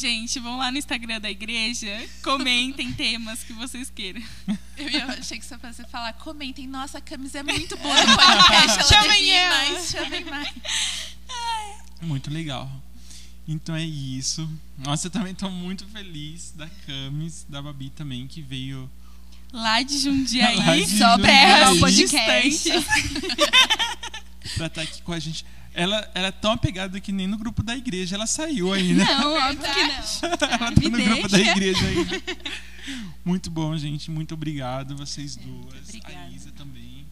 Gente, 0.00 0.38
vão 0.40 0.56
lá 0.56 0.72
no 0.72 0.78
Instagram 0.78 1.20
da 1.20 1.30
igreja, 1.30 2.08
comentem 2.22 2.90
temas 2.94 3.42
que 3.44 3.52
vocês 3.52 3.90
queiram. 3.94 4.22
Eu 4.78 4.88
ia- 4.88 5.04
achei 5.08 5.38
que 5.38 5.44
você 5.44 5.58
fosse 5.58 5.84
falar, 5.88 6.14
comentem, 6.14 6.66
nossa, 6.66 6.96
a 6.96 7.00
camisa 7.02 7.40
é 7.40 7.42
muito 7.42 7.76
boa 7.76 7.94
no 8.06 8.16
podcast. 8.16 8.88
Chamem 8.88 9.30
ela. 9.30 9.56
mais, 9.72 9.90
chamem 9.90 10.24
mais. 10.24 10.54
Muito 12.00 12.30
legal. 12.30 12.70
Então 13.46 13.74
é 13.74 13.84
isso. 13.84 14.48
Nossa, 14.78 15.08
eu 15.08 15.10
também 15.10 15.34
tô 15.34 15.50
muito 15.50 15.84
feliz 15.88 16.52
da 16.56 16.66
Camis, 16.86 17.44
da 17.46 17.60
Babi 17.60 17.90
também, 17.90 18.26
que 18.26 18.40
veio 18.40 18.90
Lá 19.52 19.82
de 19.82 19.98
Jundiaí. 19.98 20.56
Lá 20.56 20.76
de 20.76 20.98
Só 20.98 21.18
pra 21.18 21.30
errar 21.30 21.72
o 21.74 21.78
podcast. 21.80 22.70
pra 24.56 24.66
estar 24.66 24.80
aqui 24.82 25.02
com 25.02 25.12
a 25.12 25.18
gente. 25.18 25.44
Ela, 25.72 26.10
ela 26.14 26.28
é 26.28 26.32
tão 26.32 26.52
apegada 26.52 27.00
que 27.00 27.12
nem 27.12 27.26
no 27.26 27.38
grupo 27.38 27.62
da 27.62 27.76
igreja 27.76 28.16
ela 28.16 28.26
saiu 28.26 28.72
ainda. 28.72 29.04
Não, 29.04 29.34
óbvio 29.34 29.72
que 29.72 29.82
não. 29.82 30.04
ela 30.28 30.36
tá 30.36 30.70
me 30.70 30.88
no 30.88 31.04
grupo 31.04 31.28
da 31.28 31.38
igreja 31.38 31.86
ainda. 31.86 32.22
Muito 33.24 33.50
bom, 33.50 33.76
gente. 33.76 34.10
Muito 34.10 34.34
obrigado, 34.34 34.96
vocês 34.96 35.36
É, 35.36 35.40
duas. 35.40 36.04
A 36.04 36.30
Isa 36.30 36.50
também. 36.52 37.06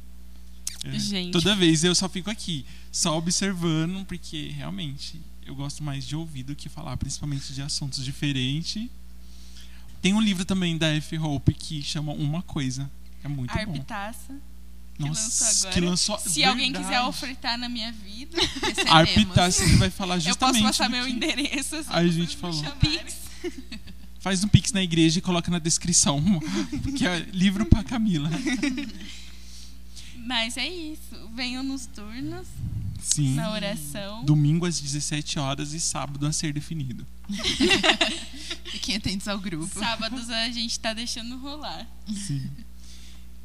É, 0.84 0.98
Gente. 0.98 1.32
Toda 1.32 1.54
vez 1.54 1.84
eu 1.84 1.94
só 1.94 2.08
fico 2.08 2.30
aqui, 2.30 2.64
só 2.90 3.16
observando, 3.16 4.04
porque 4.06 4.48
realmente 4.48 5.20
eu 5.44 5.54
gosto 5.54 5.82
mais 5.82 6.06
de 6.06 6.14
ouvir 6.14 6.42
do 6.42 6.54
que 6.54 6.68
falar, 6.68 6.96
principalmente 6.96 7.52
de 7.52 7.62
assuntos 7.62 8.04
diferentes. 8.04 8.88
Tem 10.00 10.14
um 10.14 10.20
livro 10.20 10.44
também 10.44 10.78
da 10.78 10.88
F. 10.94 11.18
Hope 11.18 11.52
que 11.54 11.82
chama 11.82 12.12
Uma 12.12 12.42
Coisa. 12.42 12.90
É 13.24 13.28
muito 13.28 13.52
bom. 13.66 13.72
Que 14.98 15.04
Nossa, 15.08 15.22
lançou 15.44 15.70
que 15.70 15.78
agora. 15.78 15.90
lançou. 15.90 16.18
Se 16.18 16.44
alguém 16.44 16.72
verdade. 16.72 16.84
quiser 16.94 17.00
ofertar 17.06 17.56
na 17.56 17.68
minha 17.68 17.92
vida, 17.92 18.36
Recebemos. 18.60 18.90
Arpitaça, 18.92 19.62
ele 19.62 19.76
vai 19.76 19.90
falar 19.90 20.16
eu 20.16 20.20
posso 20.20 20.28
justamente. 20.28 20.62
passar 20.64 20.88
meu 20.90 21.04
que- 21.06 21.12
endereço. 21.12 21.84
só 21.84 21.92
A 21.92 22.06
gente 22.06 22.36
falou. 22.36 22.60
chamarem. 22.62 23.06
Faz 24.20 24.42
um 24.42 24.48
pix 24.48 24.72
na 24.72 24.82
igreja 24.82 25.20
e 25.20 25.22
coloca 25.22 25.48
na 25.50 25.60
descrição. 25.60 26.20
que 26.98 27.06
é 27.06 27.20
livro 27.32 27.64
pra 27.66 27.84
Camila. 27.84 28.28
Mas 30.16 30.56
é 30.56 30.68
isso. 30.68 31.30
Venham 31.34 31.62
nos 31.62 31.86
turnos, 31.86 32.46
Sim. 33.00 33.34
na 33.34 33.52
oração. 33.52 34.24
Domingo 34.24 34.66
às 34.66 34.80
17 34.80 35.38
horas 35.38 35.72
e 35.72 35.78
sábado 35.80 36.26
a 36.26 36.32
ser 36.32 36.52
definido. 36.52 37.06
Fiquem 38.72 38.96
atentos 38.96 39.28
ao 39.28 39.38
grupo. 39.38 39.78
Sábados 39.78 40.28
a 40.28 40.50
gente 40.50 40.78
tá 40.80 40.92
deixando 40.92 41.38
rolar. 41.38 41.86
Sim. 42.12 42.50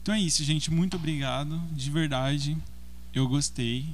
Então 0.04 0.14
é 0.14 0.20
isso, 0.20 0.43
gente. 0.43 0.70
Muito 0.70 0.97
obrigado. 0.97 1.58
De 1.72 1.89
verdade. 1.89 2.58
Eu 3.14 3.26
gostei. 3.26 3.86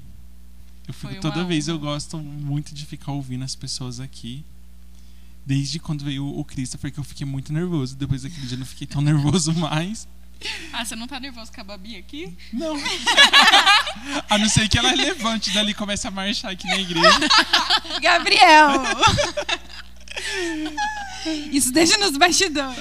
Eu 0.87 0.93
fico, 0.93 1.21
toda 1.21 1.43
vez 1.43 1.67
eu 1.67 1.75
honra. 1.75 1.85
gosto 1.85 2.17
muito 2.17 2.73
de 2.73 2.83
ficar 2.83 3.11
ouvindo 3.11 3.43
as 3.43 3.53
pessoas 3.53 3.99
aqui. 3.99 4.43
Desde 5.45 5.77
quando 5.79 6.03
veio 6.03 6.25
o 6.25 6.43
Christopher, 6.43 6.91
que 6.91 6.99
eu 6.99 7.03
fiquei 7.03 7.27
muito 7.27 7.53
nervoso. 7.53 7.95
Depois 7.95 8.23
daquele 8.23 8.47
dia 8.47 8.55
eu 8.55 8.59
não 8.59 8.65
fiquei 8.65 8.87
tão 8.87 9.01
nervoso 9.03 9.53
mais. 9.53 10.07
Ah, 10.73 10.83
você 10.83 10.95
não 10.95 11.05
tá 11.05 11.19
nervoso 11.19 11.51
com 11.51 11.61
a 11.61 11.63
Babi 11.63 11.97
aqui? 11.97 12.35
Não. 12.51 12.75
a 14.29 14.37
não 14.37 14.49
ser 14.49 14.67
que 14.67 14.79
ela 14.79 14.93
levante 14.93 15.51
dali 15.51 15.71
e 15.71 15.75
comece 15.75 16.07
a 16.07 16.11
marchar 16.11 16.51
aqui 16.51 16.65
na 16.65 16.77
igreja. 16.77 17.19
Gabriel! 18.01 18.81
Isso 21.51 21.71
deixa 21.71 21.97
nos 21.97 22.17
bastidores. 22.17 22.77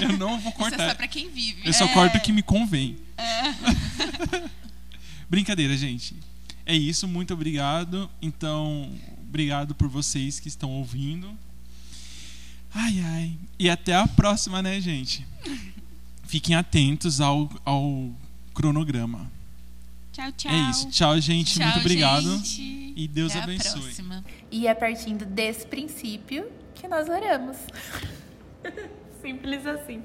Eu 0.00 0.16
não 0.18 0.38
vou 0.38 0.40
Isso 0.40 0.48
é 0.48 0.52
cortar. 0.52 0.88
só 0.90 0.94
pra 0.94 1.08
quem 1.08 1.30
vive. 1.30 1.62
Eu 1.64 1.72
só 1.72 1.84
É. 1.84 1.88
corto 1.94 2.18
o 2.18 2.20
que 2.20 2.32
me 2.32 2.42
convém. 2.42 2.96
Brincadeira, 5.28 5.76
gente. 5.76 6.14
É 6.64 6.74
isso, 6.74 7.06
muito 7.08 7.34
obrigado. 7.34 8.08
Então, 8.20 8.90
obrigado 9.26 9.74
por 9.74 9.88
vocês 9.88 10.40
que 10.40 10.48
estão 10.48 10.70
ouvindo. 10.70 11.30
Ai, 12.74 13.00
ai. 13.00 13.32
E 13.58 13.68
até 13.68 13.94
a 13.94 14.06
próxima, 14.06 14.62
né, 14.62 14.80
gente? 14.80 15.26
Fiquem 16.26 16.54
atentos 16.54 17.20
ao, 17.20 17.50
ao 17.64 18.10
cronograma. 18.54 19.30
Tchau, 20.12 20.32
tchau. 20.32 20.52
É 20.52 20.70
isso. 20.70 20.88
Tchau, 20.90 21.20
gente. 21.20 21.54
Tchau, 21.54 21.64
muito 21.66 21.80
obrigado. 21.80 22.36
gente. 22.38 22.92
E 22.96 23.08
Deus 23.08 23.32
Até 23.32 23.40
a 23.40 23.44
abençoe. 23.44 23.80
próxima. 23.80 24.24
E 24.50 24.66
é 24.66 24.74
partindo 24.74 25.24
desse 25.24 25.66
princípio 25.66 26.46
que 26.80 26.88
nós 26.88 27.08
oramos. 27.08 27.56
Simples 29.20 29.66
assim. 29.66 30.02